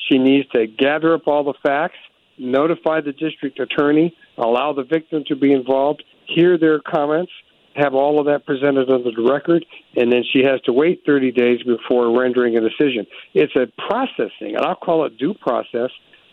[0.10, 1.98] she needs to gather up all the facts,
[2.38, 7.32] notify the district attorney, allow the victim to be involved, hear their comments,
[7.76, 9.66] have all of that presented under the record,
[9.96, 13.06] and then she has to wait 30 days before rendering a decision.
[13.34, 15.90] It's a processing, and I'll call it due process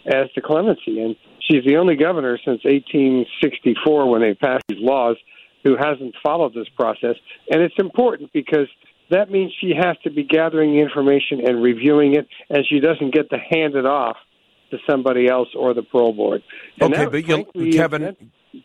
[0.07, 1.01] as to clemency.
[1.01, 1.17] And
[1.49, 5.17] she's the only governor since 1864 when they passed these laws
[5.65, 7.17] who hasn't followed this process.
[7.51, 8.69] And it's important because
[9.11, 13.13] that means she has to be gathering the information and reviewing it, and she doesn't
[13.13, 14.17] get to hand it off
[14.71, 16.43] to somebody else or the parole board.
[16.81, 18.17] And okay, but you, Kevin,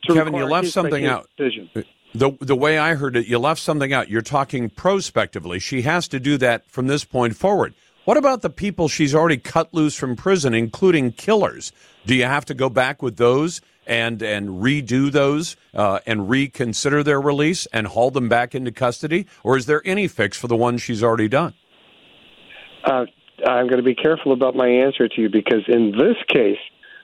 [0.08, 1.30] Kevin, you left something out.
[1.38, 1.70] Decision.
[2.16, 4.10] The the way I heard it, you left something out.
[4.10, 5.60] You're talking prospectively.
[5.60, 7.74] She has to do that from this point forward.
[8.08, 11.74] What about the people she's already cut loose from prison, including killers?
[12.06, 17.04] Do you have to go back with those and and redo those uh, and reconsider
[17.04, 20.56] their release and haul them back into custody, or is there any fix for the
[20.56, 21.54] ones she's already done?
[22.86, 23.08] Uh,
[23.46, 26.60] I'm going to be careful about my answer to you because in this case,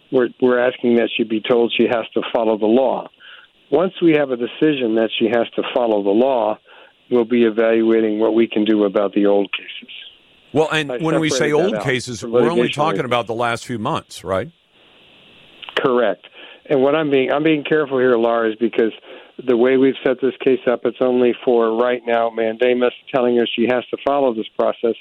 [0.09, 3.09] we're we're asking that she be told she has to follow the law.
[3.69, 6.57] Once we have a decision that she has to follow the law,
[7.11, 9.91] we'll be evaluating what we can do about the old cases.
[10.53, 13.79] Well, and I when we say old cases, we're only talking about the last few
[13.79, 14.51] months, right?
[15.77, 16.25] Correct.
[16.69, 18.93] And what I'm being I'm being careful here, Lars, because
[19.45, 23.47] the way we've set this case up, it's only for right now mandamus telling her
[23.55, 24.95] she has to follow this process.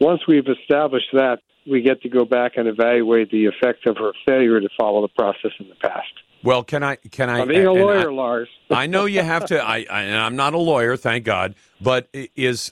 [0.00, 1.38] Once we've established that,
[1.70, 5.08] we get to go back and evaluate the effect of her failure to follow the
[5.08, 6.08] process in the past.
[6.42, 6.96] Well, can I?
[6.96, 7.40] Can I?
[7.40, 8.48] I'm being a lawyer, I, Lars.
[8.70, 9.62] I know you have to.
[9.62, 11.54] I, I, I'm not a lawyer, thank God.
[11.80, 12.70] But is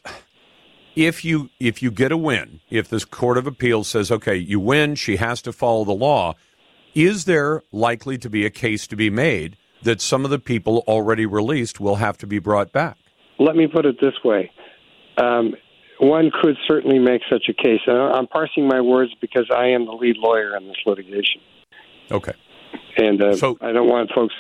[0.94, 4.60] if you if you get a win, if this court of appeals says, okay, you
[4.60, 6.34] win, she has to follow the law,
[6.94, 10.84] is there likely to be a case to be made that some of the people
[10.86, 12.96] already released will have to be brought back?
[13.38, 14.50] Let me put it this way.
[15.16, 15.54] Um,
[15.98, 17.80] one could certainly make such a case.
[17.86, 21.40] I'm parsing my words because I am the lead lawyer in this litigation.
[22.10, 22.32] Okay.
[22.96, 24.34] And uh, so, I don't want folks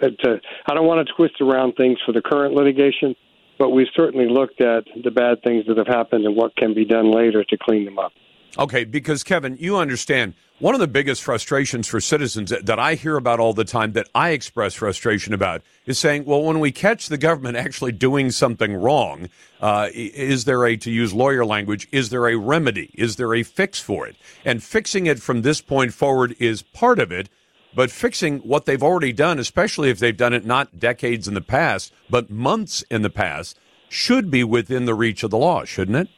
[0.00, 3.14] to, I don't want to twist around things for the current litigation
[3.58, 6.84] but we've certainly looked at the bad things that have happened and what can be
[6.84, 8.12] done later to clean them up.
[8.58, 13.16] Okay, because Kevin, you understand one of the biggest frustrations for citizens that I hear
[13.16, 17.08] about all the time, that I express frustration about, is saying, well, when we catch
[17.08, 19.28] the government actually doing something wrong,
[19.60, 22.90] uh, is there a, to use lawyer language, is there a remedy?
[22.94, 24.16] Is there a fix for it?
[24.46, 27.28] And fixing it from this point forward is part of it,
[27.76, 31.42] but fixing what they've already done, especially if they've done it not decades in the
[31.42, 35.96] past, but months in the past, should be within the reach of the law, shouldn't
[35.96, 36.08] it?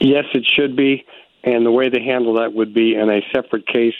[0.00, 1.04] Yes, it should be,
[1.42, 3.94] and the way they handle that would be in a separate case.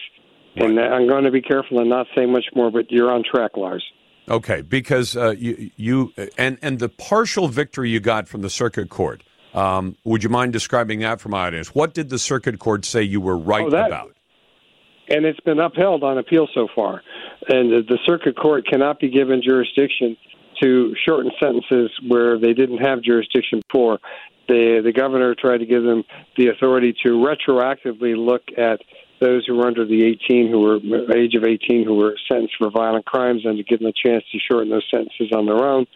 [0.56, 3.56] And I'm going to be careful and not say much more, but you're on track,
[3.56, 3.84] Lars.
[4.28, 8.88] Okay, because uh, you, you and and the partial victory you got from the circuit
[8.88, 9.24] court.
[9.54, 11.74] Um, would you mind describing that for my audience?
[11.74, 14.16] What did the circuit court say you were right oh, that, about?
[15.12, 17.02] And it's been upheld on appeal so far.
[17.48, 20.16] And the, circuit court cannot be given jurisdiction
[20.62, 23.98] to shorten sentences where they didn't have jurisdiction before
[24.48, 26.02] the the governor tried to give them
[26.36, 28.80] the authority to retroactively look at
[29.20, 32.70] those who were under the 18 who were age of 18 who were sentenced for
[32.70, 35.86] violent crimes and to give them a chance to shorten those sentences on their own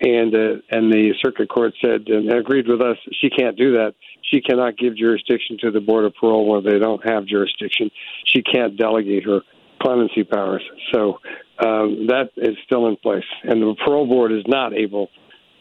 [0.00, 3.94] and uh, and the circuit court said and agreed with us she can't do that
[4.30, 7.90] she cannot give jurisdiction to the board of parole where they don't have jurisdiction
[8.26, 9.40] she can't delegate her
[9.80, 10.62] clemency powers
[10.92, 11.18] so
[11.58, 15.08] um, that is still in place and the parole board is not able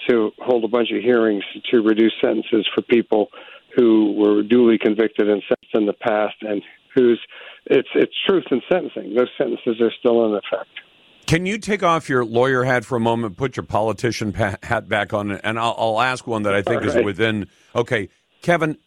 [0.09, 3.29] to hold a bunch of hearings to reduce sentences for people
[3.75, 6.61] who were duly convicted and sentenced in the past and
[6.93, 7.19] whose
[7.65, 9.15] it's it's truth in sentencing.
[9.15, 10.69] Those sentences are still in effect.
[11.33, 15.13] Can you take off your lawyer hat for a moment, put your politician hat back
[15.13, 16.95] on, and I'll, I'll ask one that I think right.
[16.95, 17.47] is within.
[17.75, 18.09] Okay,
[18.43, 18.77] Kevin,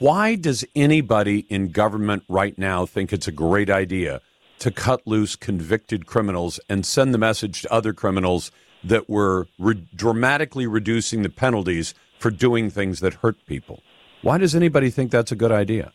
[0.00, 4.20] why does anybody in government right now think it's a great idea
[4.58, 8.50] to cut loose convicted criminals and send the message to other criminals
[8.82, 13.80] that we're re- dramatically reducing the penalties for doing things that hurt people.
[14.22, 15.92] Why does anybody think that's a good idea?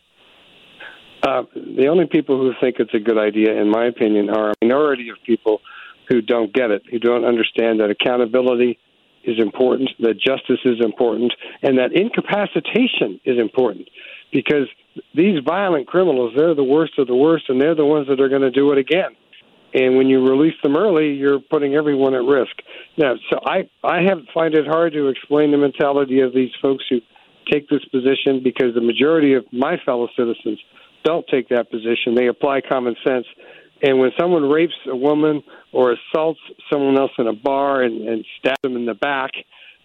[1.22, 4.54] Uh, the only people who think it's a good idea, in my opinion, are a
[4.62, 5.60] minority of people
[6.12, 8.78] who don't get it, who don't understand that accountability
[9.24, 11.32] is important, that justice is important,
[11.62, 13.88] and that incapacitation is important.
[14.32, 14.68] Because
[15.14, 18.28] these violent criminals, they're the worst of the worst, and they're the ones that are
[18.28, 19.16] going to do it again
[19.74, 22.52] and when you release them early, you're putting everyone at risk.
[22.98, 26.84] Now, so I I have find it hard to explain the mentality of these folks
[26.90, 27.00] who
[27.50, 30.60] take this position because the majority of my fellow citizens
[31.04, 32.14] don't take that position.
[32.14, 33.26] They apply common sense.
[33.82, 35.42] And when someone rapes a woman
[35.72, 36.40] or assaults
[36.70, 39.32] someone else in a bar and, and stabs them in the back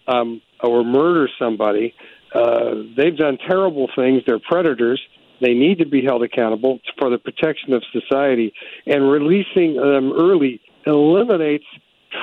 [0.06, 1.94] um, or murders somebody,
[2.34, 4.22] uh, they've done terrible things.
[4.26, 5.00] They're predators
[5.40, 8.52] they need to be held accountable for the protection of society,
[8.86, 11.64] and releasing them early eliminates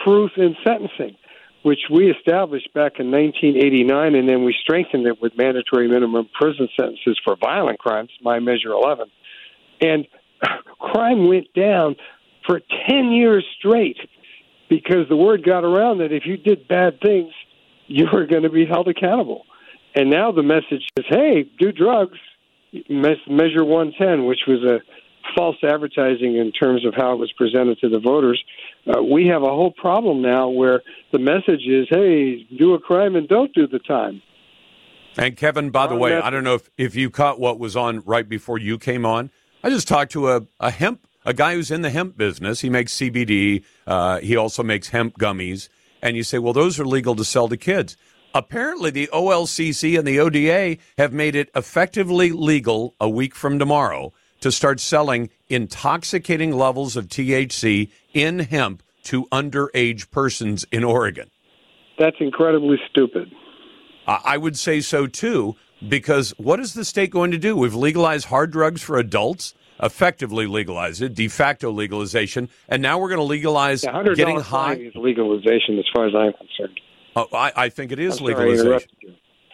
[0.04, 1.16] truth in sentencing,
[1.64, 6.68] which we established back in 1989, and then we strengthened it with mandatory minimum prison
[6.80, 9.08] sentences for violent crimes, my Measure 11.
[9.82, 10.08] And
[10.80, 11.96] crime went down
[12.46, 13.98] for 10 years straight
[14.70, 17.32] because the word got around that if you did bad things,
[17.88, 19.44] you were going to be held accountable.
[19.96, 22.18] And now the message is, hey, do drugs,
[22.90, 24.80] Measure 110, which was a
[25.36, 28.44] false advertising in terms of how it was presented to the voters.
[28.86, 30.82] Uh, we have a whole problem now where
[31.12, 34.22] the message is, hey, do a crime and don't do the time.
[35.18, 38.02] And Kevin, by the way, I don't know if, if you caught what was on
[38.02, 39.32] right before you came on.
[39.66, 42.62] I just talked to a, a hemp, a guy who's in the hemp business.
[42.62, 43.64] He makes CBD.
[43.88, 45.70] Uh, he also makes hemp gummies.
[46.04, 47.98] And you say, well, those are legal to sell to kids.
[48.36, 54.14] Apparently, the OLCC and the ODA have made it effectively legal a week from tomorrow
[54.42, 61.32] to start selling intoxicating levels of THC in hemp to underage persons in Oregon.
[61.98, 63.32] That's incredibly stupid.
[64.06, 65.56] I would say so too,
[65.88, 67.56] because what is the state going to do?
[67.56, 73.10] We've legalized hard drugs for adults, effectively legalized it, de facto legalization, and now we're
[73.10, 74.76] going to legalize yeah, getting high.
[74.76, 76.80] Is legalization, as far as I'm concerned.
[77.16, 78.90] Oh, I, I think it is legalization.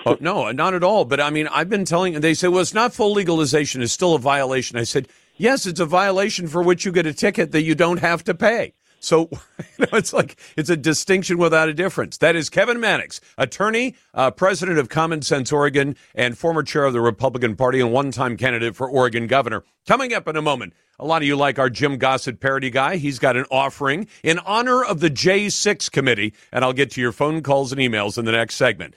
[0.05, 1.05] Oh, no, not at all.
[1.05, 3.81] But I mean, I've been telling, they say, well, it's not full legalization.
[3.81, 4.77] It's still a violation.
[4.77, 5.07] I said,
[5.37, 8.33] yes, it's a violation for which you get a ticket that you don't have to
[8.33, 8.73] pay.
[9.01, 9.37] So you
[9.79, 12.17] know, it's like it's a distinction without a difference.
[12.17, 16.93] That is Kevin Mannix, attorney, uh, president of Common Sense Oregon, and former chair of
[16.93, 19.63] the Republican Party and one-time candidate for Oregon governor.
[19.87, 22.97] Coming up in a moment, a lot of you like our Jim Gossett parody guy.
[22.97, 27.11] He's got an offering in honor of the J6 committee, and I'll get to your
[27.11, 28.93] phone calls and emails in the next segment.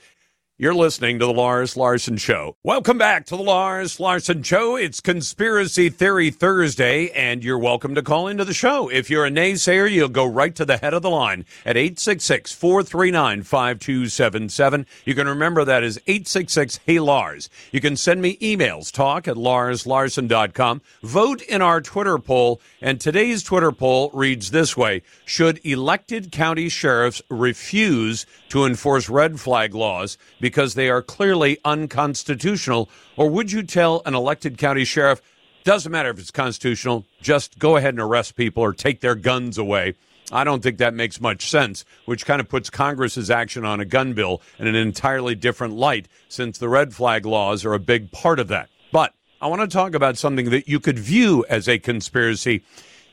[0.57, 2.55] You're listening to the Lars Larson Show.
[2.63, 4.77] Welcome back to the Lars Larson Show.
[4.77, 8.87] It's Conspiracy Theory Thursday, and you're welcome to call into the show.
[8.87, 12.53] If you're a naysayer, you'll go right to the head of the line at 866
[12.53, 14.85] 439 5277.
[15.03, 17.49] You can remember that is 866 Hey Lars.
[17.73, 20.81] You can send me emails, talk at larslarson.com.
[21.03, 26.69] Vote in our Twitter poll, and today's Twitter poll reads this way Should elected county
[26.69, 30.17] sheriffs refuse to enforce red flag laws?
[30.45, 32.87] Because they are clearly unconstitutional?
[33.17, 35.19] Or would you tell an elected county sheriff,
[35.63, 39.57] doesn't matter if it's constitutional, just go ahead and arrest people or take their guns
[39.57, 39.95] away?
[40.31, 43.85] I don't think that makes much sense, which kind of puts Congress's action on a
[43.85, 48.11] gun bill in an entirely different light since the red flag laws are a big
[48.11, 48.69] part of that.
[48.91, 52.63] But I want to talk about something that you could view as a conspiracy.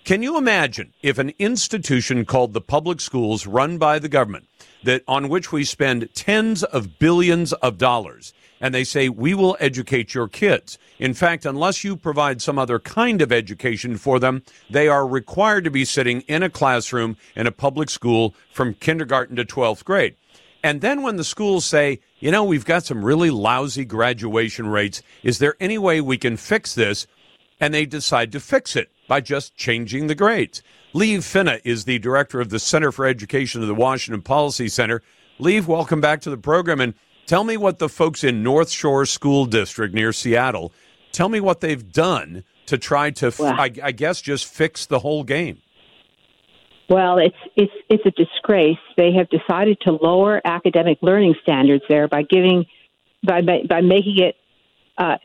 [0.04, 4.48] Can you imagine if an institution called the public schools run by the government
[4.84, 8.32] that on which we spend tens of billions of dollars
[8.62, 10.78] and they say we will educate your kids.
[11.00, 15.64] In fact, unless you provide some other kind of education for them, they are required
[15.64, 20.14] to be sitting in a classroom in a public school from kindergarten to 12th grade.
[20.62, 25.02] And then when the schools say, you know, we've got some really lousy graduation rates,
[25.24, 27.08] is there any way we can fix this?
[27.58, 30.62] And they decide to fix it by just changing the grades.
[30.94, 35.02] Liv Finne is the director of the Center for Education of the Washington Policy Center.
[35.38, 36.80] Liv, welcome back to the program.
[36.80, 36.92] And
[37.26, 40.70] tell me what the folks in Northshore School District near Seattle,
[41.10, 44.98] tell me what they've done to try to, well, I, I guess, just fix the
[44.98, 45.62] whole game.
[46.90, 48.76] Well, it's it's it's a disgrace.
[48.98, 52.66] They have decided to lower academic learning standards there by giving
[53.24, 54.36] by by, by making it
[54.98, 55.16] uh,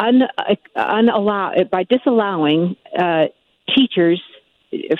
[0.00, 3.26] un, uh, unallow by disallowing uh,
[3.72, 4.20] teachers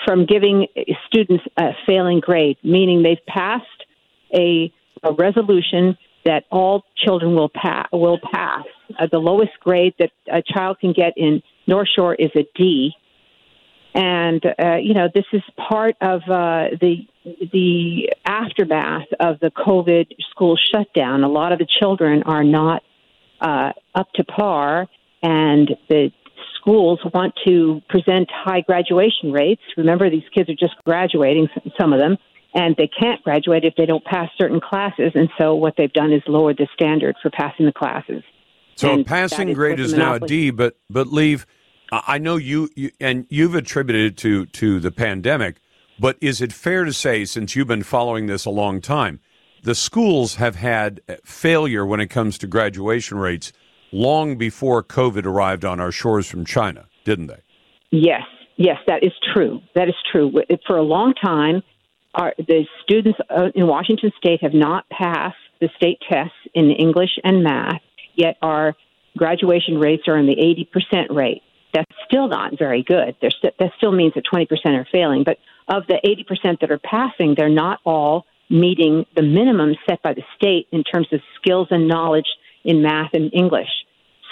[0.05, 0.67] from giving
[1.07, 3.65] students a failing grade, meaning they've passed
[4.33, 4.73] a,
[5.03, 8.65] a resolution that all children will, pa- will pass.
[8.99, 12.93] Uh, the lowest grade that a child can get in Northshore is a D.
[13.95, 17.07] And uh, you know this is part of uh, the
[17.53, 21.23] the aftermath of the COVID school shutdown.
[21.23, 22.83] A lot of the children are not
[23.41, 24.89] uh, up to par,
[25.23, 26.11] and the
[26.61, 29.63] schools want to present high graduation rates.
[29.77, 31.49] Remember, these kids are just graduating,
[31.79, 32.17] some of them,
[32.55, 35.13] and they can't graduate if they don't pass certain classes.
[35.15, 38.23] And so what they've done is lowered the standard for passing the classes.
[38.77, 41.47] So and a passing grade is now a D, but but Liv.
[41.93, 45.61] I know you, you and you've attributed it to to the pandemic,
[46.01, 49.21] but is it fair to say, since you've been following this a long time,
[49.63, 53.53] the schools have had uh, failure when it comes to graduation rates
[53.95, 57.43] long before COVID arrived on our shores from China, didn't they?
[57.91, 58.23] Yes,
[58.57, 59.61] yes, that is true.
[59.75, 60.33] That is true.
[60.67, 61.63] For a long time,
[62.15, 67.19] our, the students uh, in Washington State have not passed the state tests in English
[67.23, 67.81] and math,
[68.15, 68.75] yet our
[69.17, 70.37] graduation rates are in the
[70.75, 71.43] 80% rate.
[71.73, 73.17] That's still not very good.
[73.23, 75.25] That still means that 20% are failing.
[75.25, 75.39] But
[75.69, 80.23] of the 80% that are passing, they're not all meeting the minimum set by the
[80.37, 82.27] state in terms of skills and knowledge
[82.65, 83.69] in math and English.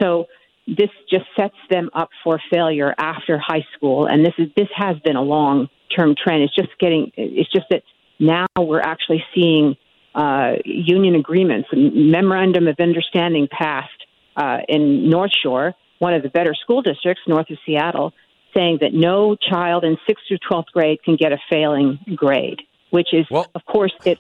[0.01, 0.27] So
[0.67, 4.97] this just sets them up for failure after high school, and this is this has
[5.05, 6.43] been a long term trend.
[6.43, 7.83] It's just getting it's just that
[8.19, 9.77] now we're actually seeing
[10.15, 13.89] uh, union agreements, memorandum of understanding passed
[14.37, 18.13] uh, in North Shore, one of the better school districts north of Seattle,
[18.55, 22.61] saying that no child in sixth through twelfth grade can get a failing grade,
[22.91, 24.19] which is, well, of course, it.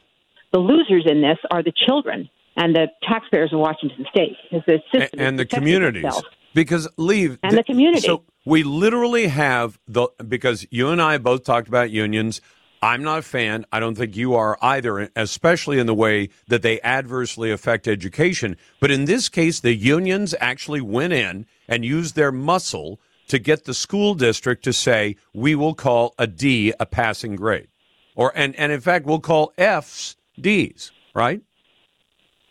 [0.52, 4.78] The losers in this are the children and the taxpayers of Washington State because the
[4.92, 6.04] system and, and the communities.
[6.04, 6.24] Itself.
[6.54, 8.00] Because Liv and the, the community.
[8.00, 12.40] So we literally have the because you and I both talked about unions.
[12.82, 13.64] I'm not a fan.
[13.70, 18.56] I don't think you are either, especially in the way that they adversely affect education.
[18.80, 23.64] But in this case, the unions actually went in and used their muscle to get
[23.64, 27.68] the school district to say, we will call a D a passing grade.
[28.14, 31.40] Or and, and in fact we'll call F's D's, right?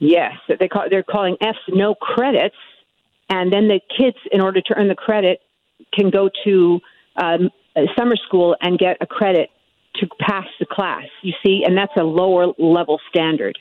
[0.02, 2.56] Yes, they call, they're calling Fs no credits,
[3.30, 5.42] and then the kids, in order to earn the credit,
[5.94, 6.80] can go to
[7.18, 7.52] um,
[7.96, 9.50] summer school and get a credit
[9.98, 11.04] to pass the class.
[11.22, 13.60] You see, and that's a lower level standard.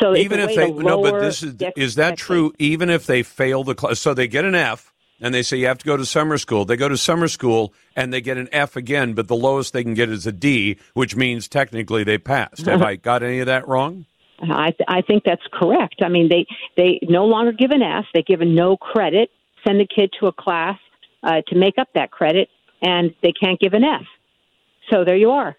[0.00, 2.52] So even if they no, but this is is that true?
[2.60, 5.66] Even if they fail the class, so they get an F, and they say you
[5.66, 6.64] have to go to summer school.
[6.64, 9.82] They go to summer school and they get an F again, but the lowest they
[9.82, 12.66] can get is a D, which means technically they passed.
[12.66, 14.06] Have I got any of that wrong?
[14.42, 15.96] I, th- I think that's correct.
[16.02, 16.46] I mean, they
[16.76, 19.30] they no longer give an F; they give a no credit.
[19.66, 20.78] Send the kid to a class
[21.22, 22.48] uh, to make up that credit,
[22.80, 24.02] and they can't give an F.
[24.90, 25.56] So there you are.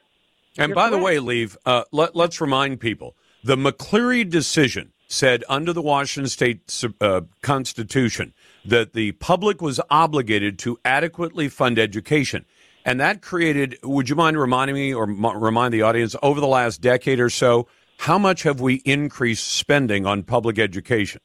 [0.57, 0.99] And You're by correct.
[0.99, 1.57] the way, Liv.
[1.65, 8.33] Uh, let, let's remind people the McCleary decision said under the Washington State uh, Constitution
[8.65, 12.45] that the public was obligated to adequately fund education.
[12.85, 16.47] And that created, would you mind reminding me or m- remind the audience, over the
[16.47, 21.21] last decade or so, how much have we increased spending on public education?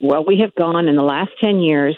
[0.00, 1.96] Well, we have gone in the last 10 years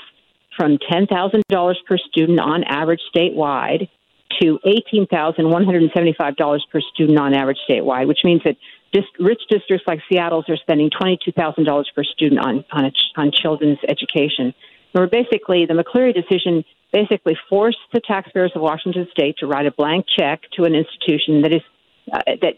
[0.57, 3.89] from $10,000 per student on average statewide
[4.41, 4.59] to
[4.95, 8.57] $18,175 per student on average statewide, which means that
[9.19, 14.55] rich districts like Seattle's are spending $22,000 per student on, on, a, on children's education.
[14.95, 19.71] We're basically, the McCleary decision basically forced the taxpayers of Washington state to write a
[19.71, 21.63] blank check to an institution that is
[22.13, 22.55] uh, that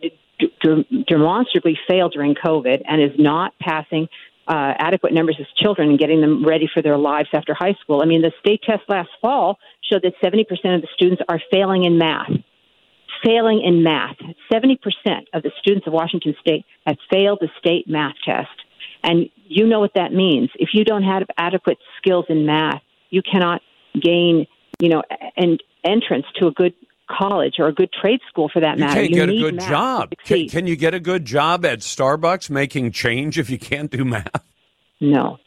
[1.07, 4.09] demonstrably failed during COVID and is not passing
[4.49, 8.01] uh, adequate numbers of children and getting them ready for their lives after high school.
[8.03, 9.59] I mean, the state test last fall
[9.91, 10.43] showed that 70%
[10.75, 12.31] of the students are failing in math.
[13.23, 14.17] Failing in math.
[14.53, 14.79] 70%
[15.35, 18.49] of the students of Washington State have failed the state math test.
[19.03, 20.51] And you know what that means.
[20.55, 23.61] If you don't have adequate skills in math, you cannot
[24.01, 24.47] gain,
[24.81, 25.03] you know,
[25.37, 26.75] an entrance to a good
[27.09, 29.01] college or a good trade school for that you matter.
[29.01, 30.13] Can't you get a good job.
[30.25, 34.05] Can, can you get a good job at Starbucks making change if you can't do
[34.05, 34.43] math?
[35.01, 35.39] No.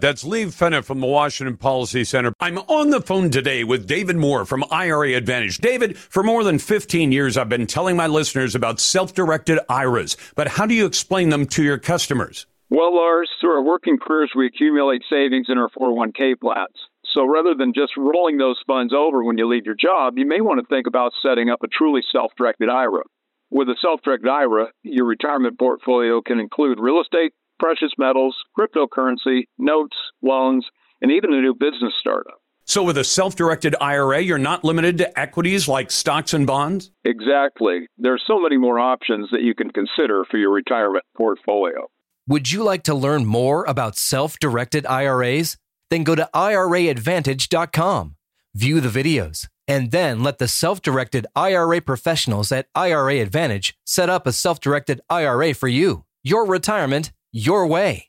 [0.00, 2.32] That's Liv Finne from the Washington Policy Center.
[2.40, 5.58] I'm on the phone today with David Moore from IRA Advantage.
[5.58, 10.16] David, for more than 15 years, I've been telling my listeners about self directed IRAs,
[10.36, 12.46] but how do you explain them to your customers?
[12.70, 16.76] Well, Lars, through our working careers, we accumulate savings in our 401k plans.
[17.14, 20.40] So rather than just rolling those funds over when you leave your job, you may
[20.40, 23.02] want to think about setting up a truly self directed IRA.
[23.50, 29.42] With a self directed IRA, your retirement portfolio can include real estate, precious metals, cryptocurrency,
[29.58, 30.66] notes, loans,
[31.02, 32.40] and even a new business startup.
[32.64, 36.92] So, with a self directed IRA, you're not limited to equities like stocks and bonds?
[37.04, 37.88] Exactly.
[37.98, 41.88] There are so many more options that you can consider for your retirement portfolio.
[42.28, 45.56] Would you like to learn more about self directed IRAs?
[45.90, 48.16] Then go to IRAadvantage.com,
[48.54, 54.08] view the videos, and then let the self directed IRA professionals at IRA Advantage set
[54.08, 56.04] up a self directed IRA for you.
[56.22, 58.06] Your retirement, your way.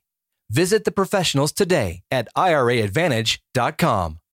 [0.49, 4.21] Visit the professionals today at IRAadvantage.com.